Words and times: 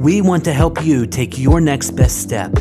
We 0.00 0.20
want 0.22 0.44
to 0.44 0.54
help 0.54 0.82
you 0.82 1.06
take 1.06 1.36
your 1.36 1.60
next 1.60 1.90
best 1.90 2.22
step. 2.22 2.52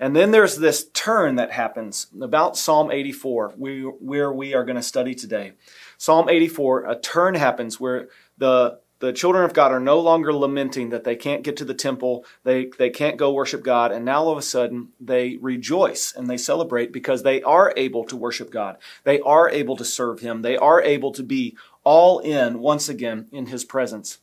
And 0.00 0.14
then 0.14 0.30
there's 0.30 0.56
this 0.56 0.88
turn 0.90 1.36
that 1.36 1.50
happens 1.50 2.06
about 2.20 2.56
Psalm 2.56 2.90
84, 2.90 3.54
where 3.56 4.32
we 4.32 4.54
are 4.54 4.64
going 4.64 4.76
to 4.76 4.82
study 4.82 5.14
today. 5.14 5.52
Psalm 5.96 6.28
84, 6.28 6.84
a 6.86 7.00
turn 7.00 7.34
happens 7.34 7.80
where 7.80 8.08
the 8.36 8.78
the 9.00 9.12
children 9.12 9.44
of 9.44 9.54
God 9.54 9.70
are 9.70 9.80
no 9.80 10.00
longer 10.00 10.32
lamenting 10.32 10.90
that 10.90 11.04
they 11.04 11.14
can't 11.14 11.44
get 11.44 11.56
to 11.58 11.64
the 11.64 11.74
temple, 11.74 12.24
they, 12.42 12.70
they 12.78 12.90
can't 12.90 13.16
go 13.16 13.32
worship 13.32 13.62
God, 13.62 13.92
and 13.92 14.04
now 14.04 14.24
all 14.24 14.32
of 14.32 14.38
a 14.38 14.42
sudden 14.42 14.88
they 14.98 15.36
rejoice 15.36 16.12
and 16.12 16.28
they 16.28 16.36
celebrate 16.36 16.92
because 16.92 17.22
they 17.22 17.40
are 17.42 17.72
able 17.76 18.04
to 18.06 18.16
worship 18.16 18.50
God. 18.50 18.76
They 19.04 19.20
are 19.20 19.48
able 19.48 19.76
to 19.76 19.84
serve 19.84 20.20
Him. 20.20 20.42
They 20.42 20.56
are 20.56 20.82
able 20.82 21.12
to 21.12 21.22
be 21.22 21.56
all 21.84 22.18
in 22.18 22.58
once 22.58 22.88
again 22.88 23.28
in 23.30 23.46
His 23.46 23.64
presence. 23.64 24.18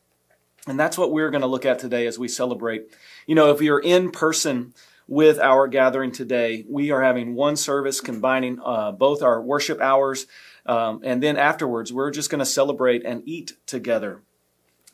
And 0.67 0.79
that's 0.79 0.97
what 0.97 1.11
we're 1.11 1.31
going 1.31 1.41
to 1.41 1.47
look 1.47 1.65
at 1.65 1.79
today 1.79 2.05
as 2.05 2.19
we 2.19 2.27
celebrate. 2.27 2.87
You 3.27 3.35
know, 3.35 3.51
if 3.51 3.61
you're 3.61 3.79
in 3.79 4.11
person 4.11 4.73
with 5.07 5.39
our 5.39 5.67
gathering 5.67 6.11
today, 6.11 6.65
we 6.69 6.91
are 6.91 7.01
having 7.01 7.35
one 7.35 7.55
service 7.55 8.01
combining 8.01 8.59
uh, 8.63 8.91
both 8.91 9.21
our 9.21 9.41
worship 9.41 9.81
hours. 9.81 10.25
Um, 10.65 11.01
and 11.03 11.21
then 11.21 11.37
afterwards, 11.37 11.93
we're 11.93 12.11
just 12.11 12.29
going 12.29 12.39
to 12.39 12.45
celebrate 12.45 13.05
and 13.05 13.21
eat 13.25 13.53
together. 13.65 14.21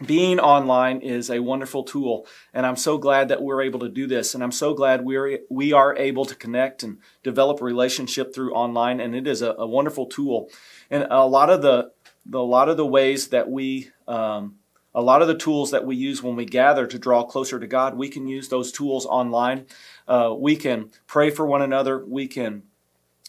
Being 0.05 0.39
online 0.39 1.01
is 1.01 1.29
a 1.29 1.44
wonderful 1.44 1.83
tool 1.83 2.25
and 2.55 2.66
i'm 2.66 2.75
so 2.75 2.97
glad 2.97 3.27
that 3.27 3.44
we're 3.44 3.61
able 3.61 3.81
to 3.81 3.89
do 3.89 4.07
this 4.07 4.33
and 4.33 4.44
i'm 4.44 4.51
so 4.51 4.73
glad 4.73 5.05
we're 5.05 5.41
we 5.51 5.73
are 5.73 5.95
able 5.95 6.25
to 6.25 6.33
connect 6.33 6.81
and 6.81 6.97
develop 7.22 7.61
a 7.61 7.66
relationship 7.66 8.33
through 8.33 8.51
online 8.53 8.99
and 8.99 9.13
it 9.13 9.28
is 9.28 9.43
a, 9.43 9.51
a 9.59 9.67
wonderful 9.67 10.07
tool. 10.07 10.49
And 10.89 11.05
a 11.11 11.28
lot 11.28 11.51
of 11.51 11.61
the, 11.61 11.91
the 12.25 12.39
a 12.39 12.39
lot 12.39 12.67
of 12.67 12.78
the 12.78 12.85
ways 12.85 13.28
that 13.28 13.49
we 13.51 13.91
um, 14.07 14.55
a 14.93 15.01
lot 15.01 15.22
of 15.22 15.28
the 15.28 15.38
tools 15.38 15.72
that 15.72 15.85
we 15.85 15.95
use 15.95 16.22
when 16.22 16.35
we 16.35 16.45
gather 16.45 16.85
to 16.85 16.99
draw 16.99 17.23
closer 17.23 17.59
to 17.59 17.67
god 17.67 17.95
we 17.95 18.09
can 18.09 18.28
use 18.28 18.49
those 18.49 18.72
tools 18.72 19.05
online 19.05 19.66
uh, 20.11 20.35
we 20.38 20.55
can 20.55 20.89
pray 21.07 21.29
for 21.29 21.45
one 21.45 21.61
another 21.61 22.03
we 22.05 22.27
can 22.27 22.63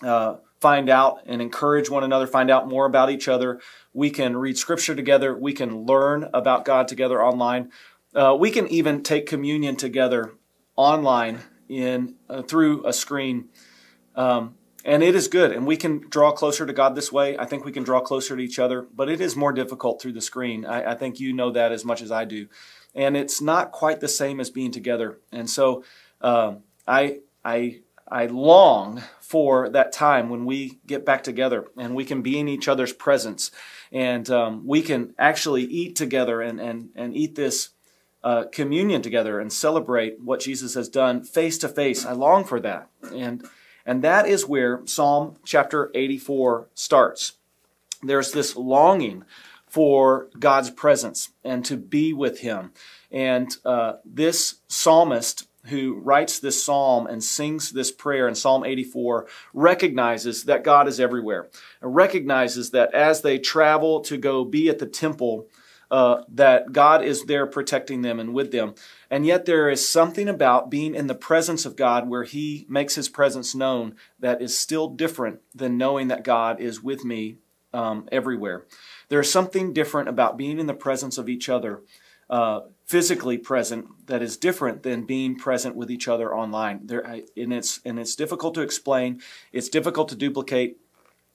uh, 0.02 0.36
find 0.62 0.88
out 0.88 1.20
and 1.26 1.42
encourage 1.42 1.90
one 1.90 2.04
another, 2.04 2.26
find 2.26 2.50
out 2.50 2.68
more 2.68 2.86
about 2.86 3.10
each 3.10 3.26
other. 3.26 3.60
We 3.92 4.10
can 4.10 4.36
read 4.36 4.56
scripture 4.56 4.94
together. 4.94 5.36
We 5.36 5.52
can 5.52 5.86
learn 5.86 6.30
about 6.32 6.64
God 6.64 6.86
together 6.86 7.22
online. 7.22 7.72
Uh, 8.14 8.36
we 8.38 8.52
can 8.52 8.68
even 8.68 9.02
take 9.02 9.26
communion 9.26 9.74
together 9.74 10.34
online 10.76 11.40
in 11.68 12.14
uh, 12.28 12.42
through 12.42 12.86
a 12.86 12.92
screen. 12.92 13.48
Um, 14.14 14.54
and 14.84 15.02
it 15.02 15.16
is 15.16 15.26
good. 15.26 15.50
And 15.50 15.66
we 15.66 15.76
can 15.76 16.08
draw 16.08 16.30
closer 16.30 16.64
to 16.64 16.72
God 16.72 16.94
this 16.94 17.10
way. 17.10 17.36
I 17.36 17.44
think 17.44 17.64
we 17.64 17.72
can 17.72 17.82
draw 17.82 18.00
closer 18.00 18.36
to 18.36 18.42
each 18.42 18.60
other, 18.60 18.86
but 18.94 19.08
it 19.08 19.20
is 19.20 19.34
more 19.34 19.52
difficult 19.52 20.00
through 20.00 20.12
the 20.12 20.20
screen. 20.20 20.64
I, 20.64 20.92
I 20.92 20.94
think 20.94 21.18
you 21.18 21.32
know 21.32 21.50
that 21.50 21.72
as 21.72 21.84
much 21.84 22.02
as 22.02 22.12
I 22.12 22.24
do. 22.24 22.46
And 22.94 23.16
it's 23.16 23.40
not 23.40 23.72
quite 23.72 23.98
the 23.98 24.08
same 24.08 24.38
as 24.38 24.50
being 24.50 24.70
together. 24.70 25.18
And 25.32 25.50
so 25.50 25.82
um, 26.20 26.62
I, 26.86 27.20
I 27.44 27.80
I 28.12 28.26
long 28.26 29.02
for 29.20 29.70
that 29.70 29.90
time 29.90 30.28
when 30.28 30.44
we 30.44 30.78
get 30.86 31.06
back 31.06 31.24
together 31.24 31.64
and 31.78 31.94
we 31.94 32.04
can 32.04 32.20
be 32.20 32.38
in 32.38 32.46
each 32.46 32.68
other's 32.68 32.92
presence 32.92 33.50
and 33.90 34.28
um, 34.28 34.66
we 34.66 34.82
can 34.82 35.14
actually 35.18 35.64
eat 35.64 35.96
together 35.96 36.42
and, 36.42 36.60
and, 36.60 36.90
and 36.94 37.16
eat 37.16 37.36
this 37.36 37.70
uh, 38.22 38.44
communion 38.52 39.00
together 39.00 39.40
and 39.40 39.50
celebrate 39.50 40.20
what 40.20 40.40
Jesus 40.40 40.74
has 40.74 40.90
done 40.90 41.24
face 41.24 41.56
to 41.58 41.68
face. 41.68 42.04
I 42.04 42.12
long 42.12 42.44
for 42.44 42.60
that. 42.60 42.88
And, 43.14 43.46
and 43.86 44.02
that 44.02 44.26
is 44.26 44.46
where 44.46 44.82
Psalm 44.84 45.36
chapter 45.44 45.90
84 45.94 46.68
starts. 46.74 47.32
There's 48.02 48.32
this 48.32 48.56
longing 48.56 49.24
for 49.66 50.28
God's 50.38 50.70
presence 50.70 51.30
and 51.42 51.64
to 51.64 51.78
be 51.78 52.12
with 52.12 52.40
Him. 52.40 52.72
And 53.10 53.56
uh, 53.64 53.94
this 54.04 54.56
psalmist 54.68 55.46
who 55.66 55.94
writes 56.00 56.38
this 56.38 56.62
psalm 56.62 57.06
and 57.06 57.22
sings 57.22 57.70
this 57.70 57.92
prayer 57.92 58.26
in 58.26 58.34
Psalm 58.34 58.64
84 58.64 59.26
recognizes 59.54 60.44
that 60.44 60.64
God 60.64 60.88
is 60.88 60.98
everywhere. 60.98 61.48
And 61.80 61.94
recognizes 61.94 62.70
that 62.70 62.92
as 62.94 63.22
they 63.22 63.38
travel 63.38 64.00
to 64.02 64.16
go 64.16 64.44
be 64.44 64.68
at 64.68 64.80
the 64.80 64.86
temple, 64.86 65.46
uh, 65.90 66.22
that 66.28 66.72
God 66.72 67.04
is 67.04 67.24
there 67.24 67.46
protecting 67.46 68.02
them 68.02 68.18
and 68.18 68.32
with 68.32 68.50
them. 68.50 68.74
And 69.10 69.26
yet 69.26 69.44
there 69.44 69.68
is 69.68 69.86
something 69.86 70.26
about 70.26 70.70
being 70.70 70.94
in 70.94 71.06
the 71.06 71.14
presence 71.14 71.66
of 71.66 71.76
God 71.76 72.08
where 72.08 72.24
He 72.24 72.66
makes 72.68 72.94
His 72.94 73.10
presence 73.10 73.54
known 73.54 73.94
that 74.18 74.40
is 74.40 74.58
still 74.58 74.88
different 74.88 75.40
than 75.54 75.76
knowing 75.76 76.08
that 76.08 76.24
God 76.24 76.60
is 76.60 76.82
with 76.82 77.04
me 77.04 77.36
um, 77.74 78.08
everywhere. 78.10 78.66
There 79.10 79.20
is 79.20 79.30
something 79.30 79.74
different 79.74 80.08
about 80.08 80.38
being 80.38 80.58
in 80.58 80.66
the 80.66 80.74
presence 80.74 81.18
of 81.18 81.28
each 81.28 81.48
other. 81.50 81.82
Uh, 82.30 82.60
physically 82.84 83.38
present 83.38 84.06
that 84.06 84.22
is 84.22 84.36
different 84.36 84.82
than 84.82 85.04
being 85.04 85.36
present 85.36 85.76
with 85.76 85.90
each 85.90 86.08
other 86.08 86.34
online. 86.34 86.80
There, 86.84 87.04
and 87.36 87.52
it's 87.52 87.80
and 87.84 87.98
it's 87.98 88.16
difficult 88.16 88.54
to 88.54 88.60
explain. 88.60 89.20
It's 89.52 89.68
difficult 89.68 90.08
to 90.10 90.16
duplicate. 90.16 90.78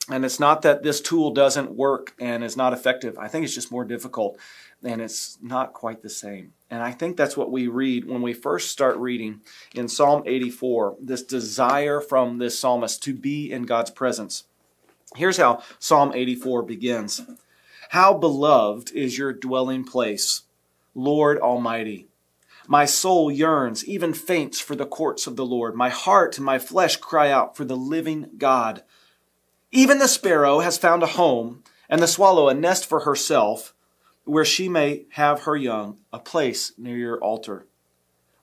And 0.09 0.23
it's 0.23 0.39
not 0.39 0.61
that 0.61 0.83
this 0.83 1.01
tool 1.01 1.31
doesn't 1.31 1.75
work 1.75 2.13
and 2.17 2.41
is 2.41 2.55
not 2.55 2.71
effective. 2.71 3.17
I 3.17 3.27
think 3.27 3.43
it's 3.43 3.53
just 3.53 3.73
more 3.73 3.83
difficult 3.83 4.37
and 4.81 5.01
it's 5.01 5.37
not 5.41 5.73
quite 5.73 6.01
the 6.01 6.09
same. 6.09 6.53
And 6.69 6.81
I 6.81 6.91
think 6.91 7.17
that's 7.17 7.35
what 7.35 7.51
we 7.51 7.67
read 7.67 8.05
when 8.05 8.21
we 8.21 8.33
first 8.33 8.71
start 8.71 8.95
reading 8.97 9.41
in 9.75 9.89
Psalm 9.89 10.23
84 10.25 10.95
this 11.01 11.23
desire 11.23 11.99
from 11.99 12.37
this 12.37 12.57
psalmist 12.57 13.03
to 13.03 13.13
be 13.13 13.51
in 13.51 13.63
God's 13.63 13.91
presence. 13.91 14.45
Here's 15.15 15.37
how 15.37 15.61
Psalm 15.79 16.11
84 16.13 16.63
begins 16.63 17.21
How 17.89 18.13
beloved 18.13 18.91
is 18.91 19.17
your 19.17 19.33
dwelling 19.33 19.83
place 19.83 20.43
Lord 20.97 21.37
Almighty. 21.37 22.07
My 22.67 22.85
soul 22.85 23.29
yearns, 23.29 23.85
even 23.85 24.15
faints 24.15 24.59
for 24.59 24.75
the 24.75 24.87
courts 24.87 25.27
of 25.27 25.35
the 25.35 25.45
Lord. 25.45 25.75
My 25.75 25.89
heart 25.89 26.37
and 26.37 26.45
my 26.45 26.57
flesh 26.57 26.95
cry 26.97 27.29
out 27.29 27.55
for 27.55 27.63
the 27.63 27.77
living 27.77 28.31
God. 28.39 28.81
Even 29.71 29.99
the 29.99 30.07
sparrow 30.07 30.59
has 30.59 30.79
found 30.79 31.03
a 31.03 31.07
home, 31.07 31.63
and 31.87 32.01
the 32.01 32.07
swallow 32.07 32.49
a 32.49 32.55
nest 32.55 32.83
for 32.83 33.01
herself, 33.01 33.75
where 34.23 34.43
she 34.43 34.67
may 34.67 35.05
have 35.11 35.43
her 35.43 35.55
young, 35.55 35.99
a 36.11 36.17
place 36.17 36.73
near 36.79 36.97
your 36.97 37.23
altar. 37.23 37.67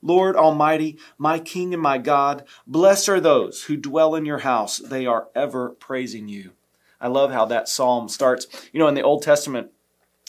Lord 0.01 0.37
Almighty, 0.37 0.97
my 1.19 1.41
King 1.41 1.75
and 1.75 1.83
my 1.83 1.99
God, 1.99 2.45
blessed 2.69 3.09
are 3.09 3.21
those 3.21 3.65
who 3.65 3.77
dwell 3.77 4.15
in 4.15 4.25
your 4.25 4.39
house. 4.39 4.79
They 4.79 5.07
are 5.07 5.27
ever 5.35 5.71
praising 5.71 6.29
you. 6.29 6.53
I 7.01 7.09
love 7.09 7.33
how 7.33 7.47
that 7.47 7.69
psalm 7.69 8.09
starts. 8.09 8.47
You 8.73 8.79
know, 8.79 8.87
in 8.87 8.95
the 8.95 9.03
Old 9.03 9.23
Testament, 9.23 9.73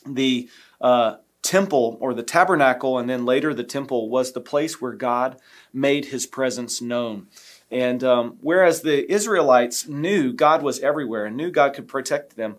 the 0.07 0.49
uh, 0.81 1.17
temple 1.45 1.97
or 2.01 2.13
the 2.13 2.23
tabernacle, 2.23 2.97
and 2.97 3.09
then 3.09 3.25
later 3.25 3.53
the 3.53 3.63
temple, 3.63 4.09
was 4.09 4.31
the 4.31 4.41
place 4.41 4.81
where 4.81 4.93
God 4.93 5.37
made 5.71 6.05
his 6.05 6.25
presence 6.25 6.81
known. 6.81 7.27
And 7.69 8.03
um, 8.03 8.37
whereas 8.41 8.81
the 8.81 9.09
Israelites 9.11 9.87
knew 9.87 10.33
God 10.33 10.63
was 10.63 10.79
everywhere 10.79 11.25
and 11.25 11.37
knew 11.37 11.51
God 11.51 11.73
could 11.73 11.87
protect 11.87 12.35
them, 12.35 12.55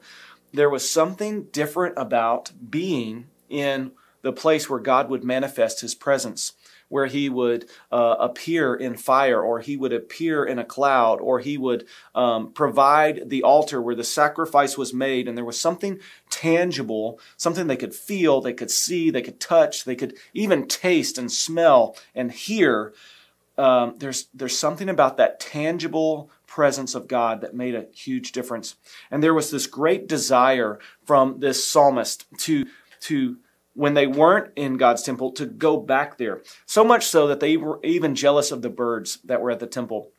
there 0.52 0.70
was 0.70 0.88
something 0.88 1.44
different 1.44 1.94
about 1.96 2.52
being 2.70 3.26
in 3.48 3.92
the 4.22 4.32
place 4.32 4.70
where 4.70 4.80
God 4.80 5.10
would 5.10 5.24
manifest 5.24 5.80
his 5.80 5.94
presence 5.94 6.52
where 6.88 7.06
he 7.06 7.28
would 7.28 7.68
uh, 7.90 8.16
appear 8.20 8.74
in 8.74 8.96
fire, 8.96 9.40
or 9.40 9.60
he 9.60 9.76
would 9.76 9.92
appear 9.92 10.44
in 10.44 10.58
a 10.58 10.64
cloud, 10.64 11.20
or 11.20 11.40
he 11.40 11.58
would 11.58 11.86
um, 12.14 12.52
provide 12.52 13.28
the 13.28 13.42
altar 13.42 13.82
where 13.82 13.94
the 13.94 14.04
sacrifice 14.04 14.78
was 14.78 14.94
made, 14.94 15.26
and 15.26 15.36
there 15.36 15.44
was 15.44 15.58
something 15.58 15.98
tangible, 16.30 17.18
something 17.36 17.66
they 17.66 17.76
could 17.76 17.94
feel, 17.94 18.40
they 18.40 18.52
could 18.52 18.70
see, 18.70 19.10
they 19.10 19.22
could 19.22 19.40
touch, 19.40 19.84
they 19.84 19.96
could 19.96 20.16
even 20.32 20.68
taste 20.68 21.18
and 21.18 21.30
smell 21.32 21.96
and 22.14 22.32
hear. 22.32 22.92
Um, 23.58 23.94
there's 23.98 24.28
there's 24.34 24.58
something 24.58 24.88
about 24.88 25.16
that 25.16 25.40
tangible 25.40 26.30
presence 26.46 26.94
of 26.94 27.08
God 27.08 27.40
that 27.40 27.54
made 27.54 27.74
a 27.74 27.86
huge 27.92 28.32
difference, 28.32 28.76
and 29.10 29.22
there 29.22 29.34
was 29.34 29.50
this 29.50 29.66
great 29.66 30.06
desire 30.06 30.78
from 31.04 31.40
this 31.40 31.66
psalmist 31.66 32.26
to 32.40 32.66
to 33.00 33.38
when 33.76 33.94
they 33.94 34.06
weren't 34.06 34.52
in 34.56 34.78
God's 34.78 35.02
temple 35.02 35.30
to 35.32 35.46
go 35.46 35.76
back 35.76 36.16
there. 36.16 36.42
So 36.64 36.82
much 36.82 37.06
so 37.06 37.26
that 37.28 37.40
they 37.40 37.56
were 37.56 37.78
even 37.84 38.14
jealous 38.14 38.50
of 38.50 38.62
the 38.62 38.70
birds 38.70 39.18
that 39.24 39.40
were 39.40 39.50
at 39.50 39.60
the 39.60 39.66
temple. 39.66 40.10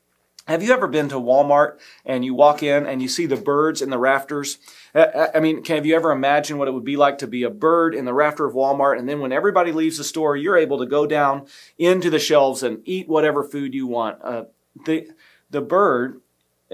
Have 0.48 0.63
you 0.63 0.71
ever 0.71 0.88
been 0.88 1.09
to 1.09 1.15
Walmart 1.15 1.77
and 2.06 2.24
you 2.24 2.33
walk 2.33 2.63
in 2.63 2.86
and 2.86 3.01
you 3.01 3.09
see 3.09 3.25
the 3.25 3.36
birds 3.36 3.81
in 3.81 3.89
the 3.89 3.98
rafters? 3.98 4.59
I 4.95 5.42
mean, 5.42 5.62
can, 5.62 5.75
have 5.75 5.86
you 5.86 5.95
ever 5.95 6.12
imagined 6.12 6.57
what 6.57 6.69
it 6.69 6.74
would 6.74 6.86
be 6.86 6.95
like 6.95 7.18
to 7.18 7.27
be 7.27 7.44
a 7.44 7.50
bird 7.50 7.94
in 7.94 8.06
the 8.06 8.13
rafter 8.13 8.45
of 8.45 8.54
Walmart 8.54 8.98
and 8.98 9.09
then 9.09 9.19
when 9.19 9.33
everybody 9.33 9.74
leaves 9.74 9.98
the 9.98 10.06
store, 10.06 10.38
you're 10.38 10.56
able 10.56 10.77
to 10.77 10.86
go 10.86 11.06
down 11.06 11.48
into 11.77 12.09
the 12.09 12.19
shelves 12.19 12.63
and 12.63 12.81
eat 12.86 13.09
whatever 13.09 13.44
food 13.44 13.74
you 13.74 13.88
want? 13.88 14.19
Uh, 14.24 14.45
the, 14.86 15.09
the 15.50 15.62
bird, 15.62 16.21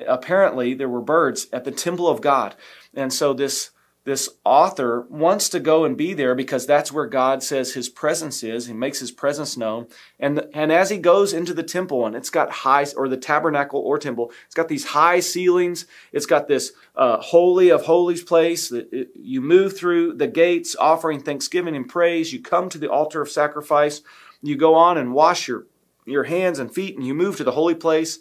apparently 0.05 0.75
there 0.75 0.89
were 0.89 1.01
birds 1.01 1.47
at 1.51 1.63
the 1.63 1.71
temple 1.71 2.07
of 2.07 2.21
God. 2.21 2.55
And 2.93 3.11
so 3.11 3.33
this 3.33 3.71
this 4.05 4.27
author 4.43 5.07
wants 5.09 5.47
to 5.49 5.61
go 5.61 5.85
and 5.85 5.95
be 5.95 6.13
there 6.13 6.35
because 6.35 6.65
that's 6.65 6.91
where 6.91 7.05
God 7.05 7.41
says 7.41 7.73
his 7.73 7.87
presence 7.87 8.43
is. 8.43 8.67
He 8.67 8.73
makes 8.73 8.99
his 8.99 9.11
presence 9.11 9.55
known. 9.55 9.87
And, 10.19 10.45
and 10.53 10.73
as 10.73 10.89
he 10.89 10.97
goes 10.97 11.31
into 11.31 11.53
the 11.53 11.63
temple, 11.63 12.05
and 12.05 12.13
it's 12.13 12.29
got 12.29 12.51
high, 12.51 12.85
or 12.97 13.07
the 13.07 13.15
tabernacle 13.15 13.79
or 13.79 13.97
temple, 13.97 14.33
it's 14.45 14.55
got 14.55 14.67
these 14.67 14.87
high 14.87 15.21
ceilings. 15.21 15.85
It's 16.11 16.25
got 16.25 16.49
this 16.49 16.73
uh, 16.97 17.21
holy 17.21 17.69
of 17.69 17.85
holies 17.85 18.23
place. 18.23 18.67
That 18.67 19.09
you 19.15 19.39
move 19.39 19.77
through 19.77 20.15
the 20.15 20.27
gates 20.27 20.75
offering 20.77 21.21
thanksgiving 21.21 21.75
and 21.75 21.87
praise. 21.87 22.33
You 22.33 22.41
come 22.41 22.67
to 22.69 22.77
the 22.77 22.91
altar 22.91 23.21
of 23.21 23.29
sacrifice. 23.29 24.01
You 24.41 24.57
go 24.57 24.75
on 24.75 24.97
and 24.97 25.13
wash 25.13 25.47
your, 25.47 25.65
your 26.05 26.25
hands 26.25 26.59
and 26.59 26.73
feet, 26.73 26.97
and 26.97 27.07
you 27.07 27.13
move 27.13 27.37
to 27.37 27.45
the 27.45 27.51
holy 27.51 27.75
place 27.75 28.19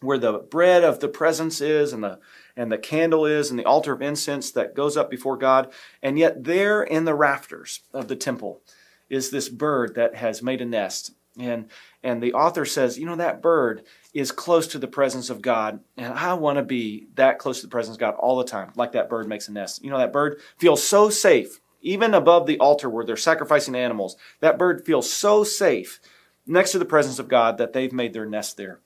where 0.00 0.18
the 0.18 0.34
bread 0.34 0.84
of 0.84 1.00
the 1.00 1.08
presence 1.08 1.60
is 1.60 1.92
and 1.92 2.04
the 2.04 2.18
and 2.58 2.72
the 2.72 2.76
candle 2.76 3.24
is 3.24 3.50
and 3.50 3.58
the 3.58 3.64
altar 3.64 3.92
of 3.92 4.02
incense 4.02 4.50
that 4.50 4.74
goes 4.74 4.96
up 4.96 5.08
before 5.08 5.36
God. 5.36 5.72
And 6.02 6.18
yet, 6.18 6.42
there 6.42 6.82
in 6.82 7.04
the 7.04 7.14
rafters 7.14 7.82
of 7.94 8.08
the 8.08 8.16
temple 8.16 8.60
is 9.08 9.30
this 9.30 9.48
bird 9.48 9.94
that 9.94 10.16
has 10.16 10.42
made 10.42 10.60
a 10.60 10.64
nest. 10.64 11.12
And, 11.38 11.70
and 12.02 12.20
the 12.20 12.32
author 12.32 12.64
says, 12.64 12.98
you 12.98 13.06
know, 13.06 13.14
that 13.14 13.40
bird 13.40 13.84
is 14.12 14.32
close 14.32 14.66
to 14.68 14.78
the 14.80 14.88
presence 14.88 15.30
of 15.30 15.40
God. 15.40 15.78
And 15.96 16.12
I 16.12 16.34
want 16.34 16.58
to 16.58 16.64
be 16.64 17.06
that 17.14 17.38
close 17.38 17.60
to 17.60 17.66
the 17.66 17.70
presence 17.70 17.94
of 17.94 18.00
God 18.00 18.14
all 18.14 18.36
the 18.36 18.44
time, 18.44 18.72
like 18.74 18.90
that 18.92 19.08
bird 19.08 19.28
makes 19.28 19.46
a 19.46 19.52
nest. 19.52 19.84
You 19.84 19.90
know, 19.90 19.98
that 19.98 20.12
bird 20.12 20.40
feels 20.56 20.82
so 20.82 21.10
safe, 21.10 21.60
even 21.80 22.12
above 22.12 22.48
the 22.48 22.58
altar 22.58 22.90
where 22.90 23.04
they're 23.04 23.16
sacrificing 23.16 23.76
animals. 23.76 24.16
That 24.40 24.58
bird 24.58 24.84
feels 24.84 25.08
so 25.08 25.44
safe 25.44 26.00
next 26.44 26.72
to 26.72 26.80
the 26.80 26.84
presence 26.84 27.20
of 27.20 27.28
God 27.28 27.56
that 27.58 27.72
they've 27.72 27.92
made 27.92 28.14
their 28.14 28.26
nest 28.26 28.56
there. 28.56 28.80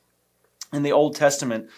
In 0.75 0.83
the 0.83 0.93
Old 0.93 1.17
Testament, 1.17 1.71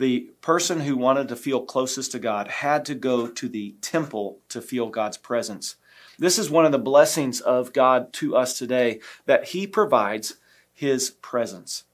the 0.00 0.30
person 0.40 0.80
who 0.80 0.96
wanted 0.96 1.28
to 1.28 1.36
feel 1.36 1.60
closest 1.60 2.12
to 2.12 2.18
God 2.18 2.48
had 2.48 2.86
to 2.86 2.94
go 2.94 3.26
to 3.26 3.48
the 3.50 3.74
temple 3.82 4.38
to 4.48 4.62
feel 4.62 4.88
God's 4.88 5.18
presence. 5.18 5.76
This 6.18 6.38
is 6.38 6.50
one 6.50 6.64
of 6.64 6.72
the 6.72 6.78
blessings 6.78 7.38
of 7.38 7.74
God 7.74 8.10
to 8.14 8.34
us 8.34 8.58
today 8.58 9.00
that 9.26 9.48
He 9.48 9.66
provides 9.66 10.36
His 10.72 11.10
presence. 11.10 11.84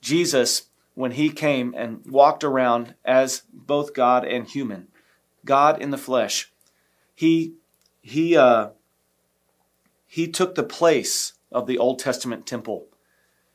Jesus, 0.00 0.68
when 0.94 1.10
He 1.10 1.30
came 1.30 1.74
and 1.76 2.06
walked 2.06 2.44
around 2.44 2.94
as 3.04 3.42
both 3.52 3.94
God 3.94 4.24
and 4.24 4.46
human, 4.46 4.86
God 5.44 5.82
in 5.82 5.90
the 5.90 5.98
flesh, 5.98 6.52
He, 7.16 7.54
he, 8.00 8.36
uh, 8.36 8.68
he 10.06 10.28
took 10.28 10.54
the 10.54 10.62
place 10.62 11.32
of 11.50 11.66
the 11.66 11.78
Old 11.78 11.98
Testament 11.98 12.46
temple. 12.46 12.86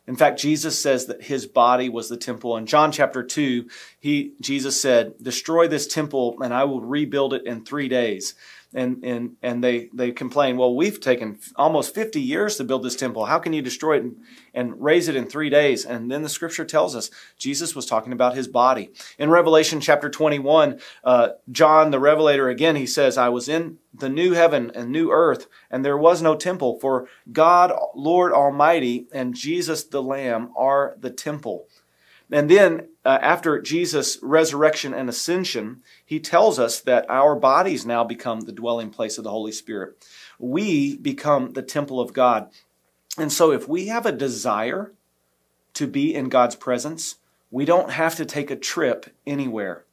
In 0.06 0.16
fact, 0.18 0.40
Jesus 0.40 0.78
says 0.80 1.06
that 1.06 1.24
his 1.24 1.46
body 1.46 1.88
was 1.88 2.10
the 2.10 2.18
temple. 2.18 2.58
In 2.58 2.66
John 2.66 2.92
chapter 2.92 3.24
2, 3.24 3.70
he, 4.00 4.34
Jesus 4.42 4.80
said, 4.80 5.14
Destroy 5.22 5.68
this 5.68 5.88
temple 5.88 6.38
and 6.42 6.54
I 6.54 6.66
will 6.66 6.82
rebuild 6.82 7.34
it 7.34 7.46
in 7.46 7.64
three 7.64 7.88
days 7.88 8.36
and 8.74 9.04
and 9.04 9.36
and 9.42 9.64
they 9.64 9.90
they 9.94 10.12
complain 10.12 10.58
well 10.58 10.76
we've 10.76 11.00
taken 11.00 11.40
almost 11.56 11.94
50 11.94 12.20
years 12.20 12.58
to 12.58 12.64
build 12.64 12.84
this 12.84 12.96
temple. 12.96 13.26
How 13.26 13.40
can 13.40 13.54
you 13.54 13.62
destroy 13.62 13.98
it 13.98 14.04
and, 14.04 14.18
and 14.54 14.82
raise 14.82 15.08
it 15.08 15.16
in 15.16 15.28
three 15.28 15.50
days? 15.50 15.86
And 15.86 16.12
then 16.12 16.24
the 16.24 16.30
scripture 16.30 16.66
tells 16.66 16.96
us 16.96 17.10
jesus 17.38 17.76
was 17.76 17.86
talking 17.86 18.14
about 18.14 18.36
his 18.36 18.48
body. 18.48 18.92
In 19.18 19.30
revelation 19.30 19.80
chapter 19.80 20.10
21 20.10 20.80
uh, 21.04 21.30
john 21.52 21.92
the 21.92 22.00
revelator 22.00 22.50
again 22.50 22.76
he 22.76 22.88
says 22.88 23.18
i 23.18 23.30
was 23.30 23.48
in 23.50 23.78
the 23.94 24.10
new 24.10 24.34
heaven 24.34 24.72
and 24.74 24.90
new 24.90 25.12
earth 25.12 25.48
and 25.70 25.86
there 25.86 25.98
was 25.98 26.22
no 26.22 26.36
temple 26.36 26.80
for 26.80 27.08
god 27.32 27.72
lord 27.96 28.34
almighty 28.34 29.08
and 29.12 29.36
jesus 29.36 29.84
the 29.84 30.02
lamb 30.02 30.52
are 30.56 30.96
the 31.00 31.10
temple. 31.10 31.68
And 32.32 32.50
then, 32.50 32.88
uh, 33.06 33.20
after 33.22 33.62
Jesus' 33.62 34.18
resurrection 34.24 34.94
and 34.94 35.10
ascension, 35.10 35.84
he 36.14 36.20
tells 36.20 36.60
us 36.60 36.80
that 36.82 37.10
our 37.10 37.36
bodies 37.36 37.88
now 37.88 38.04
become 38.04 38.42
the 38.42 38.52
dwelling 38.52 38.92
place 38.92 39.18
of 39.18 39.24
the 39.24 39.32
Holy 39.32 39.52
Spirit. 39.52 40.06
We 40.38 40.96
become 40.96 41.54
the 41.54 41.64
temple 41.64 42.00
of 42.00 42.14
God. 42.14 42.52
And 43.18 43.34
so, 43.34 43.52
if 43.52 43.68
we 43.68 43.88
have 43.88 44.06
a 44.06 44.12
desire 44.12 44.92
to 45.74 45.88
be 45.88 46.14
in 46.14 46.30
God's 46.30 46.56
presence, 46.56 47.16
we 47.50 47.66
don't 47.66 47.90
have 47.90 48.16
to 48.18 48.26
take 48.26 48.52
a 48.52 48.56
trip 48.56 49.08
anywhere. 49.26 49.86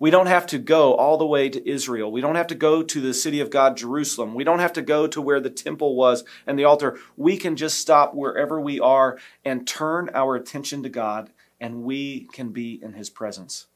We 0.00 0.10
don't 0.10 0.26
have 0.26 0.48
to 0.48 0.58
go 0.58 0.94
all 0.94 1.16
the 1.16 1.24
way 1.24 1.48
to 1.48 1.68
Israel. 1.68 2.10
We 2.10 2.22
don't 2.22 2.34
have 2.34 2.48
to 2.48 2.56
go 2.56 2.82
to 2.82 3.00
the 3.00 3.14
city 3.14 3.38
of 3.38 3.50
God, 3.50 3.76
Jerusalem. 3.76 4.34
We 4.34 4.42
don't 4.42 4.58
have 4.58 4.72
to 4.72 4.82
go 4.82 5.06
to 5.06 5.22
where 5.22 5.38
the 5.38 5.48
temple 5.48 5.94
was 5.94 6.24
and 6.44 6.58
the 6.58 6.64
altar. 6.64 6.98
We 7.16 7.36
can 7.36 7.54
just 7.54 7.78
stop 7.78 8.14
wherever 8.14 8.60
we 8.60 8.80
are 8.80 9.16
and 9.44 9.64
turn 9.64 10.10
our 10.12 10.34
attention 10.34 10.82
to 10.82 10.88
God 10.88 11.30
and 11.60 11.84
we 11.84 12.28
can 12.32 12.48
be 12.48 12.80
in 12.82 12.94
his 12.94 13.10
presence. 13.10 13.68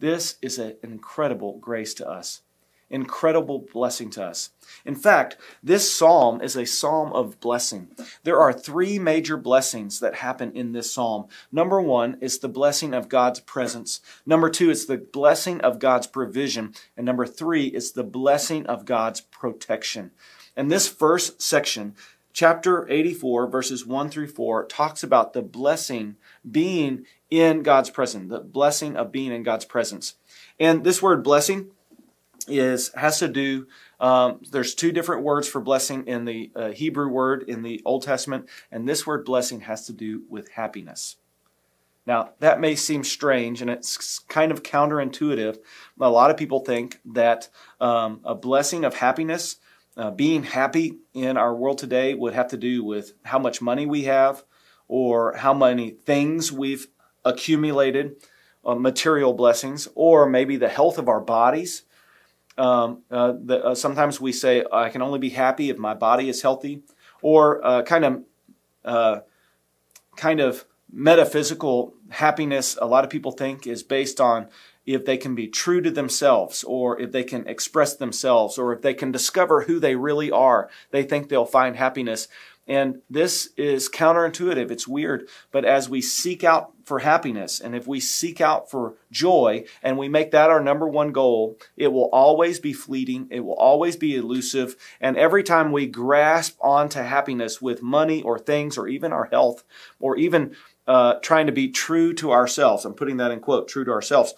This 0.00 0.36
is 0.40 0.58
an 0.58 0.76
incredible 0.82 1.58
grace 1.58 1.92
to 1.94 2.08
us, 2.08 2.40
incredible 2.88 3.66
blessing 3.70 4.08
to 4.12 4.24
us. 4.24 4.48
In 4.86 4.94
fact, 4.94 5.36
this 5.62 5.94
psalm 5.94 6.40
is 6.40 6.56
a 6.56 6.64
psalm 6.64 7.12
of 7.12 7.38
blessing. 7.38 7.88
There 8.24 8.40
are 8.40 8.52
three 8.52 8.98
major 8.98 9.36
blessings 9.36 10.00
that 10.00 10.16
happen 10.16 10.52
in 10.52 10.72
this 10.72 10.90
psalm. 10.90 11.26
Number 11.52 11.82
one 11.82 12.16
is 12.22 12.38
the 12.38 12.48
blessing 12.48 12.94
of 12.94 13.10
God's 13.10 13.40
presence. 13.40 14.00
Number 14.24 14.48
two 14.48 14.70
is 14.70 14.86
the 14.86 14.96
blessing 14.96 15.60
of 15.60 15.78
God's 15.78 16.06
provision. 16.06 16.72
And 16.96 17.04
number 17.04 17.26
three 17.26 17.66
is 17.66 17.92
the 17.92 18.02
blessing 18.02 18.66
of 18.66 18.86
God's 18.86 19.20
protection. 19.20 20.12
And 20.56 20.70
this 20.70 20.88
first 20.88 21.42
section, 21.42 21.94
chapter 22.32 22.90
84, 22.90 23.48
verses 23.48 23.84
1 23.84 24.08
through 24.08 24.28
4, 24.28 24.64
talks 24.64 25.02
about 25.02 25.34
the 25.34 25.42
blessing 25.42 26.16
being 26.50 27.04
in 27.30 27.62
God's 27.62 27.90
presence, 27.90 28.30
the 28.30 28.40
blessing 28.40 28.96
of 28.96 29.12
being 29.12 29.32
in 29.32 29.42
God's 29.42 29.64
presence. 29.64 30.14
And 30.58 30.84
this 30.84 31.00
word 31.00 31.22
blessing 31.22 31.70
is 32.48 32.90
has 32.94 33.18
to 33.20 33.28
do. 33.28 33.66
Um, 34.00 34.40
there's 34.50 34.74
two 34.74 34.92
different 34.92 35.22
words 35.22 35.46
for 35.46 35.60
blessing 35.60 36.06
in 36.06 36.24
the 36.24 36.50
uh, 36.56 36.70
Hebrew 36.70 37.08
word 37.08 37.44
in 37.46 37.62
the 37.62 37.82
Old 37.84 38.02
Testament, 38.02 38.48
and 38.70 38.88
this 38.88 39.06
word 39.06 39.24
blessing 39.24 39.60
has 39.60 39.86
to 39.86 39.92
do 39.92 40.22
with 40.28 40.50
happiness. 40.50 41.16
Now, 42.06 42.30
that 42.40 42.60
may 42.60 42.74
seem 42.74 43.04
strange 43.04 43.60
and 43.60 43.70
it's 43.70 44.18
kind 44.20 44.50
of 44.50 44.62
counterintuitive. 44.62 45.58
A 46.00 46.10
lot 46.10 46.30
of 46.30 46.36
people 46.36 46.60
think 46.60 46.98
that 47.04 47.48
um, 47.80 48.20
a 48.24 48.34
blessing 48.34 48.84
of 48.84 48.96
happiness, 48.96 49.56
uh, 49.96 50.10
being 50.10 50.42
happy 50.42 50.98
in 51.12 51.36
our 51.36 51.54
world 51.54 51.78
today, 51.78 52.14
would 52.14 52.32
have 52.32 52.48
to 52.48 52.56
do 52.56 52.82
with 52.82 53.12
how 53.22 53.38
much 53.38 53.60
money 53.60 53.86
we 53.86 54.04
have 54.04 54.42
or 54.88 55.36
how 55.36 55.54
many 55.54 55.90
things 55.90 56.50
we've 56.50 56.88
accumulated 57.24 58.16
uh, 58.64 58.74
material 58.74 59.32
blessings, 59.32 59.88
or 59.94 60.28
maybe 60.28 60.56
the 60.56 60.68
health 60.68 60.98
of 60.98 61.08
our 61.08 61.20
bodies. 61.20 61.82
Um, 62.58 63.02
uh, 63.10 63.32
the, 63.42 63.64
uh, 63.64 63.74
sometimes 63.74 64.20
we 64.20 64.32
say, 64.32 64.64
I 64.70 64.90
can 64.90 65.02
only 65.02 65.18
be 65.18 65.30
happy 65.30 65.70
if 65.70 65.78
my 65.78 65.94
body 65.94 66.28
is 66.28 66.42
healthy, 66.42 66.82
or 67.22 67.64
uh, 67.64 67.82
kind 67.82 68.04
of 68.04 68.24
uh, 68.84 69.20
kind 70.16 70.40
of 70.40 70.66
metaphysical 70.92 71.94
happiness. 72.10 72.76
A 72.80 72.86
lot 72.86 73.04
of 73.04 73.10
people 73.10 73.32
think 73.32 73.66
is 73.66 73.82
based 73.82 74.20
on 74.20 74.48
if 74.84 75.04
they 75.04 75.16
can 75.16 75.34
be 75.34 75.46
true 75.46 75.80
to 75.80 75.90
themselves, 75.90 76.64
or 76.64 77.00
if 77.00 77.12
they 77.12 77.22
can 77.22 77.46
express 77.46 77.94
themselves, 77.96 78.58
or 78.58 78.72
if 78.72 78.82
they 78.82 78.94
can 78.94 79.12
discover 79.12 79.62
who 79.62 79.78
they 79.78 79.94
really 79.94 80.30
are. 80.30 80.68
They 80.90 81.02
think 81.02 81.28
they'll 81.28 81.44
find 81.46 81.76
happiness. 81.76 82.28
And 82.70 83.02
this 83.10 83.48
is 83.56 83.88
counterintuitive. 83.88 84.70
It's 84.70 84.86
weird. 84.86 85.28
But 85.50 85.64
as 85.64 85.88
we 85.88 86.00
seek 86.00 86.44
out 86.44 86.72
for 86.84 87.00
happiness 87.00 87.58
and 87.58 87.74
if 87.74 87.88
we 87.88 87.98
seek 87.98 88.40
out 88.40 88.70
for 88.70 88.94
joy 89.10 89.64
and 89.82 89.98
we 89.98 90.08
make 90.08 90.30
that 90.30 90.50
our 90.50 90.62
number 90.62 90.86
one 90.86 91.10
goal, 91.10 91.58
it 91.76 91.88
will 91.88 92.08
always 92.12 92.60
be 92.60 92.72
fleeting. 92.72 93.26
It 93.28 93.40
will 93.40 93.56
always 93.56 93.96
be 93.96 94.14
elusive. 94.14 94.76
And 95.00 95.16
every 95.16 95.42
time 95.42 95.72
we 95.72 95.88
grasp 95.88 96.58
onto 96.60 97.00
happiness 97.00 97.60
with 97.60 97.82
money 97.82 98.22
or 98.22 98.38
things 98.38 98.78
or 98.78 98.86
even 98.86 99.12
our 99.12 99.24
health 99.24 99.64
or 99.98 100.16
even 100.16 100.54
uh, 100.86 101.14
trying 101.14 101.46
to 101.46 101.52
be 101.52 101.70
true 101.70 102.14
to 102.14 102.30
ourselves, 102.30 102.84
I'm 102.84 102.94
putting 102.94 103.16
that 103.16 103.32
in 103.32 103.40
quote, 103.40 103.66
true 103.66 103.84
to 103.84 103.90
ourselves, 103.90 104.32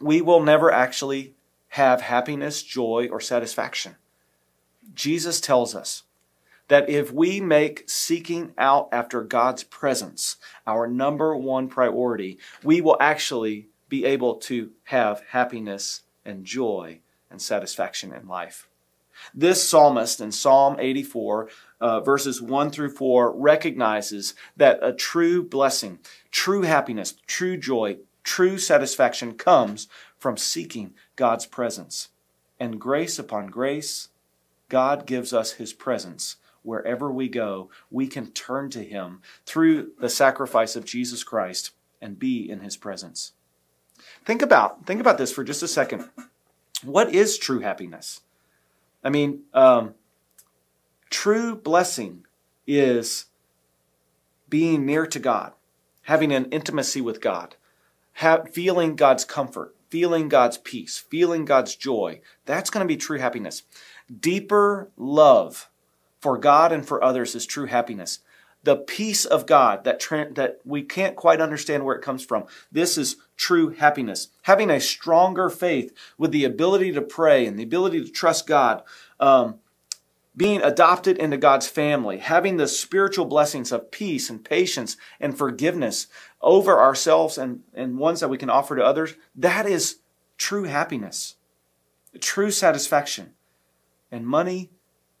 we 0.00 0.20
will 0.20 0.42
never 0.42 0.72
actually 0.72 1.34
have 1.68 2.00
happiness, 2.00 2.64
joy, 2.64 3.08
or 3.12 3.20
satisfaction. 3.20 3.94
Jesus 4.92 5.40
tells 5.40 5.76
us 5.76 6.02
that 6.68 6.88
if 6.88 7.12
we 7.12 7.40
make 7.40 7.88
seeking 7.88 8.52
out 8.56 8.88
after 8.92 9.22
God's 9.22 9.64
presence 9.64 10.36
our 10.66 10.86
number 10.86 11.36
one 11.36 11.68
priority, 11.68 12.38
we 12.62 12.80
will 12.80 12.96
actually 13.00 13.68
be 13.88 14.04
able 14.04 14.36
to 14.36 14.70
have 14.84 15.22
happiness 15.28 16.02
and 16.24 16.44
joy 16.44 17.00
and 17.30 17.40
satisfaction 17.40 18.12
in 18.12 18.26
life. 18.26 18.68
This 19.32 19.68
psalmist 19.68 20.20
in 20.20 20.32
Psalm 20.32 20.76
84, 20.78 21.48
uh, 21.80 22.00
verses 22.00 22.42
1 22.42 22.70
through 22.70 22.90
4, 22.90 23.36
recognizes 23.36 24.34
that 24.56 24.78
a 24.82 24.92
true 24.92 25.42
blessing, 25.42 26.00
true 26.30 26.62
happiness, 26.62 27.14
true 27.26 27.56
joy, 27.56 27.98
true 28.24 28.58
satisfaction 28.58 29.34
comes 29.34 29.86
from 30.18 30.36
seeking 30.36 30.94
God's 31.16 31.46
presence. 31.46 32.08
And 32.58 32.80
grace 32.80 33.18
upon 33.18 33.48
grace, 33.48 34.08
God 34.68 35.06
gives 35.06 35.32
us 35.32 35.52
his 35.52 35.72
presence 35.72 36.36
wherever 36.64 37.12
we 37.12 37.28
go, 37.28 37.70
we 37.90 38.08
can 38.08 38.32
turn 38.32 38.70
to 38.70 38.82
Him 38.82 39.20
through 39.46 39.92
the 40.00 40.08
sacrifice 40.08 40.74
of 40.74 40.84
Jesus 40.84 41.22
Christ 41.22 41.70
and 42.00 42.18
be 42.18 42.50
in 42.50 42.60
His 42.60 42.76
presence. 42.76 43.32
Think 44.24 44.42
about, 44.42 44.86
think 44.86 45.00
about 45.00 45.18
this 45.18 45.32
for 45.32 45.44
just 45.44 45.62
a 45.62 45.68
second. 45.68 46.08
What 46.82 47.14
is 47.14 47.38
true 47.38 47.60
happiness? 47.60 48.20
I 49.02 49.08
mean, 49.08 49.44
um, 49.54 49.94
true 51.08 51.54
blessing 51.54 52.26
is 52.66 53.26
being 54.48 54.84
near 54.84 55.06
to 55.06 55.18
God, 55.18 55.52
having 56.02 56.32
an 56.32 56.46
intimacy 56.46 57.00
with 57.00 57.20
God, 57.20 57.56
feeling 58.52 58.96
God's 58.96 59.24
comfort, 59.24 59.74
feeling 59.88 60.28
God's 60.28 60.58
peace, 60.58 60.98
feeling 60.98 61.44
God's 61.44 61.74
joy. 61.76 62.20
That's 62.46 62.70
going 62.70 62.84
to 62.84 62.92
be 62.92 62.96
true 62.96 63.18
happiness. 63.18 63.62
Deeper 64.20 64.90
love 64.96 65.70
for 66.24 66.38
God 66.38 66.72
and 66.72 66.88
for 66.88 67.04
others 67.04 67.34
is 67.34 67.44
true 67.44 67.66
happiness. 67.66 68.20
The 68.62 68.76
peace 68.76 69.26
of 69.26 69.44
God 69.44 69.84
that, 69.84 70.00
tra- 70.00 70.32
that 70.32 70.58
we 70.64 70.82
can't 70.82 71.16
quite 71.16 71.38
understand 71.38 71.84
where 71.84 71.94
it 71.94 72.00
comes 72.00 72.24
from. 72.24 72.46
This 72.72 72.96
is 72.96 73.16
true 73.36 73.74
happiness. 73.74 74.28
Having 74.44 74.70
a 74.70 74.80
stronger 74.80 75.50
faith 75.50 75.92
with 76.16 76.32
the 76.32 76.46
ability 76.46 76.92
to 76.92 77.02
pray 77.02 77.44
and 77.44 77.58
the 77.58 77.62
ability 77.62 78.02
to 78.02 78.10
trust 78.10 78.46
God. 78.46 78.82
Um, 79.20 79.56
being 80.34 80.62
adopted 80.62 81.18
into 81.18 81.36
God's 81.36 81.68
family, 81.68 82.16
having 82.16 82.56
the 82.56 82.68
spiritual 82.68 83.26
blessings 83.26 83.70
of 83.70 83.90
peace 83.90 84.30
and 84.30 84.42
patience 84.42 84.96
and 85.20 85.36
forgiveness 85.36 86.06
over 86.40 86.80
ourselves 86.80 87.36
and, 87.36 87.64
and 87.74 87.98
ones 87.98 88.20
that 88.20 88.30
we 88.30 88.38
can 88.38 88.48
offer 88.48 88.74
to 88.76 88.82
others, 88.82 89.12
that 89.36 89.66
is 89.66 89.98
true 90.38 90.64
happiness, 90.64 91.36
true 92.18 92.50
satisfaction. 92.50 93.34
And 94.10 94.26
money 94.26 94.70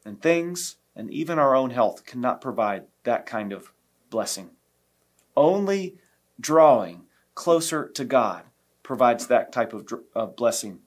and 0.02 0.22
things 0.22 0.76
and 0.96 1.10
even 1.10 1.38
our 1.38 1.54
own 1.54 1.70
health 1.70 2.04
cannot 2.04 2.40
provide 2.40 2.84
that 3.04 3.26
kind 3.26 3.52
of 3.52 3.72
blessing. 4.10 4.50
Only 5.36 5.96
drawing 6.40 7.06
closer 7.34 7.88
to 7.88 8.04
God 8.04 8.44
provides 8.82 9.26
that 9.26 9.52
type 9.52 9.72
of, 9.72 9.92
of 10.14 10.36
blessing. 10.36 10.80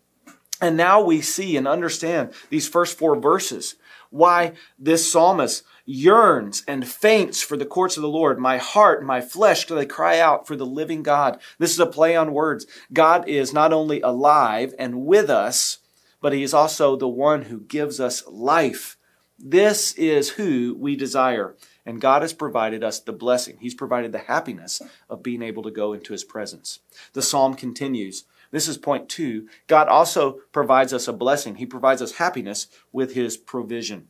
And 0.61 0.75
now 0.75 1.01
we 1.01 1.21
see 1.21 1.57
and 1.57 1.67
understand 1.67 2.33
these 2.49 2.67
first 2.67 2.97
four 2.97 3.19
verses 3.19 3.75
why 4.09 4.53
this 4.79 5.11
psalmist 5.11 5.63
yearns 5.85 6.63
and 6.67 6.87
faints 6.87 7.41
for 7.41 7.57
the 7.57 7.65
courts 7.65 7.97
of 7.97 8.01
the 8.01 8.09
Lord. 8.09 8.39
My 8.39 8.57
heart, 8.57 9.03
my 9.03 9.21
flesh, 9.21 9.65
do 9.65 9.75
they 9.75 9.85
cry 9.85 10.19
out 10.19 10.47
for 10.47 10.55
the 10.55 10.65
living 10.65 11.03
God. 11.03 11.39
This 11.59 11.71
is 11.71 11.79
a 11.79 11.85
play 11.85 12.15
on 12.15 12.33
words. 12.33 12.65
God 12.91 13.27
is 13.27 13.53
not 13.53 13.73
only 13.73 14.01
alive 14.01 14.73
and 14.79 15.05
with 15.05 15.29
us, 15.29 15.79
but 16.21 16.33
he 16.33 16.43
is 16.43 16.53
also 16.53 16.95
the 16.95 17.07
one 17.07 17.43
who 17.43 17.59
gives 17.59 17.99
us 17.99 18.25
life 18.27 18.96
this 19.39 19.93
is 19.93 20.31
who 20.31 20.75
we 20.79 20.95
desire. 20.95 21.55
And 21.85 22.01
God 22.01 22.21
has 22.21 22.33
provided 22.33 22.83
us 22.83 22.99
the 22.99 23.13
blessing. 23.13 23.57
He's 23.59 23.75
provided 23.75 24.11
the 24.11 24.19
happiness 24.19 24.81
of 25.09 25.23
being 25.23 25.41
able 25.41 25.63
to 25.63 25.71
go 25.71 25.93
into 25.93 26.13
His 26.13 26.23
presence. 26.23 26.79
The 27.13 27.21
psalm 27.21 27.53
continues. 27.53 28.25
This 28.51 28.67
is 28.67 28.77
point 28.77 29.09
two. 29.09 29.47
God 29.67 29.87
also 29.87 30.39
provides 30.51 30.93
us 30.93 31.07
a 31.07 31.13
blessing. 31.13 31.55
He 31.55 31.65
provides 31.65 32.01
us 32.01 32.13
happiness 32.13 32.67
with 32.91 33.13
His 33.13 33.37
provision. 33.37 34.07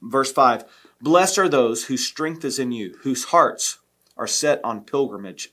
Verse 0.00 0.32
5 0.32 0.64
Blessed 1.00 1.38
are 1.38 1.48
those 1.48 1.84
whose 1.84 2.06
strength 2.06 2.44
is 2.44 2.58
in 2.58 2.72
you, 2.72 2.96
whose 3.02 3.24
hearts 3.24 3.78
are 4.16 4.26
set 4.26 4.64
on 4.64 4.84
pilgrimage. 4.84 5.52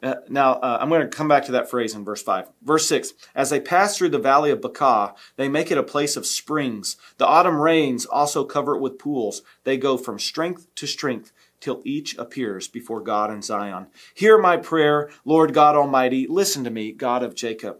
Uh, 0.00 0.14
now, 0.28 0.52
uh, 0.54 0.78
I'm 0.80 0.88
going 0.88 1.00
to 1.00 1.08
come 1.08 1.26
back 1.26 1.44
to 1.46 1.52
that 1.52 1.68
phrase 1.68 1.94
in 1.94 2.04
verse 2.04 2.22
5. 2.22 2.50
Verse 2.62 2.86
6 2.86 3.14
As 3.34 3.50
they 3.50 3.60
pass 3.60 3.96
through 3.96 4.10
the 4.10 4.18
valley 4.18 4.50
of 4.50 4.60
Baca, 4.60 5.14
they 5.36 5.48
make 5.48 5.70
it 5.70 5.78
a 5.78 5.82
place 5.82 6.16
of 6.16 6.26
springs. 6.26 6.96
The 7.16 7.26
autumn 7.26 7.60
rains 7.60 8.06
also 8.06 8.44
cover 8.44 8.76
it 8.76 8.80
with 8.80 8.98
pools. 8.98 9.42
They 9.64 9.76
go 9.76 9.96
from 9.96 10.18
strength 10.18 10.72
to 10.76 10.86
strength 10.86 11.32
till 11.60 11.82
each 11.84 12.16
appears 12.16 12.68
before 12.68 13.00
God 13.00 13.32
in 13.32 13.42
Zion. 13.42 13.88
Hear 14.14 14.38
my 14.38 14.56
prayer, 14.56 15.10
Lord 15.24 15.52
God 15.52 15.74
Almighty. 15.74 16.26
Listen 16.28 16.62
to 16.62 16.70
me, 16.70 16.92
God 16.92 17.24
of 17.24 17.34
Jacob 17.34 17.78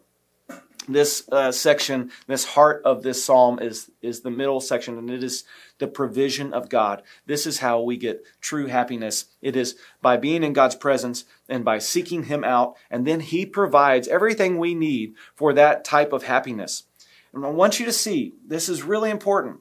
this 0.89 1.29
uh, 1.31 1.53
section, 1.53 2.11
this 2.27 2.45
heart 2.45 2.83
of 2.85 3.03
this 3.03 3.25
psalm 3.25 3.59
is, 3.61 3.91
is 4.03 4.21
the 4.21 4.31
middle 4.31 4.61
section, 4.61 4.99
and 4.99 5.11
it 5.11 5.23
is 5.23 5.45
the 5.79 5.87
provision 5.87 6.53
of 6.53 6.69
God. 6.69 7.03
This 7.27 7.47
is 7.47 7.59
how 7.59 7.81
we 7.81 7.97
get 7.97 8.25
true 8.41 8.67
happiness. 8.67 9.27
It 9.43 9.55
is 9.55 9.77
by 10.01 10.17
being 10.17 10.43
in 10.43 10.53
God's 10.53 10.75
presence 10.75 11.25
and 11.49 11.65
by 11.65 11.79
seeking 11.79 12.25
Him 12.25 12.43
out, 12.43 12.77
and 12.91 13.07
then 13.07 13.21
He 13.21 13.47
provides 13.47 14.09
everything 14.09 14.59
we 14.59 14.75
need 14.75 15.15
for 15.35 15.53
that 15.53 15.85
type 15.85 16.13
of 16.13 16.25
happiness. 16.25 16.85
And 17.33 17.45
I 17.45 17.51
want 17.51 17.79
you 17.79 17.87
to 17.87 17.93
see 17.93 18.35
this 18.47 18.69
is 18.69 18.83
really 18.83 19.11
important. 19.11 19.61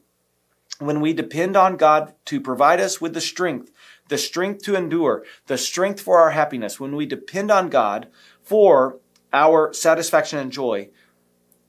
When 0.79 1.01
we 1.01 1.11
depend 1.13 1.57
on 1.57 1.75
God 1.75 2.13
to 2.25 2.39
provide 2.39 2.79
us 2.79 3.01
with 3.01 3.13
the 3.13 3.21
strength, 3.21 3.71
the 4.09 4.17
strength 4.17 4.63
to 4.63 4.75
endure, 4.75 5.23
the 5.47 5.57
strength 5.57 5.99
for 5.99 6.19
our 6.19 6.31
happiness, 6.31 6.79
when 6.79 6.95
we 6.95 7.05
depend 7.05 7.49
on 7.49 7.69
God 7.69 8.07
for 8.43 8.99
our 9.33 9.73
satisfaction 9.73 10.39
and 10.39 10.51
joy, 10.51 10.89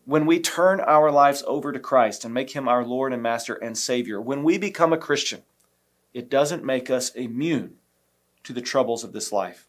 when 0.08 0.24
we 0.24 0.40
turn 0.40 0.80
our 0.80 1.10
lives 1.10 1.44
over 1.46 1.70
to 1.70 1.78
Christ 1.78 2.24
and 2.24 2.32
make 2.32 2.52
Him 2.52 2.66
our 2.66 2.82
Lord 2.82 3.12
and 3.12 3.22
Master 3.22 3.56
and 3.56 3.76
Savior, 3.76 4.18
when 4.18 4.42
we 4.42 4.56
become 4.56 4.90
a 4.90 4.96
Christian, 4.96 5.42
it 6.14 6.30
doesn't 6.30 6.64
make 6.64 6.88
us 6.88 7.10
immune 7.10 7.74
to 8.44 8.54
the 8.54 8.62
troubles 8.62 9.04
of 9.04 9.12
this 9.12 9.32
life. 9.32 9.68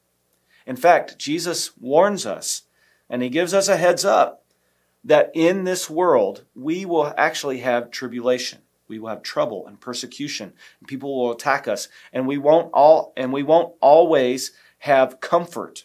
In 0.65 0.77
fact, 0.77 1.19
Jesus 1.19 1.75
warns 1.75 2.25
us 2.25 2.61
and 3.09 3.21
He 3.21 3.27
gives 3.27 3.53
us 3.53 3.67
a 3.67 3.75
heads 3.75 4.05
up 4.05 4.45
that 5.03 5.29
in 5.33 5.65
this 5.65 5.89
world 5.89 6.45
we 6.55 6.85
will 6.85 7.13
actually 7.17 7.57
have 7.57 7.91
tribulation. 7.91 8.59
We 8.87 8.97
will 8.97 9.09
have 9.09 9.23
trouble 9.23 9.67
and 9.67 9.81
persecution, 9.81 10.53
and 10.79 10.87
people 10.87 11.19
will 11.19 11.33
attack 11.33 11.67
us, 11.67 11.89
and 12.13 12.25
we 12.25 12.37
won't 12.37 12.71
all 12.73 13.11
and 13.17 13.33
we 13.33 13.43
won't 13.43 13.73
always 13.81 14.53
have 14.79 15.19
comfort 15.19 15.83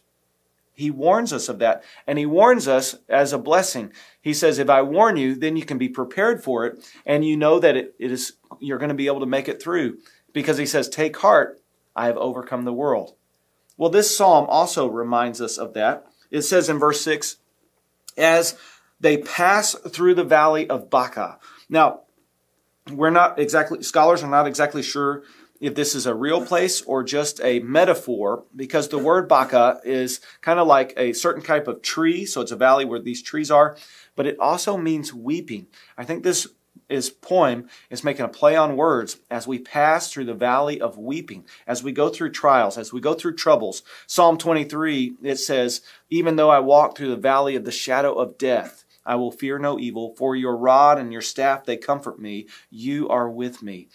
he 0.74 0.90
warns 0.90 1.32
us 1.32 1.48
of 1.48 1.60
that. 1.60 1.84
And 2.06 2.18
he 2.18 2.26
warns 2.26 2.66
us 2.66 2.96
as 3.08 3.32
a 3.32 3.38
blessing. 3.38 3.92
He 4.20 4.34
says, 4.34 4.58
if 4.58 4.68
I 4.68 4.82
warn 4.82 5.16
you, 5.16 5.34
then 5.36 5.56
you 5.56 5.64
can 5.64 5.78
be 5.78 5.88
prepared 5.88 6.42
for 6.42 6.66
it. 6.66 6.84
And 7.06 7.24
you 7.24 7.36
know 7.36 7.60
that 7.60 7.76
it, 7.76 7.94
it 7.98 8.10
is, 8.10 8.32
you're 8.60 8.78
going 8.78 8.88
to 8.88 8.94
be 8.94 9.06
able 9.06 9.20
to 9.20 9.26
make 9.26 9.48
it 9.48 9.62
through. 9.62 9.98
Because 10.32 10.58
he 10.58 10.66
says, 10.66 10.88
take 10.88 11.16
heart, 11.18 11.60
I 11.94 12.06
have 12.06 12.16
overcome 12.16 12.64
the 12.64 12.72
world. 12.72 13.14
Well, 13.76 13.90
this 13.90 14.14
psalm 14.14 14.46
also 14.48 14.88
reminds 14.88 15.40
us 15.40 15.58
of 15.58 15.74
that. 15.74 16.06
It 16.30 16.42
says 16.42 16.68
in 16.68 16.78
verse 16.78 17.00
6, 17.02 17.36
as 18.16 18.58
they 18.98 19.18
pass 19.18 19.74
through 19.74 20.14
the 20.14 20.24
valley 20.24 20.68
of 20.68 20.90
Baca. 20.90 21.38
Now, 21.68 22.00
we're 22.90 23.10
not 23.10 23.38
exactly, 23.38 23.82
scholars 23.82 24.22
are 24.22 24.30
not 24.30 24.46
exactly 24.46 24.82
sure 24.82 25.22
if 25.64 25.74
this 25.74 25.94
is 25.94 26.04
a 26.04 26.14
real 26.14 26.44
place 26.44 26.82
or 26.82 27.02
just 27.02 27.40
a 27.42 27.58
metaphor, 27.60 28.44
because 28.54 28.88
the 28.88 28.98
word 28.98 29.26
Baca 29.26 29.80
is 29.82 30.20
kind 30.42 30.58
of 30.60 30.66
like 30.66 30.92
a 30.98 31.14
certain 31.14 31.42
type 31.42 31.66
of 31.66 31.80
tree, 31.80 32.26
so 32.26 32.42
it's 32.42 32.52
a 32.52 32.56
valley 32.56 32.84
where 32.84 32.98
these 32.98 33.22
trees 33.22 33.50
are, 33.50 33.74
but 34.14 34.26
it 34.26 34.38
also 34.38 34.76
means 34.76 35.14
weeping. 35.14 35.66
I 35.96 36.04
think 36.04 36.22
this 36.22 36.48
is 36.90 37.08
poem 37.08 37.66
is 37.88 38.04
making 38.04 38.26
a 38.26 38.28
play 38.28 38.56
on 38.56 38.76
words 38.76 39.16
as 39.30 39.46
we 39.46 39.58
pass 39.58 40.12
through 40.12 40.26
the 40.26 40.34
valley 40.34 40.78
of 40.82 40.98
weeping, 40.98 41.46
as 41.66 41.82
we 41.82 41.92
go 41.92 42.10
through 42.10 42.32
trials, 42.32 42.76
as 42.76 42.92
we 42.92 43.00
go 43.00 43.14
through 43.14 43.34
troubles. 43.34 43.82
Psalm 44.06 44.36
23, 44.36 45.14
it 45.22 45.36
says, 45.36 45.80
Even 46.10 46.36
though 46.36 46.50
I 46.50 46.58
walk 46.58 46.94
through 46.94 47.08
the 47.08 47.16
valley 47.16 47.56
of 47.56 47.64
the 47.64 47.72
shadow 47.72 48.12
of 48.12 48.36
death, 48.36 48.84
I 49.06 49.14
will 49.14 49.32
fear 49.32 49.58
no 49.58 49.78
evil, 49.78 50.14
for 50.18 50.36
your 50.36 50.58
rod 50.58 50.98
and 50.98 51.10
your 51.10 51.22
staff, 51.22 51.64
they 51.64 51.78
comfort 51.78 52.18
me. 52.18 52.48
You 52.70 53.08
are 53.08 53.30
with 53.30 53.62
me. 53.62 53.88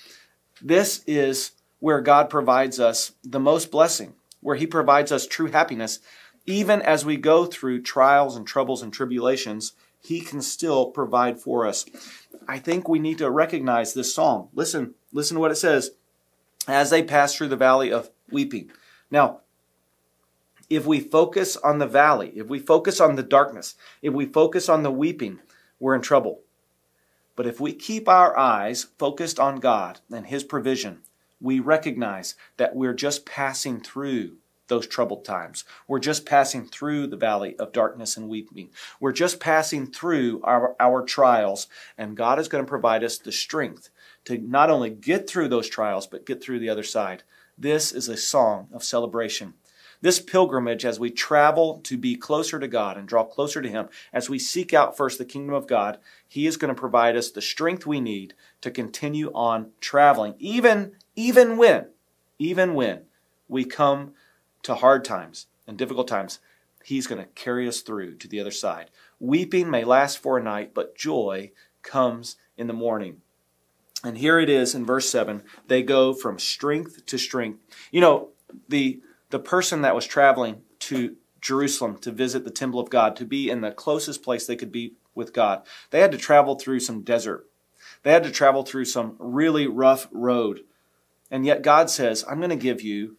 This 0.62 1.04
is 1.06 1.52
where 1.80 2.02
God 2.02 2.30
provides 2.30 2.80
us 2.80 3.14
the 3.24 3.40
most 3.40 3.72
blessing, 3.72 4.14
where 4.42 4.56
He 4.56 4.68
provides 4.68 5.12
us 5.12 5.28
true 5.28 5.52
happiness. 5.52 6.00
Even 6.46 6.82
as 6.82 7.06
we 7.06 7.18
go 7.18 7.46
through 7.46 7.82
trials 7.82 8.36
and 8.36 8.46
troubles 8.46 8.82
and 8.82 8.92
tribulations, 8.92 9.74
He 10.02 10.22
can 10.22 10.42
still 10.42 10.88
provide 10.88 11.40
for 11.40 11.66
us. 11.66 11.86
I 12.48 12.60
think 12.60 12.88
we 12.88 13.00
need 13.00 13.18
to 13.20 13.30
recognize 13.30 13.94
this 13.94 14.14
psalm. 14.14 14.50
Listen, 14.54 14.96
listen 15.14 15.36
to 15.36 15.42
what 15.42 15.52
it 15.52 15.56
says. 15.56 15.92
As 16.68 16.90
they 16.90 17.04
pass 17.04 17.36
through 17.36 17.48
the 17.50 17.56
valley 17.56 17.92
of 17.92 18.10
weeping. 18.30 18.72
Now, 19.10 19.42
if 20.70 20.86
we 20.86 21.00
focus 21.00 21.58
on 21.58 21.80
the 21.80 21.88
valley, 21.88 22.32
if 22.36 22.48
we 22.48 22.60
focus 22.60 23.00
on 23.00 23.16
the 23.16 23.24
darkness, 23.24 23.76
if 24.02 24.14
we 24.14 24.26
focus 24.26 24.70
on 24.70 24.84
the 24.84 24.92
weeping, 24.92 25.40
we're 25.80 25.96
in 25.96 26.02
trouble. 26.02 26.42
But 27.36 27.48
if 27.48 27.60
we 27.60 27.74
keep 27.74 28.08
our 28.08 28.38
eyes 28.38 28.88
focused 28.98 29.40
on 29.40 29.60
God 29.60 30.02
and 30.12 30.28
His 30.28 30.44
provision, 30.44 31.00
we 31.40 31.60
recognize 31.60 32.36
that 32.58 32.76
we're 32.76 32.94
just 32.94 33.26
passing 33.26 33.82
through 33.82 34.38
those 34.68 34.88
troubled 34.88 35.26
times. 35.26 35.66
We're 35.88 36.00
just 36.00 36.26
passing 36.26 36.66
through 36.66 37.08
the 37.08 37.18
valley 37.18 37.56
of 37.58 37.74
darkness 37.74 38.16
and 38.16 38.30
weeping. 38.30 38.70
We're 39.00 39.12
just 39.12 39.40
passing 39.40 39.88
through 39.88 40.42
our, 40.44 40.76
our 40.80 41.04
trials, 41.04 41.68
and 41.98 42.16
God 42.16 42.40
is 42.40 42.48
going 42.48 42.64
to 42.64 42.70
provide 42.70 43.04
us 43.04 43.18
the 43.18 43.32
strength 43.32 43.90
to 44.26 44.38
not 44.38 44.70
only 44.70 44.92
get 44.92 45.30
through 45.30 45.50
those 45.50 45.68
trials, 45.68 46.08
but 46.08 46.26
get 46.26 46.42
through 46.42 46.60
the 46.60 46.70
other 46.70 46.84
side. 46.84 47.24
This 47.58 47.92
is 47.92 48.08
a 48.08 48.16
song 48.16 48.70
of 48.72 48.84
celebration. 48.84 49.56
This 50.02 50.22
pilgrimage, 50.22 50.86
as 50.86 50.98
we 50.98 51.10
travel 51.10 51.82
to 51.84 51.98
be 51.98 52.16
closer 52.16 52.58
to 52.58 52.70
God 52.70 52.98
and 52.98 53.06
draw 53.06 53.26
closer 53.26 53.62
to 53.62 53.68
Him, 53.68 53.90
as 54.14 54.30
we 54.30 54.40
seek 54.40 54.74
out 54.74 54.96
first 54.96 55.18
the 55.18 55.26
kingdom 55.26 55.54
of 55.54 55.68
God, 55.68 55.98
He 56.26 56.48
is 56.48 56.56
going 56.56 56.74
to 56.74 56.80
provide 56.80 57.18
us 57.18 57.30
the 57.30 57.42
strength 57.42 57.86
we 57.86 58.00
need 58.00 58.34
to 58.62 58.72
continue 58.72 59.30
on 59.34 59.72
traveling, 59.82 60.36
even, 60.40 60.94
even 61.20 61.58
when, 61.58 61.88
even 62.38 62.74
when 62.76 63.02
we 63.50 63.66
come 63.66 64.14
to 64.64 64.76
hard 64.76 65.04
times 65.04 65.48
and 65.68 65.78
difficult 65.78 66.08
times. 66.08 66.40
He's 66.82 67.08
going 67.08 67.22
to 67.22 67.28
carry 67.32 67.68
us 67.68 67.82
through 67.82 68.16
to 68.16 68.28
the 68.30 68.40
other 68.40 68.52
side. 68.52 68.90
Weeping 69.20 69.70
may 69.70 69.84
last 69.84 70.20
for 70.20 70.38
a 70.38 70.44
night, 70.44 70.74
but 70.74 70.96
joy 70.96 71.52
comes 71.84 72.38
in 72.58 72.68
the 72.68 72.74
morning. 72.74 73.18
And 74.02 74.18
here 74.18 74.40
it 74.40 74.48
is 74.48 74.74
in 74.74 74.86
verse 74.86 75.10
7 75.10 75.44
they 75.68 75.84
go 75.84 76.14
from 76.14 76.40
strength 76.40 77.06
to 77.08 77.18
strength. 77.18 77.60
You 77.92 78.00
know, 78.00 78.30
the 78.70 79.02
the 79.30 79.40
person 79.40 79.82
that 79.82 79.94
was 79.94 80.08
traveling 80.08 80.62
to 80.80 81.18
Jerusalem 81.42 81.98
to 81.98 82.12
visit 82.12 82.46
the 82.46 82.50
temple 82.50 82.80
of 82.80 82.90
God, 82.90 83.18
to 83.18 83.26
be 83.26 83.50
in 83.50 83.60
the 83.60 83.72
closest 83.72 84.24
place 84.24 84.48
they 84.48 84.56
could 84.56 84.72
be 84.72 84.94
with 85.14 85.34
God, 85.34 85.64
they 85.92 86.00
had 86.00 86.14
to 86.14 86.18
travel 86.18 86.56
through 86.56 86.80
some 86.80 87.02
desert. 87.02 87.46
They 88.04 88.12
had 88.14 88.24
to 88.24 88.32
travel 88.32 88.64
through 88.64 88.86
some 88.86 89.18
really 89.20 89.68
rough 89.68 90.08
road. 90.12 90.62
And 91.32 91.46
yet 91.46 91.62
God 91.62 91.90
says, 91.90 92.26
I'm 92.30 92.40
going 92.40 92.50
to 92.50 92.56
give 92.56 92.82
you 92.82 93.18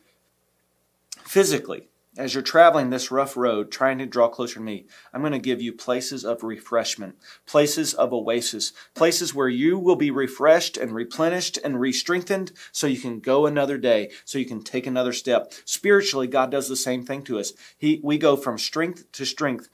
physically 1.25 1.91
as 2.17 2.35
you're 2.35 2.43
traveling 2.43 2.91
this 2.91 3.11
rough 3.11 3.37
road, 3.37 3.71
trying 3.71 3.99
to 3.99 4.07
draw 4.07 4.29
closer 4.29 4.55
to 4.55 4.61
me, 4.61 4.87
I'm 5.13 5.21
going 5.21 5.33
to 5.33 5.39
give 5.39 5.63
you 5.63 5.73
places 5.73 6.25
of 6.25 6.43
refreshment, 6.43 7.17
places 7.47 7.95
of 7.95 8.13
oasis, 8.13 8.73
places 8.95 9.35
where 9.35 9.49
you 9.49 9.79
will 9.79 9.97
be 9.97 10.11
refreshed 10.11 10.77
and 10.77 10.93
replenished 10.93 11.59
and 11.63 11.81
re-strengthened 11.81 12.53
so 12.73 12.87
you 12.87 13.01
can 13.01 13.21
go 13.21 13.47
another 13.47 13.79
day, 13.79 14.11
so 14.25 14.39
you 14.39 14.45
can 14.45 14.63
take 14.63 14.87
another 14.87 15.13
step. 15.13 15.53
Spiritually, 15.65 16.27
God 16.27 16.51
does 16.51 16.69
the 16.69 16.77
same 16.77 17.05
thing 17.05 17.23
to 17.23 17.39
us. 17.39 17.53
He, 17.79 18.01
we 18.03 18.19
go 18.19 18.37
from 18.37 18.59
strength 18.59 19.11
to 19.13 19.25
strength. 19.25 19.69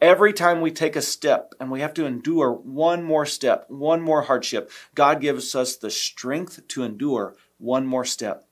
Every 0.00 0.32
time 0.32 0.60
we 0.60 0.72
take 0.72 0.96
a 0.96 1.02
step 1.02 1.54
and 1.60 1.70
we 1.70 1.80
have 1.80 1.94
to 1.94 2.06
endure 2.06 2.52
one 2.52 3.04
more 3.04 3.26
step, 3.26 3.66
one 3.68 4.00
more 4.00 4.22
hardship, 4.22 4.70
God 4.94 5.20
gives 5.20 5.54
us 5.54 5.76
the 5.76 5.90
strength 5.90 6.66
to 6.68 6.82
endure 6.82 7.36
one 7.62 7.86
more 7.86 8.04
step 8.04 8.44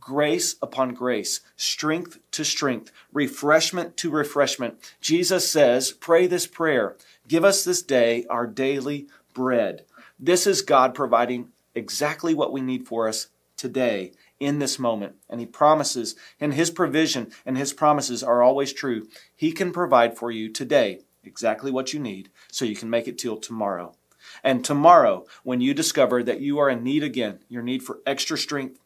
grace 0.00 0.56
upon 0.62 0.94
grace, 0.94 1.40
strength 1.56 2.18
to 2.30 2.44
strength, 2.44 2.90
refreshment 3.12 3.96
to 3.96 4.10
refreshment. 4.10 4.94
Jesus 5.02 5.50
says, 5.50 5.92
Pray 5.92 6.26
this 6.26 6.46
prayer. 6.46 6.96
Give 7.26 7.44
us 7.44 7.62
this 7.62 7.82
day 7.82 8.24
our 8.30 8.46
daily 8.46 9.06
bread. 9.34 9.84
This 10.18 10.46
is 10.46 10.62
God 10.62 10.94
providing 10.94 11.48
exactly 11.74 12.32
what 12.32 12.52
we 12.52 12.60
need 12.60 12.86
for 12.86 13.06
us 13.06 13.28
today 13.56 14.12
in 14.40 14.60
this 14.60 14.78
moment. 14.78 15.16
And 15.28 15.40
He 15.40 15.46
promises, 15.46 16.16
and 16.40 16.54
His 16.54 16.70
provision 16.70 17.30
and 17.44 17.58
His 17.58 17.72
promises 17.72 18.22
are 18.22 18.42
always 18.42 18.72
true. 18.72 19.08
He 19.34 19.52
can 19.52 19.72
provide 19.72 20.16
for 20.16 20.30
you 20.30 20.48
today 20.50 21.00
exactly 21.22 21.70
what 21.70 21.92
you 21.92 22.00
need 22.00 22.30
so 22.50 22.64
you 22.64 22.76
can 22.76 22.88
make 22.88 23.06
it 23.06 23.18
till 23.18 23.36
tomorrow. 23.36 23.94
And 24.42 24.64
tomorrow, 24.64 25.26
when 25.42 25.60
you 25.60 25.74
discover 25.74 26.22
that 26.22 26.40
you 26.40 26.58
are 26.58 26.70
in 26.70 26.82
need 26.82 27.02
again, 27.02 27.40
your 27.48 27.62
need 27.62 27.82
for 27.82 28.00
extra 28.06 28.38
strength, 28.38 28.78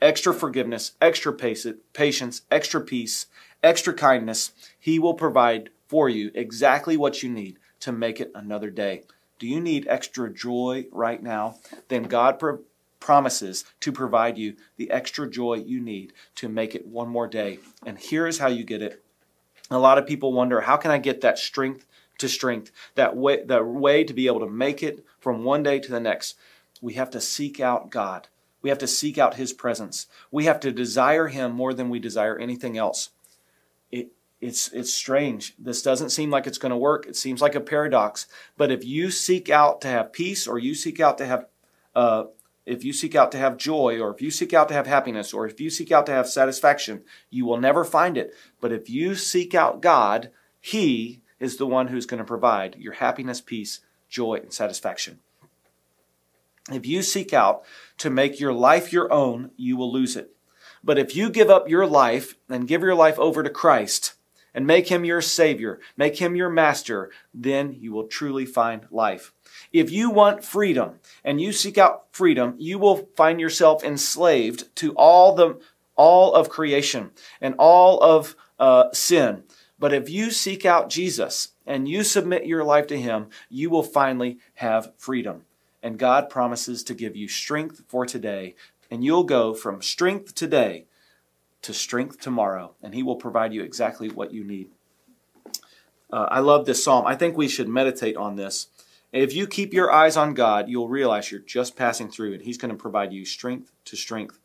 extra 0.00 0.32
forgiveness, 0.32 0.92
extra 1.00 1.32
patience, 1.32 2.42
extra 2.50 2.80
peace, 2.80 3.26
extra 3.62 3.92
kindness, 3.92 4.52
He 4.78 4.98
will 4.98 5.14
provide 5.14 5.70
for 5.88 6.08
you 6.08 6.30
exactly 6.34 6.96
what 6.96 7.22
you 7.22 7.30
need 7.30 7.58
to 7.80 7.92
make 7.92 8.20
it 8.20 8.30
another 8.34 8.70
day. 8.70 9.02
Do 9.38 9.46
you 9.46 9.60
need 9.60 9.86
extra 9.88 10.32
joy 10.32 10.86
right 10.92 11.22
now? 11.22 11.56
Then 11.88 12.04
God 12.04 12.38
pro- 12.38 12.60
promises 13.00 13.64
to 13.80 13.90
provide 13.90 14.36
you 14.36 14.54
the 14.76 14.90
extra 14.90 15.28
joy 15.28 15.54
you 15.54 15.80
need 15.80 16.12
to 16.36 16.48
make 16.48 16.74
it 16.74 16.86
one 16.86 17.08
more 17.08 17.26
day. 17.26 17.58
And 17.84 17.98
here 17.98 18.26
is 18.26 18.38
how 18.38 18.48
you 18.48 18.64
get 18.64 18.82
it. 18.82 19.02
A 19.70 19.78
lot 19.78 19.98
of 19.98 20.06
people 20.06 20.32
wonder, 20.32 20.60
how 20.60 20.76
can 20.76 20.90
I 20.90 20.98
get 20.98 21.22
that 21.22 21.38
strength 21.38 21.86
to 22.20 22.28
strength, 22.28 22.70
that 22.94 23.16
way, 23.16 23.44
that 23.44 23.66
way 23.66 24.04
to 24.04 24.14
be 24.14 24.26
able 24.26 24.40
to 24.40 24.48
make 24.48 24.82
it 24.82 25.04
from 25.18 25.44
one 25.44 25.62
day 25.62 25.78
to 25.80 25.90
the 25.90 26.00
next. 26.00 26.36
We 26.80 26.94
have 26.94 27.10
to 27.10 27.20
seek 27.20 27.60
out 27.60 27.90
God. 27.90 28.28
We 28.62 28.70
have 28.70 28.78
to 28.78 28.86
seek 28.86 29.18
out 29.18 29.34
His 29.34 29.52
presence. 29.52 30.06
We 30.30 30.44
have 30.44 30.60
to 30.60 30.72
desire 30.72 31.28
Him 31.28 31.52
more 31.52 31.74
than 31.74 31.88
we 31.88 31.98
desire 31.98 32.38
anything 32.38 32.76
else. 32.76 33.10
It, 33.90 34.12
it's, 34.40 34.72
it's 34.72 34.92
strange. 34.92 35.54
This 35.58 35.82
doesn't 35.82 36.10
seem 36.10 36.30
like 36.30 36.46
it's 36.46 36.58
going 36.58 36.70
to 36.70 36.76
work. 36.76 37.06
It 37.06 37.16
seems 37.16 37.42
like 37.42 37.54
a 37.54 37.60
paradox. 37.60 38.26
But 38.56 38.70
if 38.70 38.84
you 38.84 39.10
seek 39.10 39.50
out 39.50 39.80
to 39.82 39.88
have 39.88 40.12
peace, 40.12 40.46
or 40.46 40.58
you 40.58 40.74
seek 40.74 41.00
out 41.00 41.18
to 41.18 41.26
have, 41.26 41.46
uh, 41.94 42.24
if 42.66 42.84
you 42.84 42.92
seek 42.92 43.14
out 43.14 43.32
to 43.32 43.38
have 43.38 43.56
joy, 43.56 44.00
or 44.00 44.14
if 44.14 44.22
you 44.22 44.30
seek 44.30 44.54
out 44.54 44.68
to 44.68 44.74
have 44.74 44.86
happiness, 44.86 45.32
or 45.32 45.46
if 45.46 45.60
you 45.60 45.70
seek 45.70 45.90
out 45.90 46.06
to 46.06 46.12
have 46.12 46.28
satisfaction, 46.28 47.02
you 47.30 47.44
will 47.44 47.58
never 47.58 47.84
find 47.84 48.16
it. 48.16 48.34
But 48.60 48.72
if 48.72 48.88
you 48.88 49.14
seek 49.14 49.54
out 49.54 49.82
God, 49.82 50.30
He 50.60 51.22
is 51.40 51.56
the 51.56 51.66
one 51.66 51.88
who's 51.88 52.06
going 52.06 52.18
to 52.18 52.24
provide 52.24 52.76
your 52.78 52.92
happiness, 52.92 53.40
peace, 53.40 53.80
joy, 54.08 54.34
and 54.34 54.52
satisfaction. 54.52 55.18
If 56.70 56.86
you 56.86 57.02
seek 57.02 57.32
out 57.32 57.64
to 57.98 58.10
make 58.10 58.38
your 58.38 58.52
life 58.52 58.92
your 58.92 59.12
own, 59.12 59.50
you 59.56 59.76
will 59.76 59.92
lose 59.92 60.14
it. 60.14 60.36
But 60.84 60.98
if 60.98 61.16
you 61.16 61.30
give 61.30 61.50
up 61.50 61.68
your 61.68 61.86
life 61.86 62.36
and 62.48 62.68
give 62.68 62.82
your 62.82 62.94
life 62.94 63.18
over 63.18 63.42
to 63.42 63.50
Christ 63.50 64.14
and 64.54 64.66
make 64.66 64.88
him 64.88 65.04
your 65.04 65.20
Savior, 65.20 65.80
make 65.96 66.18
him 66.18 66.34
your 66.34 66.50
master, 66.50 67.10
then 67.32 67.76
you 67.78 67.92
will 67.92 68.06
truly 68.06 68.46
find 68.46 68.86
life. 68.90 69.32
If 69.72 69.90
you 69.90 70.10
want 70.10 70.44
freedom 70.44 71.00
and 71.24 71.40
you 71.40 71.52
seek 71.52 71.78
out 71.78 72.06
freedom, 72.12 72.54
you 72.58 72.78
will 72.78 73.08
find 73.16 73.40
yourself 73.40 73.84
enslaved 73.84 74.74
to 74.76 74.92
all 74.94 75.34
the 75.34 75.60
all 75.96 76.34
of 76.34 76.48
creation 76.48 77.10
and 77.42 77.54
all 77.58 78.02
of 78.02 78.34
uh, 78.58 78.90
sin. 78.92 79.42
But 79.80 79.94
if 79.94 80.10
you 80.10 80.30
seek 80.30 80.66
out 80.66 80.90
Jesus 80.90 81.52
and 81.66 81.88
you 81.88 82.04
submit 82.04 82.46
your 82.46 82.62
life 82.62 82.86
to 82.88 83.00
Him, 83.00 83.30
you 83.48 83.70
will 83.70 83.82
finally 83.82 84.38
have 84.56 84.92
freedom. 84.98 85.46
And 85.82 85.98
God 85.98 86.28
promises 86.28 86.84
to 86.84 86.94
give 86.94 87.16
you 87.16 87.26
strength 87.26 87.82
for 87.88 88.04
today. 88.04 88.54
And 88.90 89.02
you'll 89.02 89.24
go 89.24 89.54
from 89.54 89.80
strength 89.80 90.34
today 90.34 90.84
to 91.62 91.72
strength 91.72 92.20
tomorrow. 92.20 92.74
And 92.82 92.94
He 92.94 93.02
will 93.02 93.16
provide 93.16 93.54
you 93.54 93.62
exactly 93.62 94.10
what 94.10 94.34
you 94.34 94.44
need. 94.44 94.68
Uh, 96.12 96.26
I 96.28 96.40
love 96.40 96.66
this 96.66 96.84
psalm. 96.84 97.06
I 97.06 97.16
think 97.16 97.36
we 97.36 97.48
should 97.48 97.68
meditate 97.68 98.16
on 98.16 98.36
this. 98.36 98.66
If 99.12 99.32
you 99.32 99.46
keep 99.46 99.72
your 99.72 99.90
eyes 99.90 100.16
on 100.16 100.34
God, 100.34 100.68
you'll 100.68 100.88
realize 100.88 101.30
you're 101.30 101.40
just 101.40 101.74
passing 101.74 102.10
through, 102.10 102.34
and 102.34 102.42
He's 102.42 102.58
going 102.58 102.70
to 102.70 102.76
provide 102.76 103.12
you 103.12 103.24
strength 103.24 103.72
to 103.86 103.96
strength. 103.96 104.39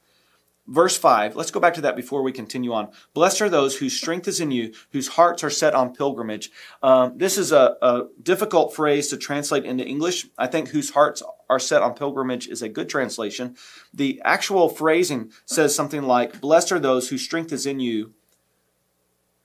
Verse 0.67 0.97
5, 0.97 1.35
let's 1.35 1.51
go 1.51 1.59
back 1.59 1.73
to 1.75 1.81
that 1.81 1.95
before 1.95 2.23
we 2.23 2.31
continue 2.31 2.73
on. 2.73 2.89
Blessed 3.13 3.41
are 3.41 3.49
those 3.49 3.77
whose 3.77 3.95
strength 3.95 4.27
is 4.27 4.39
in 4.39 4.51
you, 4.51 4.73
whose 4.91 5.09
hearts 5.09 5.43
are 5.43 5.49
set 5.49 5.73
on 5.73 5.93
pilgrimage. 5.93 6.51
Um, 6.81 7.17
this 7.17 7.37
is 7.37 7.51
a, 7.51 7.77
a, 7.81 8.07
difficult 8.21 8.75
phrase 8.75 9.07
to 9.09 9.17
translate 9.17 9.65
into 9.65 9.85
English. 9.85 10.27
I 10.37 10.47
think 10.47 10.69
whose 10.69 10.91
hearts 10.91 11.21
are 11.49 11.59
set 11.59 11.81
on 11.81 11.93
pilgrimage 11.93 12.47
is 12.47 12.61
a 12.61 12.69
good 12.69 12.89
translation. 12.89 13.55
The 13.93 14.21
actual 14.25 14.69
phrasing 14.69 15.31
says 15.45 15.75
something 15.75 16.03
like, 16.03 16.41
Blessed 16.41 16.71
are 16.71 16.79
those 16.79 17.09
whose 17.09 17.23
strength 17.23 17.51
is 17.51 17.65
in 17.65 17.79
you, 17.79 18.13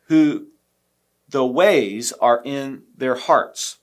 who 0.07 0.49
the 1.29 1.47
ways 1.47 2.13
are 2.13 2.43
in 2.45 2.83
their 2.97 3.15
hearts. 3.15 3.79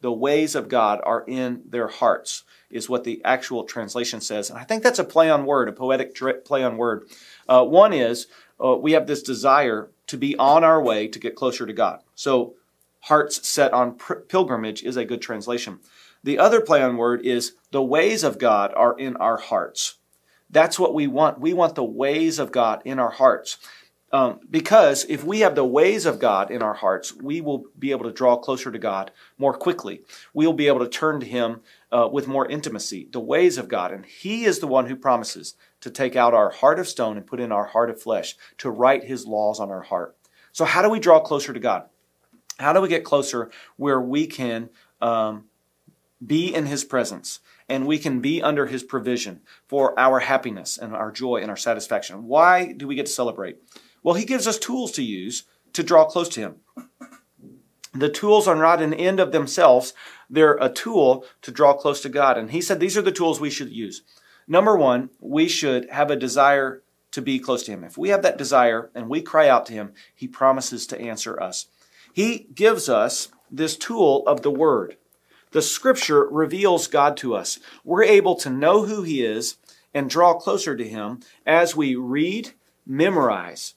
The 0.00 0.12
ways 0.12 0.54
of 0.54 0.68
God 0.68 1.00
are 1.04 1.24
in 1.26 1.62
their 1.68 1.88
hearts 1.88 2.44
is 2.72 2.88
what 2.88 3.04
the 3.04 3.20
actual 3.24 3.64
translation 3.64 4.20
says. 4.20 4.50
And 4.50 4.58
I 4.58 4.64
think 4.64 4.82
that's 4.82 4.98
a 4.98 5.04
play 5.04 5.30
on 5.30 5.46
word, 5.46 5.68
a 5.68 5.72
poetic 5.72 6.16
play 6.44 6.62
on 6.62 6.76
word. 6.76 7.08
Uh, 7.48 7.64
one 7.64 7.92
is 7.92 8.26
uh, 8.62 8.76
we 8.76 8.92
have 8.92 9.06
this 9.06 9.22
desire 9.22 9.90
to 10.06 10.16
be 10.16 10.36
on 10.36 10.64
our 10.64 10.82
way 10.82 11.08
to 11.08 11.18
get 11.18 11.36
closer 11.36 11.66
to 11.66 11.72
God. 11.72 12.02
So, 12.14 12.54
hearts 13.06 13.48
set 13.48 13.72
on 13.72 13.96
pilgrimage 14.28 14.82
is 14.82 14.96
a 14.96 15.04
good 15.04 15.20
translation. 15.20 15.80
The 16.22 16.38
other 16.38 16.60
play 16.60 16.82
on 16.82 16.96
word 16.96 17.26
is 17.26 17.54
the 17.72 17.82
ways 17.82 18.22
of 18.22 18.38
God 18.38 18.72
are 18.76 18.96
in 18.96 19.16
our 19.16 19.38
hearts. 19.38 19.96
That's 20.48 20.78
what 20.78 20.94
we 20.94 21.06
want. 21.06 21.40
We 21.40 21.52
want 21.52 21.74
the 21.74 21.84
ways 21.84 22.38
of 22.38 22.52
God 22.52 22.82
in 22.84 22.98
our 22.98 23.10
hearts. 23.10 23.58
Um, 24.12 24.40
because 24.50 25.06
if 25.08 25.24
we 25.24 25.40
have 25.40 25.54
the 25.54 25.64
ways 25.64 26.04
of 26.04 26.18
God 26.18 26.50
in 26.50 26.62
our 26.62 26.74
hearts, 26.74 27.14
we 27.16 27.40
will 27.40 27.64
be 27.78 27.92
able 27.92 28.04
to 28.04 28.12
draw 28.12 28.36
closer 28.36 28.70
to 28.70 28.78
God 28.78 29.10
more 29.38 29.54
quickly. 29.54 30.02
We'll 30.34 30.52
be 30.52 30.66
able 30.66 30.80
to 30.80 30.88
turn 30.88 31.20
to 31.20 31.26
Him 31.26 31.62
uh, 31.92 32.08
with 32.10 32.26
more 32.26 32.48
intimacy, 32.48 33.06
the 33.12 33.20
ways 33.20 33.58
of 33.58 33.68
God. 33.68 33.92
And 33.92 34.06
He 34.06 34.44
is 34.44 34.58
the 34.58 34.66
one 34.66 34.86
who 34.86 34.96
promises 34.96 35.54
to 35.80 35.90
take 35.90 36.16
out 36.16 36.34
our 36.34 36.50
heart 36.50 36.78
of 36.78 36.88
stone 36.88 37.16
and 37.16 37.26
put 37.26 37.40
in 37.40 37.52
our 37.52 37.66
heart 37.66 37.90
of 37.90 38.00
flesh, 38.00 38.34
to 38.58 38.70
write 38.70 39.04
His 39.04 39.26
laws 39.26 39.60
on 39.60 39.70
our 39.70 39.82
heart. 39.82 40.16
So, 40.52 40.64
how 40.64 40.82
do 40.82 40.88
we 40.88 41.00
draw 41.00 41.20
closer 41.20 41.52
to 41.52 41.60
God? 41.60 41.84
How 42.58 42.72
do 42.72 42.80
we 42.80 42.88
get 42.88 43.04
closer 43.04 43.50
where 43.76 44.00
we 44.00 44.26
can 44.26 44.70
um, 45.00 45.44
be 46.24 46.54
in 46.54 46.66
His 46.66 46.84
presence 46.84 47.40
and 47.68 47.86
we 47.86 47.98
can 47.98 48.20
be 48.20 48.42
under 48.42 48.66
His 48.66 48.82
provision 48.82 49.40
for 49.68 49.98
our 49.98 50.20
happiness 50.20 50.78
and 50.78 50.94
our 50.94 51.12
joy 51.12 51.36
and 51.36 51.50
our 51.50 51.56
satisfaction? 51.56 52.26
Why 52.26 52.72
do 52.72 52.86
we 52.86 52.94
get 52.94 53.06
to 53.06 53.12
celebrate? 53.12 53.58
Well, 54.02 54.14
He 54.14 54.24
gives 54.24 54.46
us 54.46 54.58
tools 54.58 54.92
to 54.92 55.02
use 55.02 55.44
to 55.74 55.82
draw 55.82 56.06
close 56.06 56.28
to 56.30 56.40
Him. 56.40 56.56
The 57.94 58.08
tools 58.08 58.48
are 58.48 58.56
not 58.56 58.80
an 58.80 58.94
end 58.94 59.20
of 59.20 59.32
themselves, 59.32 59.92
they're 60.32 60.56
a 60.60 60.70
tool 60.70 61.24
to 61.42 61.52
draw 61.52 61.74
close 61.74 62.00
to 62.00 62.08
God. 62.08 62.36
And 62.38 62.50
He 62.50 62.60
said 62.60 62.80
these 62.80 62.96
are 62.96 63.02
the 63.02 63.12
tools 63.12 63.40
we 63.40 63.50
should 63.50 63.70
use. 63.70 64.02
Number 64.48 64.76
one, 64.76 65.10
we 65.20 65.46
should 65.46 65.88
have 65.90 66.10
a 66.10 66.16
desire 66.16 66.82
to 67.12 67.22
be 67.22 67.38
close 67.38 67.62
to 67.64 67.72
Him. 67.72 67.84
If 67.84 67.96
we 67.96 68.08
have 68.08 68.22
that 68.22 68.38
desire 68.38 68.90
and 68.94 69.08
we 69.08 69.20
cry 69.22 69.48
out 69.48 69.66
to 69.66 69.72
Him, 69.72 69.92
He 70.14 70.26
promises 70.26 70.86
to 70.88 71.00
answer 71.00 71.40
us. 71.40 71.66
He 72.12 72.48
gives 72.54 72.88
us 72.88 73.28
this 73.50 73.76
tool 73.76 74.26
of 74.26 74.42
the 74.42 74.50
Word. 74.50 74.96
The 75.52 75.62
Scripture 75.62 76.26
reveals 76.26 76.86
God 76.86 77.16
to 77.18 77.34
us. 77.34 77.58
We're 77.84 78.04
able 78.04 78.34
to 78.36 78.50
know 78.50 78.86
who 78.86 79.02
He 79.02 79.22
is 79.22 79.58
and 79.92 80.08
draw 80.08 80.34
closer 80.34 80.74
to 80.74 80.88
Him 80.88 81.20
as 81.46 81.76
we 81.76 81.94
read, 81.94 82.52
memorize, 82.86 83.74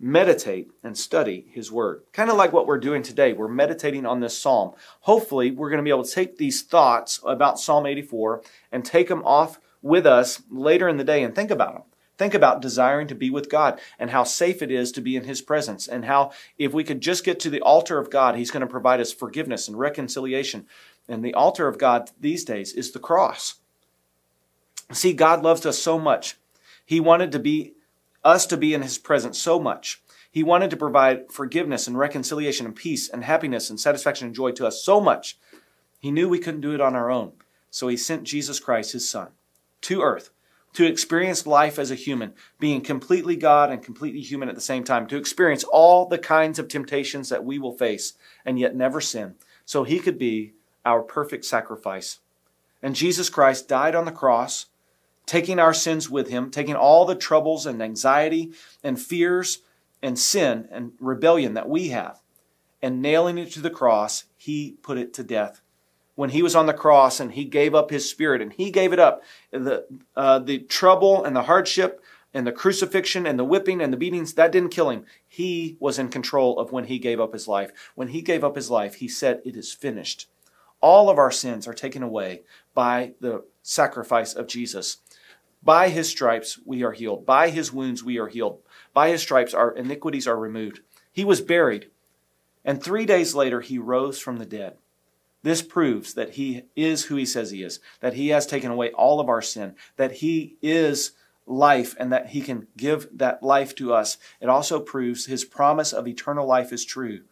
meditate 0.00 0.70
and 0.82 0.96
study 0.98 1.46
His 1.50 1.70
Word. 1.70 2.02
Kind 2.12 2.30
of 2.30 2.36
like 2.36 2.52
what 2.52 2.66
we're 2.66 2.78
doing 2.78 3.02
today. 3.02 3.32
We're 3.32 3.48
meditating 3.48 4.06
on 4.06 4.20
this 4.20 4.38
psalm. 4.38 4.72
Hopefully, 5.00 5.50
we're 5.50 5.70
going 5.70 5.78
to 5.78 5.84
be 5.84 5.90
able 5.90 6.04
to 6.04 6.10
take 6.10 6.36
these 6.38 6.62
thoughts 6.62 7.20
about 7.24 7.60
Psalm 7.60 7.86
84 7.86 8.42
and 8.72 8.84
take 8.84 9.08
them 9.08 9.24
off 9.24 9.60
with 9.82 10.06
us 10.06 10.42
later 10.50 10.88
in 10.88 10.96
the 10.96 11.04
day 11.04 11.22
and 11.22 11.34
think 11.34 11.50
about 11.50 11.74
them. 11.74 11.82
Think 12.16 12.34
about 12.34 12.62
desiring 12.62 13.08
to 13.08 13.14
be 13.14 13.28
with 13.28 13.50
God 13.50 13.80
and 13.98 14.10
how 14.10 14.22
safe 14.22 14.62
it 14.62 14.70
is 14.70 14.92
to 14.92 15.00
be 15.00 15.16
in 15.16 15.24
His 15.24 15.42
presence, 15.42 15.88
and 15.88 16.04
how 16.04 16.32
if 16.58 16.72
we 16.72 16.84
could 16.84 17.00
just 17.00 17.24
get 17.24 17.40
to 17.40 17.50
the 17.50 17.60
altar 17.60 17.98
of 17.98 18.10
God, 18.10 18.36
He's 18.36 18.50
going 18.50 18.60
to 18.60 18.66
provide 18.66 19.00
us 19.00 19.12
forgiveness 19.12 19.68
and 19.68 19.78
reconciliation. 19.78 20.66
And 21.08 21.24
the 21.24 21.34
altar 21.34 21.68
of 21.68 21.78
God 21.78 22.10
these 22.20 22.44
days 22.44 22.72
is 22.72 22.92
the 22.92 22.98
cross. 22.98 23.56
See, 24.92 25.12
God 25.12 25.42
loves 25.42 25.66
us 25.66 25.78
so 25.78 25.98
much. 25.98 26.36
He 26.86 27.00
wanted 27.00 27.32
to 27.32 27.38
be 27.38 27.74
us 28.24 28.46
to 28.46 28.56
be 28.56 28.74
in 28.74 28.82
his 28.82 28.98
presence 28.98 29.38
so 29.38 29.60
much. 29.60 30.02
He 30.30 30.42
wanted 30.42 30.70
to 30.70 30.76
provide 30.76 31.30
forgiveness 31.30 31.86
and 31.86 31.98
reconciliation 31.98 32.66
and 32.66 32.74
peace 32.74 33.08
and 33.08 33.24
happiness 33.24 33.70
and 33.70 33.78
satisfaction 33.78 34.26
and 34.26 34.34
joy 34.34 34.52
to 34.52 34.66
us 34.66 34.82
so 34.82 35.00
much. 35.00 35.38
He 36.00 36.10
knew 36.10 36.28
we 36.28 36.38
couldn't 36.38 36.60
do 36.60 36.74
it 36.74 36.80
on 36.80 36.96
our 36.96 37.10
own. 37.10 37.32
So 37.70 37.88
he 37.88 37.96
sent 37.96 38.24
Jesus 38.24 38.60
Christ, 38.60 38.92
his 38.92 39.08
son, 39.08 39.28
to 39.82 40.02
earth 40.02 40.30
to 40.74 40.84
experience 40.84 41.46
life 41.46 41.78
as 41.78 41.90
a 41.90 41.96
human, 41.96 42.34
being 42.58 42.80
completely 42.80 43.36
God 43.36 43.70
and 43.70 43.82
completely 43.82 44.20
human 44.20 44.48
at 44.48 44.56
the 44.56 44.60
same 44.60 44.84
time, 44.84 45.06
to 45.06 45.16
experience 45.16 45.64
all 45.64 46.06
the 46.06 46.18
kinds 46.18 46.58
of 46.58 46.68
temptations 46.68 47.28
that 47.28 47.44
we 47.44 47.58
will 47.58 47.72
face 47.72 48.14
and 48.44 48.58
yet 48.58 48.74
never 48.76 49.00
sin, 49.00 49.36
so 49.64 49.84
he 49.84 50.00
could 50.00 50.18
be 50.18 50.52
our 50.84 51.00
perfect 51.00 51.44
sacrifice. 51.44 52.18
And 52.82 52.94
Jesus 52.94 53.30
Christ 53.30 53.68
died 53.68 53.94
on 53.94 54.04
the 54.04 54.12
cross 54.12 54.66
taking 55.26 55.58
our 55.58 55.74
sins 55.74 56.10
with 56.10 56.28
him, 56.28 56.50
taking 56.50 56.74
all 56.74 57.04
the 57.04 57.14
troubles 57.14 57.66
and 57.66 57.82
anxiety 57.82 58.52
and 58.82 59.00
fears 59.00 59.60
and 60.02 60.18
sin 60.18 60.68
and 60.70 60.92
rebellion 61.00 61.54
that 61.54 61.68
we 61.68 61.88
have, 61.88 62.20
and 62.82 63.00
nailing 63.00 63.38
it 63.38 63.50
to 63.52 63.60
the 63.60 63.70
cross, 63.70 64.24
he 64.36 64.76
put 64.82 64.98
it 64.98 65.14
to 65.14 65.24
death. 65.24 65.62
When 66.14 66.30
he 66.30 66.42
was 66.42 66.54
on 66.54 66.66
the 66.66 66.74
cross 66.74 67.18
and 67.18 67.32
he 67.32 67.44
gave 67.44 67.74
up 67.74 67.90
his 67.90 68.08
spirit 68.08 68.40
and 68.40 68.52
he 68.52 68.70
gave 68.70 68.92
it 68.92 69.00
up, 69.00 69.22
the, 69.50 69.86
uh, 70.14 70.38
the 70.38 70.58
trouble 70.58 71.24
and 71.24 71.34
the 71.34 71.44
hardship 71.44 72.02
and 72.32 72.46
the 72.46 72.52
crucifixion 72.52 73.26
and 73.26 73.38
the 73.38 73.44
whipping 73.44 73.80
and 73.80 73.92
the 73.92 73.96
beatings, 73.96 74.34
that 74.34 74.52
didn't 74.52 74.68
kill 74.68 74.90
him. 74.90 75.06
He 75.26 75.76
was 75.80 75.98
in 75.98 76.08
control 76.08 76.58
of 76.58 76.70
when 76.70 76.84
he 76.84 76.98
gave 76.98 77.20
up 77.20 77.32
his 77.32 77.48
life. 77.48 77.72
When 77.94 78.08
he 78.08 78.22
gave 78.22 78.44
up 78.44 78.56
his 78.56 78.70
life, 78.70 78.96
he 78.96 79.08
said, 79.08 79.40
It 79.44 79.56
is 79.56 79.72
finished. 79.72 80.28
All 80.80 81.08
of 81.08 81.18
our 81.18 81.30
sins 81.30 81.66
are 81.66 81.72
taken 81.72 82.02
away 82.02 82.42
by 82.74 83.14
the 83.20 83.44
sacrifice 83.62 84.34
of 84.34 84.46
Jesus. 84.46 84.98
By 85.64 85.88
his 85.88 86.08
stripes 86.08 86.58
we 86.64 86.82
are 86.82 86.92
healed. 86.92 87.24
By 87.24 87.48
his 87.48 87.72
wounds 87.72 88.04
we 88.04 88.18
are 88.18 88.28
healed. 88.28 88.60
By 88.92 89.08
his 89.08 89.22
stripes 89.22 89.54
our 89.54 89.72
iniquities 89.72 90.26
are 90.26 90.38
removed. 90.38 90.80
He 91.10 91.24
was 91.24 91.40
buried, 91.40 91.90
and 92.64 92.82
three 92.82 93.06
days 93.06 93.34
later 93.34 93.60
he 93.60 93.78
rose 93.78 94.18
from 94.18 94.36
the 94.36 94.46
dead. 94.46 94.76
This 95.42 95.62
proves 95.62 96.14
that 96.14 96.30
he 96.34 96.64
is 96.74 97.04
who 97.04 97.16
he 97.16 97.26
says 97.26 97.50
he 97.50 97.62
is, 97.62 97.80
that 98.00 98.14
he 98.14 98.28
has 98.28 98.46
taken 98.46 98.70
away 98.70 98.90
all 98.90 99.20
of 99.20 99.28
our 99.28 99.42
sin, 99.42 99.74
that 99.96 100.12
he 100.12 100.56
is 100.60 101.12
life, 101.46 101.94
and 101.98 102.12
that 102.12 102.28
he 102.28 102.40
can 102.40 102.66
give 102.76 103.08
that 103.16 103.42
life 103.42 103.74
to 103.76 103.92
us. 103.92 104.16
It 104.40 104.48
also 104.48 104.80
proves 104.80 105.26
his 105.26 105.44
promise 105.44 105.92
of 105.92 106.08
eternal 106.08 106.46
life 106.46 106.72
is 106.72 106.84
true. 106.84 107.22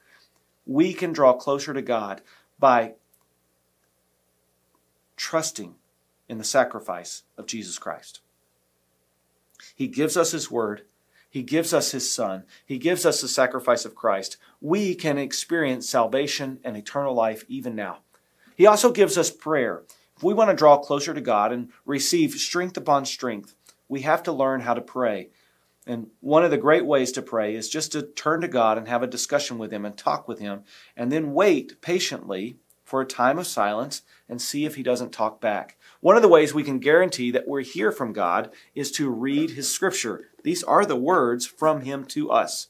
We 0.67 0.95
can 0.95 1.13
draw 1.13 1.33
closer 1.35 1.73
to 1.75 1.83
God 1.83 2.23
by 2.59 2.95
trusting 5.17 5.75
in 6.29 6.39
the 6.39 6.45
sacrifice 6.45 7.25
of 7.37 7.47
Jesus 7.47 7.79
Christ. 7.79 8.22
He 9.83 9.89
gives 9.89 10.17
us 10.17 10.31
His 10.31 10.49
Word. 10.49 10.83
He 11.29 11.43
gives 11.43 11.75
us 11.75 11.91
His 11.91 12.09
Son. 12.09 12.45
He 12.65 12.79
gives 12.79 13.05
us 13.05 13.21
the 13.21 13.27
sacrifice 13.27 13.85
of 13.85 13.97
Christ. 13.97 14.37
We 14.61 14.95
can 14.95 15.19
experience 15.19 15.89
salvation 15.89 16.61
and 16.63 16.77
eternal 16.77 17.15
life 17.15 17.45
even 17.49 17.75
now. 17.75 17.99
He 18.55 18.65
also 18.65 18.93
gives 18.93 19.19
us 19.19 19.33
prayer. 19.33 19.83
If 20.17 20.23
we 20.23 20.35
want 20.35 20.51
to 20.51 20.57
draw 20.57 20.79
closer 20.79 21.13
to 21.13 21.21
God 21.21 21.51
and 21.51 21.73
receive 21.85 22.35
strength 22.35 22.77
upon 22.77 23.07
strength, 23.07 23.57
we 23.89 24.03
have 24.03 24.23
to 24.23 24.31
learn 24.31 24.61
how 24.61 24.75
to 24.75 24.81
pray. 24.81 25.31
And 25.85 26.11
one 26.21 26.45
of 26.45 26.53
the 26.53 26.59
great 26.59 26.87
ways 26.87 27.11
to 27.11 27.21
pray 27.21 27.57
is 27.57 27.69
just 27.69 27.91
to 27.91 28.03
turn 28.03 28.41
to 28.43 28.47
God 28.47 28.79
and 28.79 28.87
have 28.87 29.03
a 29.03 29.09
discussion 29.09 29.59
with 29.59 29.73
Him 29.73 29.85
and 29.85 29.99
talk 29.99 30.29
with 30.29 30.39
Him, 30.39 30.63
and 30.97 31.11
then 31.11 31.35
wait 31.35 31.83
patiently 31.83 32.59
for 32.93 33.01
a 33.01 33.07
time 33.07 33.39
of 33.39 33.47
silence 33.47 34.03
and 34.29 34.39
see 34.39 34.67
if 34.67 34.75
He 34.75 34.83
doesn't 34.83 35.13
talk 35.13 35.41
back. 35.41 35.79
One 36.01 36.15
of 36.15 36.21
the 36.21 36.29
ways 36.29 36.53
we 36.53 36.63
can 36.63 36.79
guarantee 36.79 37.31
that 37.31 37.49
we 37.49 37.65
hear 37.65 37.91
from 37.91 38.13
God 38.13 38.51
is 38.75 38.93
to 38.93 39.09
read 39.09 39.53
His 39.53 39.73
Scripture. 39.73 40.29
These 40.43 40.63
are 40.63 40.85
the 40.85 40.95
words 40.95 41.47
from 41.47 41.81
Him 41.81 42.05
to 42.09 42.31
us. 42.31 42.69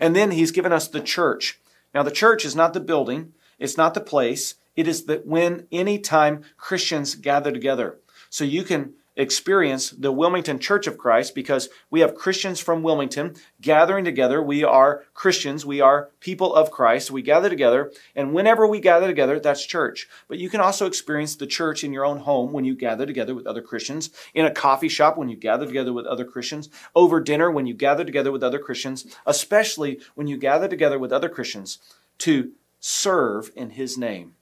And 0.00 0.16
then 0.16 0.30
He's 0.30 0.52
given 0.52 0.72
us 0.72 0.88
the 0.88 1.02
church. 1.02 1.60
Now, 1.92 2.02
the 2.02 2.10
church 2.10 2.46
is 2.46 2.56
not 2.56 2.72
the 2.72 2.80
building, 2.80 3.34
it's 3.58 3.76
not 3.76 3.92
the 3.92 4.00
place. 4.00 4.54
It 4.74 4.88
is 4.88 5.04
that 5.04 5.26
when 5.26 5.66
any 5.70 5.98
time 5.98 6.44
Christians 6.56 7.14
gather 7.14 7.52
together. 7.52 7.98
So 8.30 8.44
you 8.44 8.62
can 8.62 8.94
experience 9.18 9.90
the 9.90 10.12
Wilmington 10.12 10.60
Church 10.60 10.86
of 10.86 10.96
Christ 10.96 11.34
because 11.34 11.68
we 11.90 12.00
have 12.00 12.14
Christians 12.14 12.60
from 12.60 12.82
Wilmington 12.82 13.34
gathering 13.60 14.04
together. 14.04 14.40
We 14.40 14.62
are 14.62 15.04
Christians. 15.12 15.66
We 15.66 15.80
are 15.80 16.10
people 16.20 16.54
of 16.54 16.70
Christ. 16.70 17.10
We 17.10 17.20
gather 17.20 17.50
together. 17.50 17.92
And 18.14 18.32
whenever 18.32 18.66
we 18.66 18.78
gather 18.78 19.08
together, 19.08 19.40
that's 19.40 19.66
church. 19.66 20.08
But 20.28 20.38
you 20.38 20.48
can 20.48 20.60
also 20.60 20.86
experience 20.86 21.34
the 21.34 21.48
church 21.48 21.82
in 21.82 21.92
your 21.92 22.06
own 22.06 22.20
home 22.20 22.52
when 22.52 22.64
you 22.64 22.76
gather 22.76 23.04
together 23.04 23.34
with 23.34 23.46
other 23.46 23.60
Christians, 23.60 24.10
in 24.34 24.46
a 24.46 24.54
coffee 24.54 24.88
shop 24.88 25.18
when 25.18 25.28
you 25.28 25.36
gather 25.36 25.66
together 25.66 25.92
with 25.92 26.06
other 26.06 26.24
Christians, 26.24 26.68
over 26.94 27.20
dinner 27.20 27.50
when 27.50 27.66
you 27.66 27.74
gather 27.74 28.04
together 28.04 28.30
with 28.30 28.44
other 28.44 28.60
Christians, 28.60 29.04
especially 29.26 30.00
when 30.14 30.28
you 30.28 30.36
gather 30.36 30.68
together 30.68 30.98
with 30.98 31.12
other 31.12 31.28
Christians 31.28 31.78
to 32.18 32.52
serve 32.78 33.50
in 33.56 33.70
His 33.70 33.98
name. 33.98 34.34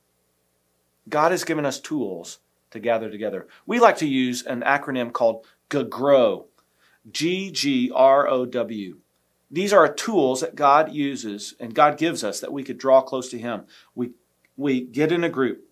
God 1.09 1.31
has 1.31 1.45
given 1.45 1.65
us 1.65 1.81
tools 1.81 2.41
to 2.71 2.81
gather 2.81 3.11
together. 3.11 3.47
We 3.67 3.79
like 3.79 3.99
to 3.99 4.07
use 4.07 4.45
an 4.45 4.63
acronym 4.63 5.13
called 5.13 5.47
GAGROW. 5.69 6.47
G 7.11 7.51
G 7.51 7.91
R 7.95 8.29
O 8.29 8.45
W. 8.47 8.99
These 9.51 9.73
are 9.73 9.93
tools 9.93 10.41
that 10.41 10.57
God 10.57 10.93
uses 10.93 11.55
and 11.61 11.75
God 11.75 11.99
gives 11.99 12.25
us 12.25 12.41
that 12.41 12.53
we 12.53 12.65
could 12.65 12.79
draw 12.79 13.01
close 13.01 13.29
to 13.31 13.39
Him. 13.39 13.65
We, 13.95 14.11
we 14.57 14.81
get 14.81 15.13
in 15.13 15.23
a 15.23 15.29
group. 15.29 15.69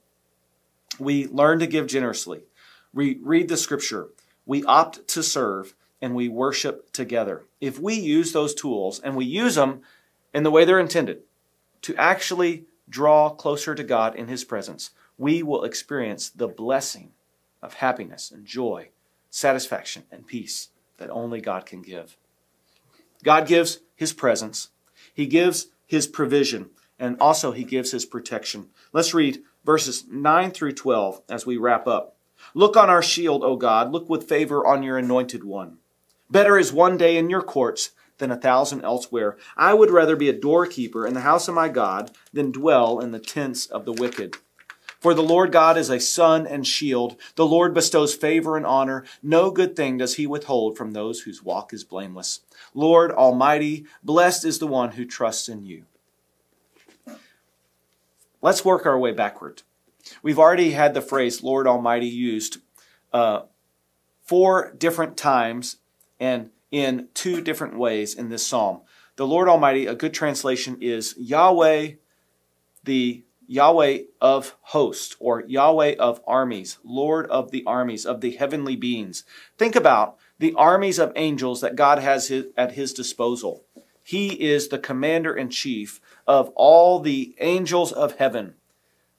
We 0.98 1.26
learn 1.26 1.59
to 1.59 1.66
give 1.66 1.88
generously. 1.88 2.44
We 2.92 3.18
read 3.20 3.48
the 3.48 3.57
scripture. 3.57 4.11
We 4.46 4.62
opt 4.64 5.09
to 5.09 5.22
serve 5.22 5.74
and 6.00 6.14
we 6.14 6.28
worship 6.28 6.92
together. 6.92 7.46
If 7.61 7.80
we 7.80 7.94
use 7.94 8.33
those 8.33 8.54
tools 8.54 9.00
and 9.00 9.16
we 9.16 9.24
use 9.24 9.57
them 9.57 9.83
in 10.33 10.44
the 10.44 10.50
way 10.50 10.64
they're 10.64 10.78
intended 10.78 11.22
to 11.83 11.96
actually 11.96 12.66
draw 12.88 13.30
closer 13.30 13.74
to 13.74 13.83
God 13.83 14.14
in 14.14 14.28
His 14.28 14.44
presence, 14.44 14.90
we 15.18 15.42
will 15.42 15.64
experience 15.64 16.31
the 16.31 16.48
blessing 16.48 17.12
of 17.62 17.74
happiness 17.74 18.31
and 18.31 18.46
joy, 18.46 18.88
satisfaction 19.31 20.05
and 20.11 20.27
peace 20.27 20.68
that 20.98 21.11
only 21.11 21.40
God 21.40 21.66
can 21.66 21.83
give. 21.83 22.16
God 23.22 23.46
gives 23.46 23.81
his 23.94 24.12
presence, 24.12 24.70
he 25.12 25.27
gives 25.27 25.68
his 25.87 26.07
provision, 26.07 26.70
and 26.98 27.16
also 27.20 27.53
he 27.53 27.64
gives 27.64 27.90
his 27.90 28.05
protection. 28.05 28.68
Let's 28.92 29.14
read 29.14 29.42
verses 29.64 30.05
9 30.11 30.50
through 30.50 30.72
12 30.72 31.22
as 31.29 31.46
we 31.46 31.57
wrap 31.57 31.87
up. 31.87 32.16
Look 32.53 32.77
on 32.77 32.90
our 32.90 33.03
shield, 33.03 33.42
O 33.42 33.57
God, 33.57 33.92
look 33.92 34.09
with 34.09 34.29
favor 34.29 34.66
on 34.66 34.83
your 34.83 34.98
anointed 34.98 35.44
one. 35.44 35.79
Better 36.31 36.59
is 36.59 36.72
one 36.72 36.96
day 36.96 37.16
in 37.16 37.31
your 37.31 37.42
courts 37.42 37.90
than 38.18 38.31
a 38.31 38.37
thousand 38.37 38.83
elsewhere. 38.83 39.37
I 39.57 39.74
would 39.74 39.90
rather 39.90 40.16
be 40.16 40.29
a 40.29 40.38
doorkeeper 40.38 41.07
in 41.07 41.14
the 41.14 41.20
house 41.20 41.48
of 41.48 41.55
my 41.55 41.68
God 41.68 42.11
than 42.33 42.53
dwell 42.53 43.00
in 43.00 43.12
the 43.12 43.18
tents 43.18 43.66
of 43.66 43.85
the 43.85 43.92
wicked. 43.92 44.37
For 45.05 45.12
the 45.12 45.23
Lord 45.23 45.53
God 45.53 45.77
is 45.77 45.90
a 45.90 46.01
sun 46.01 46.47
and 46.47 46.67
shield. 46.67 47.21
The 47.35 47.45
Lord 47.45 47.75
bestows 47.75 48.14
favor 48.14 48.57
and 48.57 48.64
honor. 48.64 49.05
No 49.23 49.51
good 49.51 49.77
thing 49.77 49.99
does 49.99 50.14
he 50.14 50.27
withhold 50.27 50.79
from 50.79 50.93
those 50.93 51.21
whose 51.21 51.43
walk 51.43 51.75
is 51.75 51.85
blameless. 51.85 52.40
Lord 52.73 53.12
Almighty, 53.12 53.85
blessed 54.03 54.47
is 54.47 54.61
the 54.61 54.67
one 54.67 54.93
who 54.93 55.05
trusts 55.05 55.47
in 55.47 55.62
you. 55.62 55.85
Let's 58.40 58.64
work 58.64 58.87
our 58.87 58.99
way 58.99 59.12
backward. 59.12 59.61
We've 60.23 60.38
already 60.38 60.71
had 60.71 60.95
the 60.95 61.03
phrase 61.03 61.43
Lord 61.43 61.67
Almighty 61.67 62.09
used 62.09 62.62
uh, 63.12 63.43
four 64.23 64.73
different 64.79 65.19
times 65.19 65.77
and 66.19 66.49
in 66.71 67.09
two 67.12 67.43
different 67.43 67.77
ways 67.77 68.14
in 68.14 68.31
this 68.31 68.47
psalm. 68.47 68.81
The 69.17 69.27
Lord 69.27 69.51
Almighty, 69.51 69.85
a 69.85 69.95
good 69.95 70.14
translation 70.14 70.79
is 70.81 71.14
Yahweh, 71.19 71.97
the 72.85 73.24
Yahweh 73.46 73.98
of 74.20 74.57
hosts 74.61 75.16
or 75.18 75.42
Yahweh 75.46 75.96
of 75.98 76.20
armies, 76.26 76.78
Lord 76.83 77.26
of 77.26 77.50
the 77.50 77.64
armies, 77.66 78.07
of 78.07 78.20
the 78.20 78.33
heavenly 78.33 78.76
beings. 78.76 79.24
Think 79.59 79.76
about 79.76 80.16
the 80.38 80.54
armies 80.54 80.98
of 80.98 81.12
angels 81.16 81.61
that 81.61 81.76
God 81.76 81.98
has 81.98 82.33
at 82.57 82.72
his 82.72 82.92
disposal. 82.92 83.64
He 84.02 84.28
is 84.42 84.68
the 84.68 84.78
commander 84.78 85.35
in 85.35 85.48
chief 85.48 86.00
of 86.26 86.50
all 86.50 87.00
the 87.00 87.35
angels 87.40 87.92
of 87.92 88.16
heaven. 88.16 88.54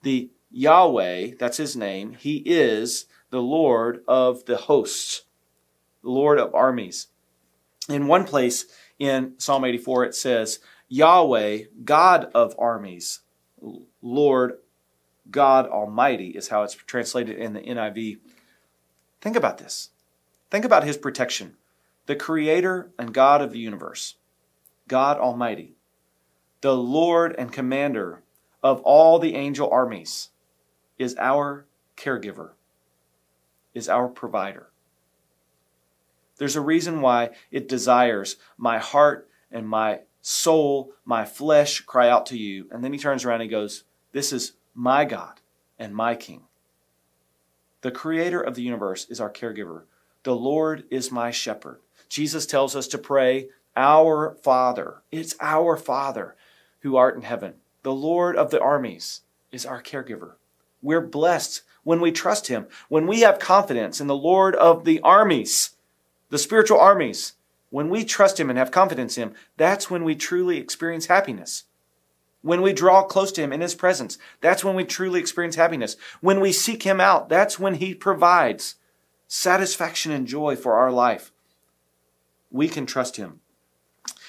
The 0.03 0.29
Yahweh, 0.51 1.31
that's 1.39 1.57
his 1.57 1.75
name, 1.75 2.13
he 2.13 2.37
is 2.45 3.05
the 3.31 3.41
Lord 3.41 4.03
of 4.07 4.45
the 4.45 4.57
hosts, 4.57 5.23
Lord 6.03 6.39
of 6.39 6.53
armies. 6.53 7.07
In 7.89 8.07
one 8.07 8.25
place 8.25 8.65
in 8.99 9.33
Psalm 9.37 9.65
84, 9.65 10.05
it 10.05 10.15
says, 10.15 10.59
Yahweh, 10.87 11.63
God 11.83 12.31
of 12.33 12.55
armies, 12.57 13.21
Lord 14.05 14.59
God 15.31 15.67
Almighty 15.67 16.29
is 16.29 16.49
how 16.49 16.61
it's 16.61 16.75
translated 16.75 17.37
in 17.37 17.53
the 17.53 17.61
NIV. 17.61 18.19
Think 19.19 19.35
about 19.35 19.57
this. 19.57 19.89
Think 20.51 20.63
about 20.63 20.83
his 20.83 20.95
protection. 20.95 21.55
The 22.05 22.15
creator 22.15 22.91
and 22.99 23.15
God 23.15 23.41
of 23.41 23.51
the 23.51 23.57
universe, 23.57 24.15
God 24.87 25.17
Almighty, 25.17 25.73
the 26.61 26.75
Lord 26.75 27.33
and 27.35 27.51
commander 27.51 28.21
of 28.61 28.79
all 28.81 29.17
the 29.17 29.33
angel 29.33 29.69
armies, 29.71 30.29
is 30.99 31.15
our 31.19 31.65
caregiver, 31.97 32.51
is 33.73 33.89
our 33.89 34.07
provider. 34.07 34.67
There's 36.37 36.55
a 36.55 36.61
reason 36.61 37.01
why 37.01 37.31
it 37.49 37.67
desires 37.67 38.35
my 38.55 38.77
heart 38.77 39.27
and 39.51 39.67
my 39.67 40.01
soul, 40.21 40.91
my 41.05 41.25
flesh 41.25 41.81
cry 41.81 42.07
out 42.07 42.27
to 42.27 42.37
you. 42.37 42.67
And 42.69 42.83
then 42.83 42.93
he 42.93 42.99
turns 42.99 43.25
around 43.25 43.41
and 43.41 43.49
goes, 43.49 43.83
this 44.15 44.31
is 44.31 44.53
my 44.73 45.03
God 45.03 45.41
and 45.77 45.93
my 45.93 46.15
King. 46.15 46.43
The 47.81 47.91
creator 47.91 48.39
of 48.39 48.55
the 48.55 48.61
universe 48.61 49.05
is 49.09 49.19
our 49.19 49.29
caregiver. 49.29 49.81
The 50.23 50.33
Lord 50.33 50.85
is 50.89 51.11
my 51.11 51.31
shepherd. 51.31 51.81
Jesus 52.07 52.45
tells 52.45 52.77
us 52.77 52.87
to 52.87 52.97
pray, 52.97 53.49
Our 53.75 54.37
Father. 54.41 55.01
It's 55.11 55.35
our 55.41 55.75
Father 55.75 56.37
who 56.79 56.95
art 56.95 57.17
in 57.17 57.23
heaven. 57.23 57.55
The 57.83 57.91
Lord 57.91 58.37
of 58.37 58.51
the 58.51 58.61
armies 58.61 59.19
is 59.51 59.65
our 59.65 59.83
caregiver. 59.83 60.35
We're 60.81 61.01
blessed 61.01 61.63
when 61.83 61.99
we 61.99 62.13
trust 62.13 62.47
Him, 62.47 62.67
when 62.87 63.07
we 63.07 63.19
have 63.19 63.37
confidence 63.37 63.99
in 63.99 64.07
the 64.07 64.15
Lord 64.15 64.55
of 64.55 64.85
the 64.85 65.01
armies, 65.01 65.71
the 66.29 66.37
spiritual 66.37 66.79
armies. 66.79 67.33
When 67.69 67.89
we 67.89 68.05
trust 68.05 68.39
Him 68.39 68.49
and 68.49 68.57
have 68.57 68.71
confidence 68.71 69.17
in 69.17 69.23
Him, 69.23 69.35
that's 69.57 69.89
when 69.89 70.05
we 70.05 70.15
truly 70.15 70.55
experience 70.55 71.07
happiness. 71.07 71.65
When 72.45 72.61
we 72.61 72.73
draw 72.73 73.01
close 73.01 73.31
to 73.31 73.41
Him 73.41 73.51
in 73.51 73.61
His 73.61 73.73
presence, 73.73 74.19
that's 74.39 74.63
when 74.63 74.75
we 74.75 74.83
truly 74.83 75.19
experience 75.19 75.55
happiness. 75.55 75.97
When 76.21 76.39
we 76.39 76.51
seek 76.51 76.83
Him 76.83 77.01
out, 77.01 77.27
that's 77.27 77.57
when 77.57 77.73
He 77.73 77.95
provides 77.95 78.75
satisfaction 79.27 80.11
and 80.11 80.27
joy 80.27 80.55
for 80.55 80.73
our 80.73 80.91
life. 80.91 81.31
We 82.51 82.67
can 82.67 82.85
trust 82.85 83.17
Him. 83.17 83.39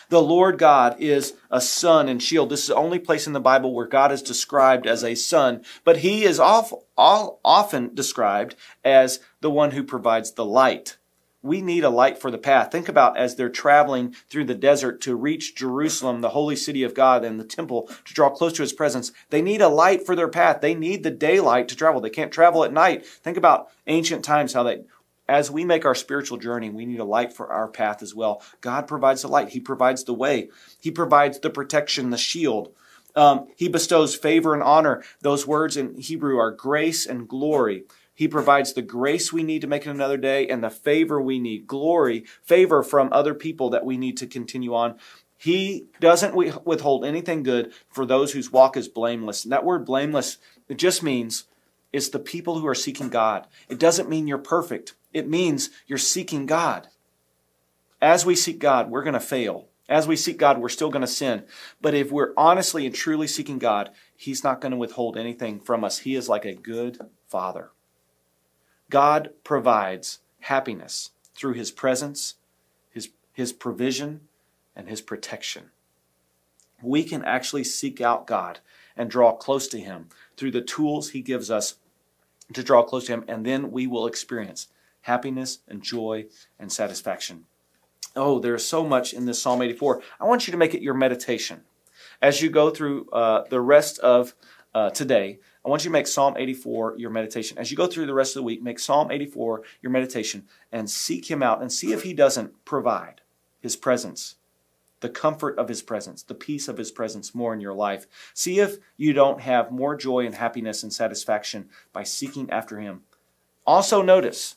The 0.08 0.22
Lord 0.22 0.56
God 0.56 0.96
is 0.98 1.34
a 1.50 1.60
sun 1.60 2.08
and 2.08 2.22
shield. 2.22 2.48
This 2.48 2.62
is 2.62 2.68
the 2.68 2.74
only 2.74 2.98
place 2.98 3.26
in 3.26 3.34
the 3.34 3.38
Bible 3.38 3.74
where 3.74 3.86
God 3.86 4.10
is 4.10 4.22
described 4.22 4.86
as 4.86 5.04
a 5.04 5.14
sun, 5.14 5.62
but 5.84 5.98
He 5.98 6.24
is 6.24 6.40
often 6.40 7.94
described 7.94 8.56
as 8.82 9.20
the 9.42 9.50
one 9.50 9.72
who 9.72 9.82
provides 9.82 10.32
the 10.32 10.44
light 10.46 10.96
we 11.46 11.62
need 11.62 11.84
a 11.84 11.90
light 11.90 12.18
for 12.18 12.30
the 12.30 12.38
path. 12.38 12.72
Think 12.72 12.88
about 12.88 13.16
as 13.16 13.36
they're 13.36 13.48
traveling 13.48 14.14
through 14.28 14.44
the 14.44 14.54
desert 14.54 15.00
to 15.02 15.16
reach 15.16 15.54
Jerusalem, 15.54 16.20
the 16.20 16.30
holy 16.30 16.56
city 16.56 16.82
of 16.82 16.94
God, 16.94 17.24
and 17.24 17.38
the 17.38 17.44
temple 17.44 17.88
to 18.04 18.14
draw 18.14 18.30
close 18.30 18.52
to 18.54 18.62
his 18.62 18.72
presence. 18.72 19.12
They 19.30 19.42
need 19.42 19.62
a 19.62 19.68
light 19.68 20.04
for 20.04 20.16
their 20.16 20.28
path. 20.28 20.60
They 20.60 20.74
need 20.74 21.02
the 21.02 21.10
daylight 21.10 21.68
to 21.68 21.76
travel. 21.76 22.00
They 22.00 22.10
can't 22.10 22.32
travel 22.32 22.64
at 22.64 22.72
night. 22.72 23.06
Think 23.06 23.36
about 23.36 23.68
ancient 23.86 24.24
times, 24.24 24.52
how 24.52 24.64
they, 24.64 24.80
as 25.28 25.50
we 25.50 25.64
make 25.64 25.84
our 25.84 25.94
spiritual 25.94 26.38
journey, 26.38 26.70
we 26.70 26.86
need 26.86 27.00
a 27.00 27.04
light 27.04 27.32
for 27.32 27.52
our 27.52 27.68
path 27.68 28.02
as 28.02 28.14
well. 28.14 28.42
God 28.60 28.86
provides 28.86 29.22
the 29.22 29.28
light, 29.28 29.50
He 29.50 29.60
provides 29.60 30.04
the 30.04 30.14
way, 30.14 30.50
He 30.80 30.90
provides 30.90 31.38
the 31.40 31.50
protection, 31.50 32.10
the 32.10 32.18
shield. 32.18 32.74
Um, 33.14 33.48
he 33.56 33.68
bestows 33.68 34.14
favor 34.14 34.52
and 34.52 34.62
honor. 34.62 35.02
Those 35.22 35.46
words 35.46 35.78
in 35.78 35.96
Hebrew 35.98 36.36
are 36.36 36.50
grace 36.50 37.06
and 37.06 37.26
glory. 37.26 37.84
He 38.16 38.26
provides 38.28 38.72
the 38.72 38.82
grace 38.82 39.30
we 39.30 39.42
need 39.42 39.60
to 39.60 39.66
make 39.66 39.86
it 39.86 39.90
another 39.90 40.16
day 40.16 40.48
and 40.48 40.64
the 40.64 40.70
favor 40.70 41.20
we 41.20 41.38
need, 41.38 41.66
glory, 41.66 42.24
favor 42.42 42.82
from 42.82 43.10
other 43.12 43.34
people 43.34 43.68
that 43.70 43.84
we 43.84 43.98
need 43.98 44.16
to 44.16 44.26
continue 44.26 44.74
on. 44.74 44.96
He 45.36 45.84
doesn't 46.00 46.34
withhold 46.34 47.04
anything 47.04 47.42
good 47.42 47.74
for 47.90 48.06
those 48.06 48.32
whose 48.32 48.50
walk 48.50 48.74
is 48.74 48.88
blameless. 48.88 49.44
And 49.44 49.52
that 49.52 49.66
word 49.66 49.84
blameless, 49.84 50.38
it 50.66 50.78
just 50.78 51.02
means 51.02 51.44
it's 51.92 52.08
the 52.08 52.18
people 52.18 52.58
who 52.58 52.66
are 52.66 52.74
seeking 52.74 53.10
God. 53.10 53.46
It 53.68 53.78
doesn't 53.78 54.08
mean 54.08 54.26
you're 54.26 54.38
perfect. 54.38 54.94
It 55.12 55.28
means 55.28 55.68
you're 55.86 55.98
seeking 55.98 56.46
God. 56.46 56.88
As 58.00 58.24
we 58.24 58.34
seek 58.34 58.58
God, 58.58 58.90
we're 58.90 59.02
going 59.02 59.12
to 59.12 59.20
fail. 59.20 59.68
As 59.90 60.08
we 60.08 60.16
seek 60.16 60.38
God, 60.38 60.58
we're 60.58 60.70
still 60.70 60.90
going 60.90 61.02
to 61.02 61.06
sin. 61.06 61.44
But 61.82 61.92
if 61.94 62.10
we're 62.10 62.32
honestly 62.36 62.86
and 62.86 62.94
truly 62.94 63.26
seeking 63.26 63.58
God, 63.58 63.90
He's 64.16 64.42
not 64.42 64.62
going 64.62 64.72
to 64.72 64.78
withhold 64.78 65.18
anything 65.18 65.60
from 65.60 65.84
us. 65.84 65.98
He 65.98 66.16
is 66.16 66.30
like 66.30 66.46
a 66.46 66.54
good 66.54 66.98
father. 67.28 67.72
God 68.90 69.30
provides 69.44 70.20
happiness 70.40 71.10
through 71.34 71.54
his 71.54 71.70
presence, 71.70 72.34
his, 72.90 73.10
his 73.32 73.52
provision, 73.52 74.20
and 74.74 74.88
his 74.88 75.00
protection. 75.00 75.70
We 76.82 77.04
can 77.04 77.24
actually 77.24 77.64
seek 77.64 78.00
out 78.00 78.26
God 78.26 78.60
and 78.96 79.10
draw 79.10 79.32
close 79.32 79.68
to 79.68 79.80
him 79.80 80.08
through 80.36 80.52
the 80.52 80.60
tools 80.60 81.10
he 81.10 81.20
gives 81.20 81.50
us 81.50 81.76
to 82.52 82.62
draw 82.62 82.82
close 82.82 83.06
to 83.06 83.14
him, 83.14 83.24
and 83.26 83.44
then 83.44 83.72
we 83.72 83.86
will 83.86 84.06
experience 84.06 84.68
happiness 85.02 85.58
and 85.68 85.82
joy 85.82 86.26
and 86.58 86.70
satisfaction. 86.70 87.46
Oh, 88.14 88.38
there's 88.38 88.64
so 88.64 88.84
much 88.84 89.12
in 89.12 89.26
this 89.26 89.40
Psalm 89.40 89.62
84. 89.62 90.02
I 90.20 90.24
want 90.24 90.46
you 90.46 90.52
to 90.52 90.56
make 90.56 90.74
it 90.74 90.82
your 90.82 90.94
meditation. 90.94 91.62
As 92.22 92.40
you 92.40 92.50
go 92.50 92.70
through 92.70 93.10
uh, 93.10 93.44
the 93.50 93.60
rest 93.60 93.98
of 93.98 94.34
uh, 94.74 94.90
today, 94.90 95.40
I 95.66 95.68
want 95.68 95.82
you 95.82 95.88
to 95.88 95.92
make 95.94 96.06
Psalm 96.06 96.36
84 96.38 96.94
your 96.96 97.10
meditation. 97.10 97.58
As 97.58 97.72
you 97.72 97.76
go 97.76 97.88
through 97.88 98.06
the 98.06 98.14
rest 98.14 98.36
of 98.36 98.40
the 98.40 98.44
week, 98.44 98.62
make 98.62 98.78
Psalm 98.78 99.10
84 99.10 99.62
your 99.82 99.90
meditation 99.90 100.44
and 100.70 100.88
seek 100.88 101.28
Him 101.28 101.42
out 101.42 101.60
and 101.60 101.72
see 101.72 101.92
if 101.92 102.04
He 102.04 102.14
doesn't 102.14 102.64
provide 102.64 103.20
His 103.60 103.74
presence, 103.74 104.36
the 105.00 105.08
comfort 105.08 105.58
of 105.58 105.68
His 105.68 105.82
presence, 105.82 106.22
the 106.22 106.36
peace 106.36 106.68
of 106.68 106.78
His 106.78 106.92
presence 106.92 107.34
more 107.34 107.52
in 107.52 107.60
your 107.60 107.74
life. 107.74 108.06
See 108.32 108.60
if 108.60 108.76
you 108.96 109.12
don't 109.12 109.40
have 109.40 109.72
more 109.72 109.96
joy 109.96 110.24
and 110.24 110.36
happiness 110.36 110.84
and 110.84 110.92
satisfaction 110.92 111.68
by 111.92 112.04
seeking 112.04 112.48
after 112.48 112.78
Him. 112.78 113.02
Also, 113.66 114.02
notice 114.02 114.54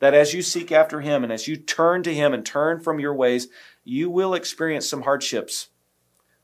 that 0.00 0.12
as 0.12 0.34
you 0.34 0.42
seek 0.42 0.70
after 0.70 1.00
Him 1.00 1.24
and 1.24 1.32
as 1.32 1.48
you 1.48 1.56
turn 1.56 2.02
to 2.02 2.14
Him 2.14 2.34
and 2.34 2.44
turn 2.44 2.78
from 2.78 3.00
your 3.00 3.14
ways, 3.14 3.48
you 3.84 4.10
will 4.10 4.34
experience 4.34 4.86
some 4.86 5.02
hardships. 5.02 5.70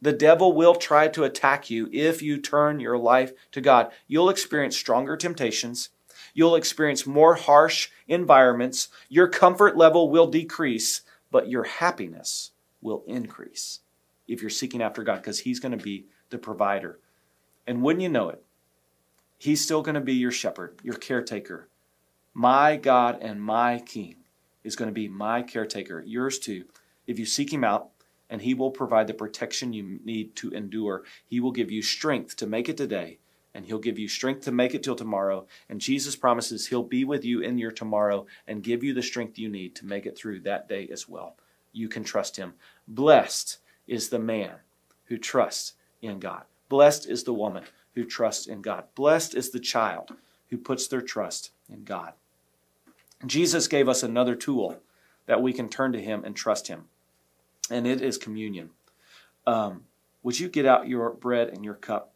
The 0.01 0.13
devil 0.13 0.53
will 0.53 0.75
try 0.75 1.09
to 1.09 1.25
attack 1.25 1.71
you 1.71 1.89
if 1.93 2.23
you 2.23 2.41
turn 2.41 2.81
your 2.81 2.99
life 2.99 3.33
to 3.53 3.61
God. 3.61 3.91
You'll 4.07 4.31
experience 4.31 4.77
stronger 4.77 5.17
temptations. 5.17 5.91
You'll 6.35 6.55
experience 6.55 7.07
more 7.07 7.35
harsh 7.35 7.91
environments. 8.07 8.89
Your 9.09 9.29
comfort 9.29 9.77
level 9.77 10.09
will 10.11 10.29
decrease, 10.29 11.03
but 11.31 11.49
your 11.49 11.65
happiness 11.65 12.53
will 12.81 13.03
increase 13.07 13.81
if 14.29 14.41
you're 14.41 14.51
seeking 14.51 14.83
after 14.83 15.03
God 15.03 15.17
because 15.17 15.41
He's 15.41 15.59
going 15.59 15.77
to 15.77 15.83
be 15.83 16.07
the 16.31 16.39
provider. 16.39 17.01
And 17.67 17.83
wouldn't 17.83 18.03
you 18.03 18.09
know 18.09 18.29
it, 18.29 18.43
He's 19.37 19.63
still 19.63 19.83
going 19.83 19.95
to 19.95 20.01
be 20.01 20.15
your 20.15 20.31
shepherd, 20.31 20.79
your 20.83 20.95
caretaker. 20.95 21.69
My 22.35 22.77
God 22.77 23.19
and 23.21 23.43
my 23.43 23.81
King 23.81 24.17
is 24.63 24.77
going 24.77 24.89
to 24.89 24.95
be 24.95 25.09
my 25.09 25.43
caretaker, 25.43 26.05
yours 26.07 26.39
too. 26.39 26.67
If 27.07 27.19
you 27.19 27.27
seek 27.27 27.53
Him 27.53 27.65
out, 27.65 27.91
and 28.31 28.43
He 28.43 28.55
will 28.55 28.71
provide 28.71 29.07
the 29.07 29.15
protection 29.15 29.73
you 29.73 30.01
need 30.05 30.37
to 30.37 30.51
endure. 30.51 31.05
He 31.27 31.41
will 31.41 31.53
give 31.53 31.71
you 31.71 31.83
strength 31.83 32.37
to 32.37 32.47
make 32.47 32.69
it 32.69 32.77
today 32.77 33.19
and 33.55 33.67
He'll 33.67 33.79
give 33.79 33.99
you 33.99 34.09
strength 34.09 34.43
to 34.43 34.53
make 34.53 34.75
it 34.75 34.83
till 34.83 34.95
tomorrow. 34.95 35.47
And 35.69 35.81
Jesus 35.81 36.15
promises 36.15 36.69
He'll 36.69 36.83
be 36.83 37.05
with 37.05 37.25
you 37.25 37.41
in 37.41 37.59
your 37.59 37.73
tomorrow 37.73 38.27
and 38.47 38.63
give 38.63 38.85
you 38.85 38.95
the 38.95 39.03
strength 39.03 39.39
you 39.39 39.49
need 39.49 39.75
to 39.77 39.87
make 39.87 40.07
it 40.07 40.17
through 40.17 40.41
that 40.41 40.69
day 40.69 40.89
as 40.93 41.09
well. 41.09 41.37
You 41.73 41.89
can 41.89 42.05
trust 42.05 42.37
Him. 42.37 42.55
Blessed 42.87 43.59
is 43.87 44.11
the 44.11 44.19
man 44.19 44.53
who 45.07 45.19
trusts 45.19 45.73
in 46.01 46.21
God. 46.21 46.45
Blessed 46.69 47.09
is 47.09 47.25
the 47.25 47.33
woman 47.33 47.65
who 47.95 48.05
trusts 48.05 48.47
in 48.47 48.63
God. 48.63 48.85
Blessed 48.95 49.35
is 49.35 49.51
the 49.51 49.59
child 49.59 50.13
who 50.51 50.57
puts 50.57 50.87
their 50.87 51.03
trust 51.03 51.51
in 51.69 51.85
God. 51.85 52.13
Jesus 53.27 53.67
gave 53.67 53.89
us 53.89 54.03
another 54.03 54.37
tool 54.37 54.79
that 55.27 55.43
we 55.43 55.53
can 55.53 55.69
turn 55.69 55.93
to 55.93 56.01
Him 56.01 56.23
and 56.25 56.37
trust 56.37 56.69
Him, 56.69 56.85
and 57.71 57.87
it 57.87 58.01
is 58.01 58.19
communion. 58.19 58.71
Um, 59.47 59.85
would 60.23 60.39
you 60.39 60.49
get 60.49 60.67
out 60.67 60.89
your 60.89 61.11
bread 61.11 61.49
and 61.49 61.65
your 61.65 61.75
cup? 61.75 62.15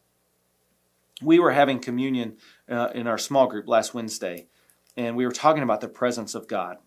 we 1.22 1.38
were 1.38 1.52
having 1.52 1.78
communion 1.78 2.36
uh, 2.68 2.88
in 2.94 3.06
our 3.06 3.18
small 3.18 3.46
group 3.46 3.68
last 3.68 3.94
Wednesday, 3.94 4.46
and 4.96 5.16
we 5.16 5.24
were 5.24 5.32
talking 5.32 5.62
about 5.62 5.80
the 5.80 5.88
presence 5.88 6.34
of 6.34 6.48
God. 6.48 6.78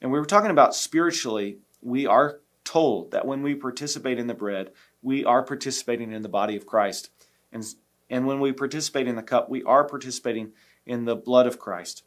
And 0.00 0.10
we 0.10 0.18
were 0.18 0.26
talking 0.26 0.50
about 0.50 0.74
spiritually, 0.74 1.58
we 1.80 2.06
are 2.06 2.40
told 2.64 3.12
that 3.12 3.26
when 3.26 3.42
we 3.42 3.54
participate 3.54 4.18
in 4.18 4.26
the 4.26 4.34
bread, 4.34 4.72
we 5.02 5.24
are 5.24 5.42
participating 5.42 6.12
in 6.12 6.22
the 6.22 6.28
body 6.28 6.56
of 6.56 6.66
Christ. 6.66 7.10
And, 7.52 7.64
and 8.10 8.26
when 8.26 8.40
we 8.40 8.52
participate 8.52 9.06
in 9.06 9.16
the 9.16 9.22
cup, 9.22 9.48
we 9.48 9.62
are 9.62 9.84
participating 9.84 10.52
in 10.84 11.04
the 11.04 11.16
blood 11.16 11.46
of 11.46 11.58
Christ. 11.58 12.02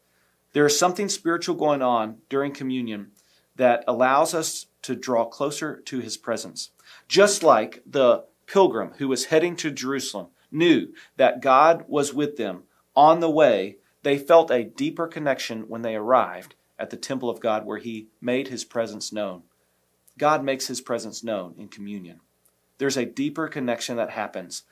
There 0.54 0.65
is 0.65 0.78
something 0.78 1.10
spiritual 1.10 1.56
going 1.56 1.82
on 1.82 2.17
during 2.30 2.54
communion 2.54 3.12
that 3.60 3.84
allows 3.89 4.34
us 4.34 4.67
to 4.82 4.95
draw 4.95 5.26
closer 5.26 5.82
to 5.82 6.00
his 6.00 6.15
presence. 6.15 6.72
Just 7.10 7.43
like 7.43 7.84
the 7.86 8.24
pilgrim 8.48 8.93
who 9.00 9.10
was 9.10 9.26
heading 9.26 9.58
to 9.58 9.69
Jerusalem 9.69 10.28
knew 10.50 10.93
that 11.17 11.41
God 11.41 11.84
was 11.89 12.13
with 12.13 12.38
them 12.38 12.63
on 12.95 13.19
the 13.19 13.30
way, 13.30 13.76
they 14.04 14.17
felt 14.17 14.50
a 14.50 14.63
deeper 14.63 15.08
connection 15.08 15.63
when 15.67 15.82
they 15.82 15.98
arrived 15.98 16.56
at 16.80 16.89
the 16.89 16.95
temple 16.95 17.30
of 17.30 17.41
God 17.41 17.65
where 17.65 17.80
He 17.80 18.08
made 18.22 18.48
His 18.48 18.63
presence 18.63 19.12
known. 19.12 19.43
God 20.17 20.41
makes 20.41 20.67
His 20.67 20.80
presence 20.80 21.22
known 21.22 21.54
in 21.58 21.67
communion. 21.67 22.22
There's 22.78 22.95
a 22.95 23.06
deeper 23.06 23.50
connection 23.50 23.98
that 23.98 24.12
happens 24.12 24.63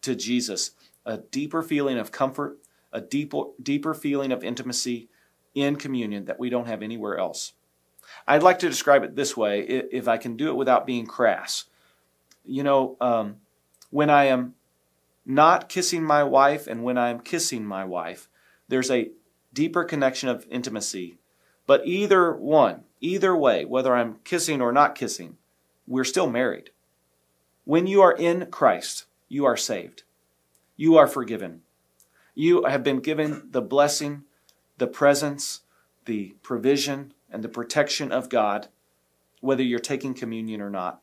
to 0.00 0.16
Jesus, 0.16 0.72
a 1.06 1.18
deeper 1.18 1.62
feeling 1.62 1.96
of 1.96 2.10
comfort, 2.10 2.58
a 2.92 3.00
deeper, 3.00 3.44
deeper 3.62 3.94
feeling 3.94 4.32
of 4.32 4.42
intimacy 4.42 5.08
in 5.54 5.76
communion 5.76 6.24
that 6.24 6.40
we 6.40 6.50
don't 6.50 6.66
have 6.66 6.82
anywhere 6.82 7.16
else. 7.18 7.52
I'd 8.26 8.42
like 8.42 8.58
to 8.60 8.68
describe 8.68 9.02
it 9.02 9.16
this 9.16 9.36
way, 9.36 9.60
if 9.60 10.08
I 10.08 10.16
can 10.16 10.36
do 10.36 10.48
it 10.48 10.56
without 10.56 10.86
being 10.86 11.06
crass. 11.06 11.64
You 12.44 12.62
know, 12.62 12.96
um, 13.00 13.36
when 13.90 14.10
I 14.10 14.24
am 14.24 14.54
not 15.24 15.68
kissing 15.68 16.02
my 16.02 16.24
wife 16.24 16.66
and 16.66 16.82
when 16.82 16.98
I'm 16.98 17.20
kissing 17.20 17.64
my 17.64 17.84
wife. 17.84 18.28
There's 18.68 18.90
a 18.90 19.10
deeper 19.52 19.84
connection 19.84 20.28
of 20.28 20.46
intimacy. 20.50 21.18
But 21.66 21.86
either 21.86 22.32
one, 22.32 22.84
either 23.00 23.36
way, 23.36 23.64
whether 23.64 23.94
I'm 23.94 24.16
kissing 24.24 24.60
or 24.60 24.72
not 24.72 24.94
kissing, 24.94 25.36
we're 25.86 26.04
still 26.04 26.28
married. 26.28 26.70
When 27.64 27.86
you 27.86 28.02
are 28.02 28.12
in 28.12 28.46
Christ, 28.46 29.06
you 29.28 29.44
are 29.44 29.56
saved. 29.56 30.02
You 30.76 30.96
are 30.96 31.06
forgiven. 31.06 31.62
You 32.34 32.64
have 32.64 32.82
been 32.82 33.00
given 33.00 33.48
the 33.50 33.62
blessing, 33.62 34.24
the 34.78 34.86
presence, 34.86 35.60
the 36.06 36.34
provision, 36.42 37.12
and 37.32 37.42
the 37.42 37.48
protection 37.48 38.12
of 38.12 38.28
God, 38.28 38.68
whether 39.40 39.62
you're 39.62 39.80
taking 39.80 40.14
communion 40.14 40.60
or 40.60 40.70
not. 40.70 41.00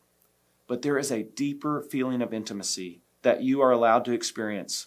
But 0.66 0.82
there 0.82 0.96
is 0.96 1.10
a 1.10 1.24
deeper 1.24 1.82
feeling 1.82 2.22
of 2.22 2.32
intimacy 2.32 3.00
that 3.22 3.42
you 3.42 3.60
are 3.60 3.72
allowed 3.72 4.04
to 4.06 4.12
experience. 4.12 4.86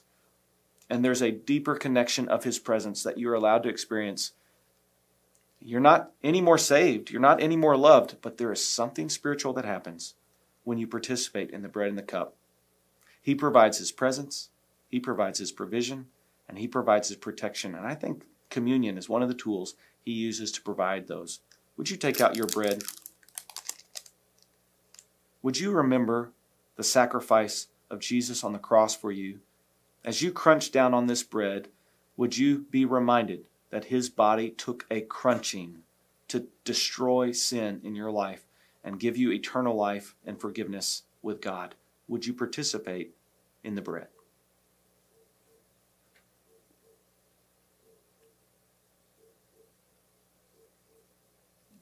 And 0.89 1.03
there's 1.03 1.21
a 1.21 1.31
deeper 1.31 1.75
connection 1.75 2.27
of 2.29 2.43
His 2.43 2.59
presence 2.59 3.03
that 3.03 3.17
you 3.17 3.29
are 3.29 3.35
allowed 3.35 3.63
to 3.63 3.69
experience. 3.69 4.31
You're 5.59 5.79
not 5.79 6.11
any 6.23 6.41
more 6.41 6.57
saved, 6.57 7.11
you're 7.11 7.21
not 7.21 7.41
any 7.41 7.55
more 7.55 7.77
loved, 7.77 8.17
but 8.21 8.37
there 8.37 8.51
is 8.51 8.65
something 8.65 9.09
spiritual 9.09 9.53
that 9.53 9.65
happens 9.65 10.15
when 10.63 10.77
you 10.77 10.87
participate 10.87 11.51
in 11.51 11.61
the 11.61 11.69
bread 11.69 11.89
and 11.89 11.97
the 11.97 12.03
cup. 12.03 12.35
He 13.21 13.35
provides 13.35 13.77
His 13.77 13.91
presence, 13.91 14.49
He 14.89 14.99
provides 14.99 15.39
His 15.39 15.51
provision, 15.51 16.07
and 16.47 16.57
He 16.57 16.67
provides 16.67 17.09
His 17.09 17.17
protection. 17.17 17.75
And 17.75 17.85
I 17.85 17.95
think 17.95 18.23
communion 18.49 18.97
is 18.97 19.09
one 19.09 19.21
of 19.21 19.29
the 19.29 19.35
tools 19.35 19.75
He 20.03 20.11
uses 20.11 20.51
to 20.53 20.61
provide 20.61 21.07
those. 21.07 21.39
Would 21.77 21.89
you 21.89 21.97
take 21.97 22.21
out 22.21 22.35
your 22.35 22.47
bread? 22.47 22.83
Would 25.41 25.59
you 25.59 25.71
remember 25.71 26.31
the 26.75 26.83
sacrifice 26.83 27.67
of 27.89 27.99
Jesus 27.99 28.43
on 28.43 28.53
the 28.53 28.59
cross 28.59 28.95
for 28.95 29.11
you, 29.11 29.39
as 30.05 30.21
you 30.21 30.31
crunch 30.31 30.71
down 30.71 30.93
on 30.93 31.07
this 31.07 31.23
bread, 31.23 31.69
would 32.17 32.37
you 32.37 32.65
be 32.69 32.83
reminded 32.83 33.45
that 33.69 33.85
his 33.85 34.09
body 34.09 34.49
took 34.49 34.85
a 34.91 35.01
crunching 35.01 35.83
to 36.27 36.47
destroy 36.65 37.31
sin 37.31 37.79
in 37.83 37.95
your 37.95 38.11
life 38.11 38.45
and 38.83 38.99
give 38.99 39.15
you 39.15 39.31
eternal 39.31 39.75
life 39.75 40.15
and 40.25 40.41
forgiveness 40.41 41.03
with 41.21 41.41
God? 41.41 41.75
Would 42.07 42.25
you 42.25 42.33
participate 42.33 43.15
in 43.63 43.75
the 43.75 43.81
bread? 43.81 44.07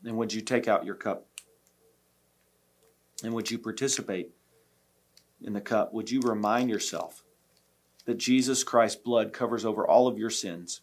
And 0.03 0.17
would 0.17 0.33
you 0.33 0.41
take 0.41 0.67
out 0.67 0.85
your 0.85 0.95
cup? 0.95 1.27
And 3.23 3.33
would 3.33 3.51
you 3.51 3.59
participate 3.59 4.31
in 5.43 5.53
the 5.53 5.61
cup, 5.61 5.93
would 5.93 6.11
you 6.11 6.21
remind 6.21 6.69
yourself 6.69 7.23
that 8.05 8.17
Jesus 8.17 8.63
Christ's 8.63 9.01
blood 9.01 9.33
covers 9.33 9.65
over 9.65 9.85
all 9.85 10.07
of 10.07 10.17
your 10.17 10.29
sins, 10.29 10.81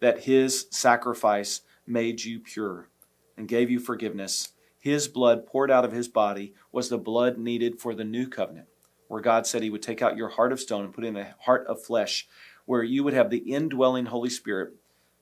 that 0.00 0.24
his 0.24 0.66
sacrifice 0.70 1.62
made 1.86 2.24
you 2.24 2.40
pure 2.40 2.88
and 3.36 3.48
gave 3.48 3.70
you 3.70 3.80
forgiveness. 3.80 4.50
His 4.78 5.08
blood 5.08 5.46
poured 5.46 5.70
out 5.70 5.84
of 5.84 5.92
his 5.92 6.08
body 6.08 6.54
was 6.72 6.88
the 6.88 6.98
blood 6.98 7.38
needed 7.38 7.80
for 7.80 7.94
the 7.94 8.04
new 8.04 8.28
covenant, 8.28 8.68
where 9.08 9.20
God 9.20 9.46
said 9.46 9.62
he 9.62 9.70
would 9.70 9.82
take 9.82 10.02
out 10.02 10.16
your 10.16 10.28
heart 10.28 10.52
of 10.52 10.60
stone 10.60 10.84
and 10.84 10.94
put 10.94 11.04
in 11.04 11.16
a 11.16 11.34
heart 11.40 11.66
of 11.66 11.82
flesh, 11.82 12.28
where 12.64 12.82
you 12.82 13.02
would 13.04 13.14
have 13.14 13.30
the 13.30 13.38
indwelling 13.38 14.06
Holy 14.06 14.30
Spirit, 14.30 14.74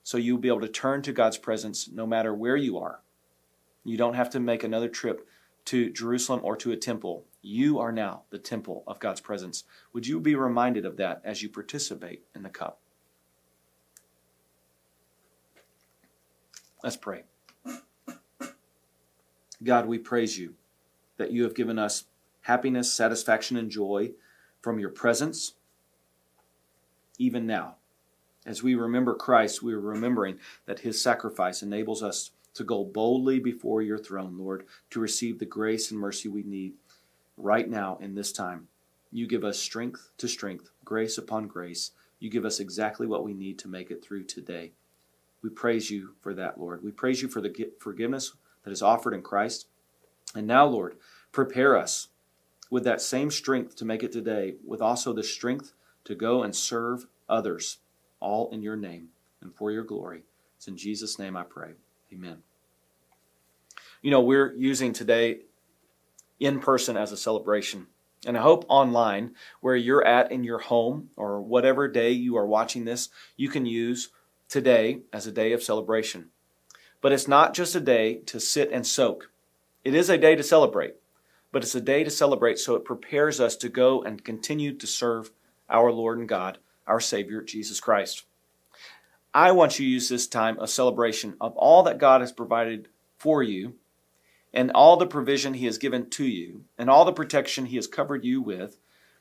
so 0.09 0.17
you'll 0.17 0.39
be 0.39 0.49
able 0.49 0.63
to 0.63 0.69
turn 0.69 1.03
to 1.03 1.13
God's 1.13 1.37
presence 1.37 1.87
no 1.87 2.07
matter 2.07 2.33
where 2.33 2.57
you 2.57 2.79
are. 2.79 3.03
You 3.85 3.99
don't 3.99 4.15
have 4.15 4.31
to 4.31 4.41
make 4.41 4.65
another 4.65 4.89
trip 4.89 5.29
to 5.67 5.91
Jerusalem 5.91 6.41
or 6.43 6.57
to 6.57 6.73
a 6.73 6.79
temple. 6.79 7.27
You 7.43 7.79
are 7.79 7.93
now 7.93 8.23
the 8.31 8.39
temple 8.39 8.85
of 8.87 9.01
God's 9.01 9.21
presence. 9.21 9.65
Would 9.93 10.07
you 10.07 10.19
be 10.19 10.35
reminded 10.35 10.87
of 10.87 10.97
that 10.97 11.21
as 11.27 11.43
you 11.43 11.51
participate 11.51 12.23
in 12.35 12.43
the 12.43 12.49
cup? 12.49 12.81
Let's 16.83 16.97
pray. 16.97 17.25
God, 19.63 19.85
we 19.85 19.99
praise 19.99 20.39
you 20.39 20.55
that 21.19 21.33
you 21.33 21.43
have 21.43 21.55
given 21.55 21.79
us 21.79 22.05
happiness, 22.41 22.91
satisfaction, 22.91 23.59
and 23.59 23.71
joy 23.71 24.13
from 24.63 24.79
your 24.79 24.89
presence, 24.89 25.53
even 27.19 27.47
now. 27.47 27.78
As 28.49 28.63
we 28.63 28.75
remember 28.75 29.15
Christ, 29.15 29.63
we 29.63 29.75
are 29.75 29.81
remembering 29.81 30.39
that 30.65 30.81
his 30.81 31.03
sacrifice 31.03 31.63
enables 31.63 32.03
us 32.03 32.31
to 32.55 32.65
go 32.65 32.83
boldly 32.83 33.39
before 33.39 33.83
your 33.83 33.99
throne, 33.99 34.39
Lord, 34.39 34.65
to 34.89 35.01
receive 35.01 35.39
the 35.39 35.45
grace 35.45 35.91
and 35.91 36.01
mercy 36.01 36.31
we 36.31 36.43
need 36.43 36.73
right 37.37 37.69
now 37.69 37.99
in 38.01 38.15
this 38.15 38.33
time. 38.33 38.69
You 39.13 39.27
give 39.27 39.45
us 39.45 39.59
strength 39.59 40.13
to 40.17 40.27
strength, 40.27 40.71
grace 40.83 41.19
upon 41.19 41.47
grace. 41.47 41.91
You 42.21 42.31
give 42.31 42.47
us 42.47 42.59
exactly 42.59 43.07
what 43.07 43.23
we 43.23 43.35
need 43.35 43.59
to 43.59 43.69
make 43.69 43.91
it 43.91 44.03
through 44.03 44.25
today. 44.25 44.73
We 45.43 45.51
praise 45.51 45.91
you 45.91 46.15
for 46.23 46.33
that, 46.33 46.59
Lord. 46.59 46.83
We 46.83 46.91
praise 46.91 47.21
you 47.21 47.29
for 47.29 47.43
the 47.43 47.71
forgiveness 47.79 48.33
that 48.65 48.71
is 48.71 48.81
offered 48.81 49.13
in 49.13 49.21
Christ. 49.21 49.67
And 50.35 50.47
now, 50.47 50.65
Lord, 50.65 50.97
prepare 51.33 51.77
us 51.77 52.09
with 52.71 52.85
that 52.85 53.03
same 53.03 53.31
strength 53.31 53.77
to 53.77 53.85
make 53.85 54.03
it 54.03 54.11
today, 54.11 54.55
with 54.67 54.81
also 54.81 55.13
the 55.13 55.23
strength 55.23 55.75
to 56.05 56.15
go 56.15 56.43
and 56.43 56.57
serve 56.57 57.07
others, 57.29 57.77
all 58.21 58.51
in 58.51 58.63
your 58.63 58.77
name 58.77 59.09
and 59.41 59.55
for 59.55 59.71
your 59.71 59.85
glory. 59.85 60.23
It's 60.57 60.69
in 60.69 60.77
Jesus' 60.77 61.19
name 61.19 61.37
I 61.37 61.45
pray. 61.45 61.73
Amen. 62.13 62.39
You 64.03 64.11
know, 64.11 64.21
we're 64.21 64.55
using 64.55 64.93
today 64.93 65.41
in 66.41 66.61
person 66.61 66.97
as 66.97 67.13
a 67.13 67.17
celebration. 67.17 67.87
And 68.27 68.37
I 68.37 68.43
hope 68.43 68.65
online, 68.69 69.35
where 69.61 69.77
you're 69.77 70.05
at 70.05 70.33
in 70.33 70.43
your 70.43 70.59
home 70.59 71.11
or 71.17 71.41
whatever 71.41 71.87
day 71.87 72.11
you 72.11 72.37
are 72.37 72.47
watching 72.47 72.85
this, 72.85 73.09
you 73.37 73.49
can 73.49 73.65
use 73.65 74.11
today 74.49 75.01
as 75.13 75.27
a 75.27 75.33
day 75.33 75.53
of 75.53 75.63
celebration. 75.63 76.31
But 77.01 77.13
it's 77.13 77.29
not 77.29 77.55
just 77.55 77.77
a 77.77 77.81
day 77.81 78.17
to 78.27 78.41
sit 78.41 78.73
and 78.73 78.87
soak. 78.87 79.31
It 79.85 79.95
is 79.95 80.11
a 80.11 80.19
day 80.19 80.35
to 80.35 80.43
celebrate, 80.43 80.97
but 81.53 81.63
it's 81.63 81.75
a 81.75 81.81
day 81.81 82.03
to 82.03 82.11
celebrate 82.11 82.59
so 82.59 82.75
it 82.75 82.85
prepares 82.85 83.41
us 83.41 83.55
to 83.57 83.69
go 83.69 84.03
and 84.03 84.25
continue 84.25 84.75
to 84.75 84.87
serve 84.87 85.31
our 85.71 85.93
Lord 85.93 86.19
and 86.19 86.29
God, 86.29 86.59
our 86.89 87.01
Savior, 87.01 87.43
Jesus 87.43 87.81
Christ. 87.81 88.25
I 89.35 89.53
want 89.53 89.79
you 89.79 89.87
to 89.87 89.91
use 89.91 90.09
this 90.09 90.27
time 90.27 90.59
of 90.59 90.71
celebration 90.71 91.37
of 91.41 91.57
all 91.57 91.83
that 91.85 91.99
God 91.99 92.23
has 92.23 92.33
provided 92.33 92.89
for 93.19 93.43
you 93.43 93.75
and 94.53 94.71
all 94.73 94.97
the 94.97 95.07
provision 95.07 95.55
He 95.55 95.67
has 95.67 95.79
given 95.79 96.09
to 96.11 96.25
you 96.25 96.65
and 96.79 96.89
all 96.89 97.05
the 97.05 97.13
protection 97.13 97.67
He 97.67 97.77
has 97.77 97.87
covered 97.87 98.25
you 98.25 98.41
with 98.41 98.79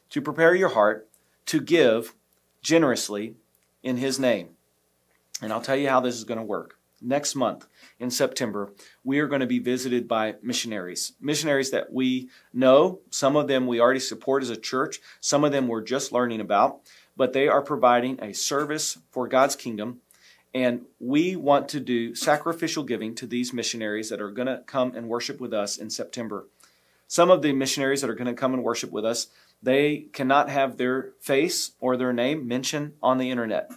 to 0.09 0.21
prepare 0.21 0.55
your 0.55 0.69
heart 0.69 1.09
to 1.47 1.61
give 1.61 2.15
generously 2.61 3.35
in 3.83 3.97
His 3.97 4.19
name. 4.19 4.49
And 5.41 5.51
I'll 5.51 5.61
tell 5.61 5.75
you 5.75 5.89
how 5.89 5.99
this 5.99 6.15
is 6.15 6.23
going 6.23 6.39
to 6.39 6.43
work. 6.43 6.79
Next 6.99 7.35
month 7.35 7.67
in 7.99 8.09
September, 8.09 8.73
we 9.03 9.19
are 9.19 9.27
going 9.27 9.41
to 9.41 9.47
be 9.47 9.59
visited 9.59 10.07
by 10.07 10.35
missionaries. 10.41 11.13
Missionaries 11.21 11.69
that 11.69 11.93
we 11.93 12.29
know, 12.51 13.01
some 13.11 13.35
of 13.35 13.47
them 13.47 13.67
we 13.67 13.79
already 13.79 13.99
support 13.99 14.41
as 14.41 14.49
a 14.49 14.57
church, 14.57 14.99
some 15.21 15.43
of 15.43 15.51
them 15.51 15.67
we're 15.67 15.83
just 15.83 16.11
learning 16.11 16.41
about, 16.41 16.79
but 17.17 17.33
they 17.33 17.47
are 17.47 17.61
providing 17.61 18.17
a 18.21 18.33
service 18.33 18.97
for 19.11 19.27
God's 19.27 19.55
kingdom 19.55 19.99
and 20.53 20.85
we 20.99 21.35
want 21.35 21.69
to 21.69 21.79
do 21.79 22.15
sacrificial 22.15 22.83
giving 22.83 23.13
to 23.15 23.27
these 23.27 23.53
missionaries 23.53 24.09
that 24.09 24.21
are 24.21 24.31
going 24.31 24.47
to 24.47 24.63
come 24.65 24.95
and 24.95 25.07
worship 25.07 25.39
with 25.39 25.53
us 25.53 25.77
in 25.77 25.89
September. 25.89 26.47
Some 27.07 27.29
of 27.29 27.41
the 27.41 27.53
missionaries 27.53 28.01
that 28.01 28.09
are 28.09 28.15
going 28.15 28.27
to 28.27 28.33
come 28.33 28.53
and 28.53 28.63
worship 28.63 28.91
with 28.91 29.05
us, 29.05 29.27
they 29.61 30.07
cannot 30.13 30.49
have 30.49 30.77
their 30.77 31.11
face 31.19 31.71
or 31.79 31.95
their 31.95 32.13
name 32.13 32.47
mentioned 32.47 32.93
on 33.03 33.17
the 33.17 33.29
internet. 33.29 33.71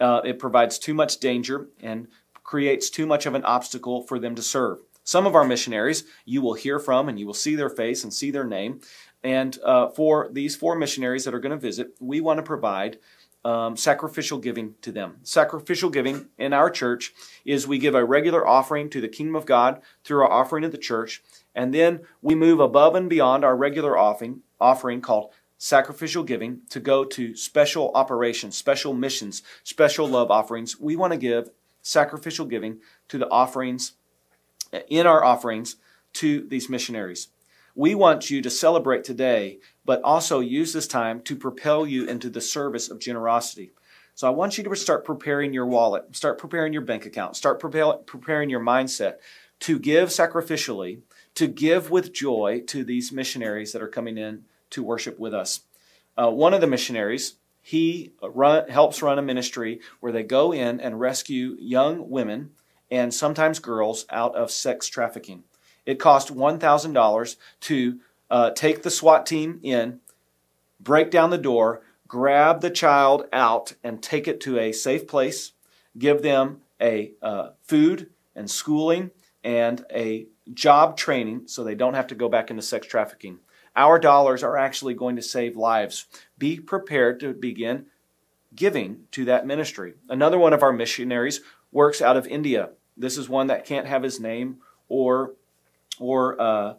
Uh, 0.00 0.20
it 0.24 0.38
provides 0.38 0.78
too 0.78 0.94
much 0.94 1.18
danger 1.18 1.68
and 1.80 2.08
creates 2.42 2.90
too 2.90 3.06
much 3.06 3.26
of 3.26 3.34
an 3.34 3.44
obstacle 3.44 4.02
for 4.02 4.18
them 4.18 4.34
to 4.36 4.42
serve. 4.42 4.78
Some 5.04 5.26
of 5.26 5.36
our 5.36 5.44
missionaries 5.44 6.04
you 6.24 6.42
will 6.42 6.54
hear 6.54 6.78
from 6.78 7.08
and 7.08 7.18
you 7.18 7.26
will 7.26 7.34
see 7.34 7.54
their 7.54 7.70
face 7.70 8.02
and 8.02 8.12
see 8.12 8.30
their 8.30 8.44
name. 8.44 8.80
And 9.22 9.58
uh, 9.64 9.88
for 9.88 10.28
these 10.30 10.56
four 10.56 10.76
missionaries 10.76 11.24
that 11.24 11.34
are 11.34 11.40
going 11.40 11.50
to 11.50 11.56
visit, 11.56 11.96
we 12.00 12.20
want 12.20 12.38
to 12.38 12.42
provide 12.42 12.98
um, 13.44 13.76
sacrificial 13.76 14.38
giving 14.38 14.74
to 14.82 14.90
them. 14.90 15.18
Sacrificial 15.22 15.88
giving 15.88 16.28
in 16.36 16.52
our 16.52 16.68
church 16.68 17.12
is 17.44 17.66
we 17.66 17.78
give 17.78 17.94
a 17.94 18.04
regular 18.04 18.46
offering 18.46 18.90
to 18.90 19.00
the 19.00 19.08
kingdom 19.08 19.36
of 19.36 19.46
God 19.46 19.80
through 20.02 20.22
our 20.22 20.32
offering 20.32 20.64
of 20.64 20.72
the 20.72 20.78
church, 20.78 21.22
and 21.54 21.72
then 21.72 22.00
we 22.20 22.34
move 22.34 22.58
above 22.58 22.96
and 22.96 23.08
beyond 23.08 23.44
our 23.44 23.56
regular 23.56 23.96
offering, 23.96 24.42
offering 24.60 25.00
called 25.00 25.32
sacrificial 25.58 26.24
giving 26.24 26.62
to 26.70 26.80
go 26.80 27.04
to 27.04 27.36
special 27.36 27.92
operations, 27.94 28.56
special 28.56 28.92
missions, 28.92 29.42
special 29.62 30.08
love 30.08 30.30
offerings. 30.30 30.80
We 30.80 30.96
want 30.96 31.12
to 31.12 31.18
give 31.18 31.50
sacrificial 31.82 32.46
giving 32.46 32.80
to 33.08 33.16
the 33.16 33.28
offerings 33.28 33.92
in 34.88 35.06
our 35.06 35.22
offerings 35.22 35.76
to 36.14 36.46
these 36.48 36.68
missionaries. 36.68 37.28
We 37.78 37.94
want 37.94 38.30
you 38.30 38.40
to 38.40 38.48
celebrate 38.48 39.04
today, 39.04 39.58
but 39.84 40.00
also 40.02 40.40
use 40.40 40.72
this 40.72 40.88
time 40.88 41.20
to 41.20 41.36
propel 41.36 41.86
you 41.86 42.06
into 42.06 42.30
the 42.30 42.40
service 42.40 42.90
of 42.90 42.98
generosity. 42.98 43.72
So 44.14 44.26
I 44.26 44.30
want 44.30 44.56
you 44.56 44.64
to 44.64 44.74
start 44.74 45.04
preparing 45.04 45.52
your 45.52 45.66
wallet, 45.66 46.16
start 46.16 46.38
preparing 46.38 46.72
your 46.72 46.80
bank 46.80 47.04
account, 47.04 47.36
start 47.36 47.60
preparing 47.60 48.48
your 48.48 48.60
mindset 48.60 49.16
to 49.60 49.78
give 49.78 50.08
sacrificially, 50.08 51.00
to 51.34 51.46
give 51.46 51.90
with 51.90 52.14
joy 52.14 52.62
to 52.68 52.82
these 52.82 53.12
missionaries 53.12 53.72
that 53.72 53.82
are 53.82 53.88
coming 53.88 54.16
in 54.16 54.46
to 54.70 54.82
worship 54.82 55.18
with 55.18 55.34
us. 55.34 55.60
Uh, 56.16 56.30
one 56.30 56.54
of 56.54 56.62
the 56.62 56.66
missionaries, 56.66 57.34
he 57.60 58.14
run, 58.22 58.70
helps 58.70 59.02
run 59.02 59.18
a 59.18 59.22
ministry 59.22 59.80
where 60.00 60.12
they 60.12 60.22
go 60.22 60.50
in 60.50 60.80
and 60.80 60.98
rescue 60.98 61.54
young 61.60 62.08
women 62.08 62.52
and 62.90 63.12
sometimes 63.12 63.58
girls 63.58 64.06
out 64.08 64.34
of 64.34 64.50
sex 64.50 64.88
trafficking. 64.88 65.44
It 65.86 66.00
cost 66.00 66.34
$1,000 66.34 67.36
to 67.60 68.00
uh, 68.28 68.50
take 68.50 68.82
the 68.82 68.90
SWAT 68.90 69.24
team 69.24 69.60
in, 69.62 70.00
break 70.80 71.10
down 71.10 71.30
the 71.30 71.38
door, 71.38 71.82
grab 72.08 72.60
the 72.60 72.70
child 72.70 73.26
out, 73.32 73.74
and 73.82 74.02
take 74.02 74.28
it 74.28 74.40
to 74.42 74.58
a 74.58 74.72
safe 74.72 75.06
place, 75.06 75.52
give 75.96 76.22
them 76.22 76.60
a 76.80 77.12
uh, 77.22 77.50
food 77.62 78.10
and 78.34 78.50
schooling 78.50 79.12
and 79.42 79.84
a 79.92 80.26
job 80.52 80.96
training 80.96 81.42
so 81.46 81.62
they 81.62 81.74
don't 81.74 81.94
have 81.94 82.08
to 82.08 82.14
go 82.14 82.28
back 82.28 82.50
into 82.50 82.62
sex 82.62 82.86
trafficking. 82.86 83.38
Our 83.74 83.98
dollars 83.98 84.42
are 84.42 84.56
actually 84.56 84.94
going 84.94 85.16
to 85.16 85.22
save 85.22 85.56
lives. 85.56 86.06
Be 86.38 86.58
prepared 86.58 87.20
to 87.20 87.32
begin 87.32 87.86
giving 88.54 89.04
to 89.12 89.24
that 89.26 89.46
ministry. 89.46 89.94
Another 90.08 90.38
one 90.38 90.52
of 90.52 90.62
our 90.62 90.72
missionaries 90.72 91.42
works 91.70 92.00
out 92.00 92.16
of 92.16 92.26
India. 92.26 92.70
This 92.96 93.18
is 93.18 93.28
one 93.28 93.48
that 93.48 93.66
can't 93.66 93.86
have 93.86 94.02
his 94.02 94.18
name 94.18 94.58
or 94.88 95.34
or 95.98 96.76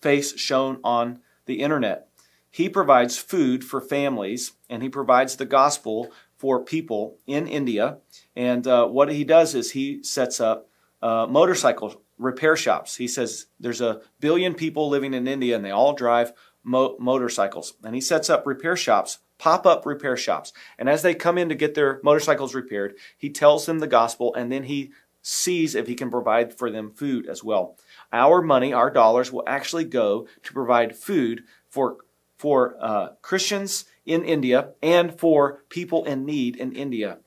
face 0.00 0.38
shown 0.38 0.80
on 0.84 1.20
the 1.46 1.60
internet. 1.60 2.08
He 2.50 2.68
provides 2.68 3.18
food 3.18 3.64
for 3.64 3.80
families 3.80 4.52
and 4.68 4.82
he 4.82 4.88
provides 4.88 5.36
the 5.36 5.46
gospel 5.46 6.10
for 6.36 6.64
people 6.64 7.18
in 7.26 7.46
India. 7.46 7.98
And 8.36 8.66
uh, 8.66 8.86
what 8.86 9.10
he 9.10 9.24
does 9.24 9.54
is 9.54 9.72
he 9.72 10.02
sets 10.02 10.40
up 10.40 10.68
uh, 11.02 11.26
motorcycle 11.28 12.02
repair 12.16 12.56
shops. 12.56 12.96
He 12.96 13.08
says 13.08 13.46
there's 13.60 13.80
a 13.80 14.00
billion 14.20 14.54
people 14.54 14.88
living 14.88 15.14
in 15.14 15.28
India 15.28 15.56
and 15.56 15.64
they 15.64 15.70
all 15.70 15.92
drive 15.92 16.32
mo- 16.64 16.96
motorcycles. 16.98 17.74
And 17.84 17.94
he 17.94 18.00
sets 18.00 18.30
up 18.30 18.46
repair 18.46 18.76
shops, 18.76 19.18
pop 19.38 19.66
up 19.66 19.84
repair 19.84 20.16
shops. 20.16 20.52
And 20.78 20.88
as 20.88 21.02
they 21.02 21.14
come 21.14 21.38
in 21.38 21.48
to 21.48 21.54
get 21.54 21.74
their 21.74 22.00
motorcycles 22.02 22.54
repaired, 22.54 22.96
he 23.16 23.30
tells 23.30 23.66
them 23.66 23.80
the 23.80 23.86
gospel 23.86 24.34
and 24.34 24.50
then 24.50 24.64
he 24.64 24.92
sees 25.22 25.74
if 25.74 25.86
he 25.86 25.94
can 25.94 26.10
provide 26.10 26.56
for 26.56 26.70
them 26.70 26.90
food 26.90 27.26
as 27.26 27.44
well. 27.44 27.76
Our 28.12 28.42
money, 28.42 28.72
our 28.72 28.90
dollars, 28.90 29.32
will 29.32 29.44
actually 29.46 29.84
go 29.84 30.26
to 30.42 30.52
provide 30.52 30.96
food 30.96 31.44
for, 31.68 31.98
for 32.36 32.76
uh, 32.80 33.08
Christians 33.20 33.84
in 34.06 34.24
India 34.24 34.70
and 34.82 35.18
for 35.18 35.64
people 35.68 36.04
in 36.04 36.24
need 36.24 36.56
in 36.56 36.72
India. 36.72 37.18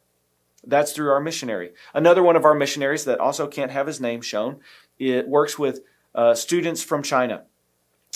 That's 0.65 0.91
through 0.91 1.11
our 1.11 1.19
missionary. 1.19 1.71
Another 1.93 2.23
one 2.23 2.35
of 2.35 2.45
our 2.45 2.53
missionaries 2.53 3.05
that 3.05 3.19
also 3.19 3.47
can't 3.47 3.71
have 3.71 3.87
his 3.87 4.01
name 4.01 4.21
shown, 4.21 4.59
it 4.99 5.27
works 5.27 5.57
with 5.57 5.81
uh, 6.13 6.35
students 6.35 6.83
from 6.83 7.03
China. 7.03 7.43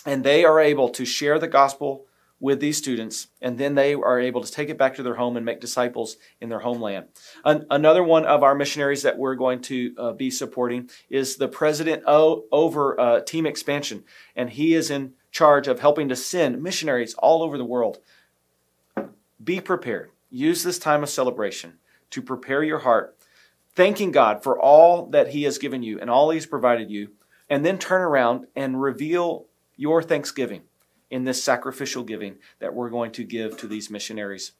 And 0.06 0.24
they 0.24 0.46
are 0.46 0.60
able 0.60 0.90
to 0.90 1.06
share 1.06 1.40
the 1.40 1.48
gospel 1.48 2.06
with 2.40 2.60
these 2.60 2.78
students, 2.78 3.28
and 3.42 3.58
then 3.58 3.76
they 3.76 3.94
are 3.94 4.20
able 4.20 4.42
to 4.42 4.52
take 4.52 4.70
it 4.70 4.78
back 4.78 4.96
to 4.96 5.04
their 5.04 5.16
home 5.16 5.38
and 5.38 5.46
make 5.46 5.62
disciples 5.62 6.18
in 6.42 6.50
their 6.50 6.60
homeland. 6.60 7.06
An- 7.46 7.66
another 7.70 8.04
one 8.04 8.26
of 8.26 8.44
our 8.44 8.56
missionaries 8.56 9.04
that 9.04 9.18
we're 9.18 9.36
going 9.36 9.62
to 9.62 9.96
uh, 9.98 10.12
be 10.12 10.30
supporting 10.30 10.90
is 11.10 11.38
the 11.38 11.48
president 11.48 12.04
o- 12.06 12.44
over 12.52 13.00
uh, 13.00 13.22
Team 13.22 13.46
Expansion, 13.46 14.04
and 14.36 14.50
he 14.50 14.74
is 14.74 14.92
in 14.92 15.14
charge 15.32 15.68
of 15.68 15.80
helping 15.80 16.10
to 16.10 16.16
send 16.16 16.62
missionaries 16.62 17.14
all 17.16 17.42
over 17.42 17.58
the 17.58 17.66
world. 17.66 18.00
Be 19.44 19.62
prepared. 19.62 20.12
Use 20.30 20.64
this 20.64 20.80
time 20.80 21.04
of 21.04 21.10
celebration 21.10 21.80
to 22.10 22.22
prepare 22.22 22.64
your 22.64 22.80
heart, 22.80 23.18
thanking 23.74 24.12
God 24.12 24.44
for 24.44 24.60
all 24.60 25.06
that 25.08 25.30
He 25.30 25.44
has 25.44 25.58
given 25.58 25.84
you 25.84 26.00
and 26.00 26.10
all 26.10 26.30
He's 26.30 26.46
provided 26.46 26.90
you, 26.90 27.10
and 27.50 27.66
then 27.66 27.78
turn 27.78 28.02
around 28.02 28.48
and 28.56 28.82
reveal 28.82 29.46
your 29.78 30.02
thanksgiving 30.02 30.64
in 31.16 31.24
this 31.24 31.42
sacrificial 31.42 32.04
giving 32.04 32.36
that 32.60 32.74
we're 32.74 32.90
going 32.90 33.10
to 33.10 33.24
give 33.24 33.56
to 33.56 33.68
these 33.68 33.90
missionaries. 33.90 34.52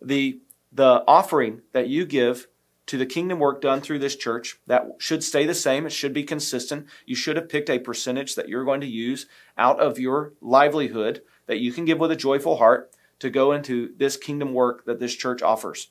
The, 0.00 0.40
the 0.72 1.04
offering 1.06 1.60
that 1.72 1.88
you 1.88 2.06
give 2.06 2.48
to 2.86 2.96
the 2.96 3.04
kingdom 3.04 3.38
work 3.38 3.60
done 3.60 3.82
through 3.82 3.98
this 3.98 4.16
church, 4.16 4.58
that 4.66 4.86
should 4.96 5.22
stay 5.22 5.44
the 5.44 5.54
same. 5.54 5.84
It 5.84 5.90
should 5.90 6.14
be 6.14 6.24
consistent. 6.24 6.86
You 7.04 7.14
should 7.14 7.36
have 7.36 7.50
picked 7.50 7.68
a 7.68 7.78
percentage 7.78 8.36
that 8.36 8.48
you're 8.48 8.64
going 8.64 8.80
to 8.80 8.86
use 8.86 9.26
out 9.58 9.80
of 9.80 9.98
your 9.98 10.32
livelihood 10.40 11.20
that 11.44 11.58
you 11.58 11.72
can 11.72 11.84
give 11.84 11.98
with 11.98 12.10
a 12.10 12.16
joyful 12.16 12.56
heart 12.56 12.90
to 13.18 13.28
go 13.28 13.52
into 13.52 13.94
this 13.98 14.16
kingdom 14.16 14.54
work 14.54 14.86
that 14.86 15.00
this 15.00 15.14
church 15.14 15.42
offers. 15.42 15.90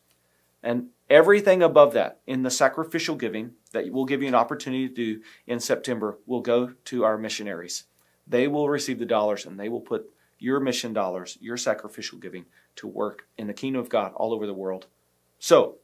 And 0.63 0.87
everything 1.11 1.61
above 1.61 1.93
that 1.93 2.21
in 2.25 2.41
the 2.41 2.49
sacrificial 2.49 3.15
giving 3.15 3.51
that 3.71 3.91
we'll 3.91 4.05
give 4.05 4.23
you 4.23 4.29
an 4.29 4.33
opportunity 4.33 4.87
to 4.87 4.95
do 4.95 5.21
in 5.45 5.59
September 5.59 6.17
will 6.25 6.41
go 6.41 6.73
to 6.85 7.03
our 7.03 7.19
missionaries. 7.19 7.83
They 8.27 8.47
will 8.47 8.69
receive 8.69 8.99
the 8.99 9.05
dollars 9.05 9.45
and 9.45 9.59
they 9.59 9.69
will 9.69 9.81
put 9.81 10.09
your 10.39 10.59
mission 10.59 10.93
dollars, 10.93 11.37
your 11.41 11.57
sacrificial 11.57 12.19
giving 12.19 12.45
to 12.75 12.87
work 12.87 13.27
in 13.37 13.47
the 13.47 13.53
kingdom 13.53 13.81
of 13.81 13.89
God 13.89 14.13
all 14.15 14.33
over 14.33 14.45
the 14.45 14.53
world. 14.53 14.87
So, 15.39 15.75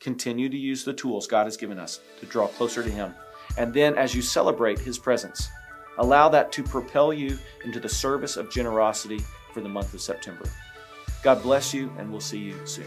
continue 0.00 0.48
to 0.48 0.56
use 0.56 0.84
the 0.84 0.92
tools 0.92 1.26
God 1.26 1.44
has 1.44 1.56
given 1.56 1.78
us 1.78 2.00
to 2.20 2.26
draw 2.26 2.46
closer 2.46 2.82
to 2.82 2.90
Him. 2.90 3.14
And 3.56 3.74
then, 3.74 3.96
as 3.96 4.14
you 4.14 4.22
celebrate 4.22 4.78
His 4.78 4.98
presence, 4.98 5.48
allow 5.98 6.28
that 6.28 6.52
to 6.52 6.62
propel 6.62 7.12
you 7.12 7.38
into 7.64 7.80
the 7.80 7.88
service 7.88 8.36
of 8.36 8.50
generosity 8.50 9.20
for 9.52 9.60
the 9.60 9.68
month 9.68 9.94
of 9.94 10.00
September. 10.00 10.48
God 11.22 11.42
bless 11.42 11.74
you, 11.74 11.92
and 11.98 12.10
we'll 12.10 12.20
see 12.20 12.38
you 12.38 12.54
soon. 12.64 12.86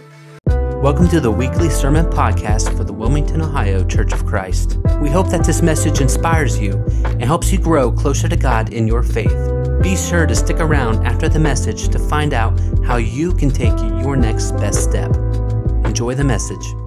Welcome 0.82 1.10
to 1.10 1.20
the 1.20 1.30
weekly 1.30 1.70
sermon 1.70 2.08
podcast 2.08 2.76
for 2.76 2.84
the 2.84 2.92
Wilmington, 2.92 3.40
Ohio 3.40 3.86
Church 3.86 4.14
of 4.14 4.26
Christ. 4.26 4.80
We 5.00 5.12
hope 5.12 5.30
that 5.30 5.44
this 5.44 5.62
message 5.62 6.02
inspires 6.02 6.58
you 6.58 6.84
and 7.04 7.24
helps 7.24 7.52
you 7.52 7.60
grow 7.60 7.92
closer 7.92 8.28
to 8.28 8.36
God 8.36 8.74
in 8.74 8.88
your 8.88 9.04
faith. 9.04 9.52
Be 9.84 9.96
sure 9.96 10.26
to 10.26 10.34
stick 10.34 10.60
around 10.60 11.06
after 11.06 11.30
the 11.30 11.38
message 11.38 11.90
to 11.90 12.00
find 12.00 12.34
out 12.34 12.60
how 12.84 12.96
you 12.96 13.32
can 13.32 13.52
take 13.52 13.78
your 14.02 14.16
next 14.16 14.54
best 14.54 14.84
step. 14.84 15.16
Enjoy 15.86 16.16
the 16.16 16.24
message. 16.24 16.81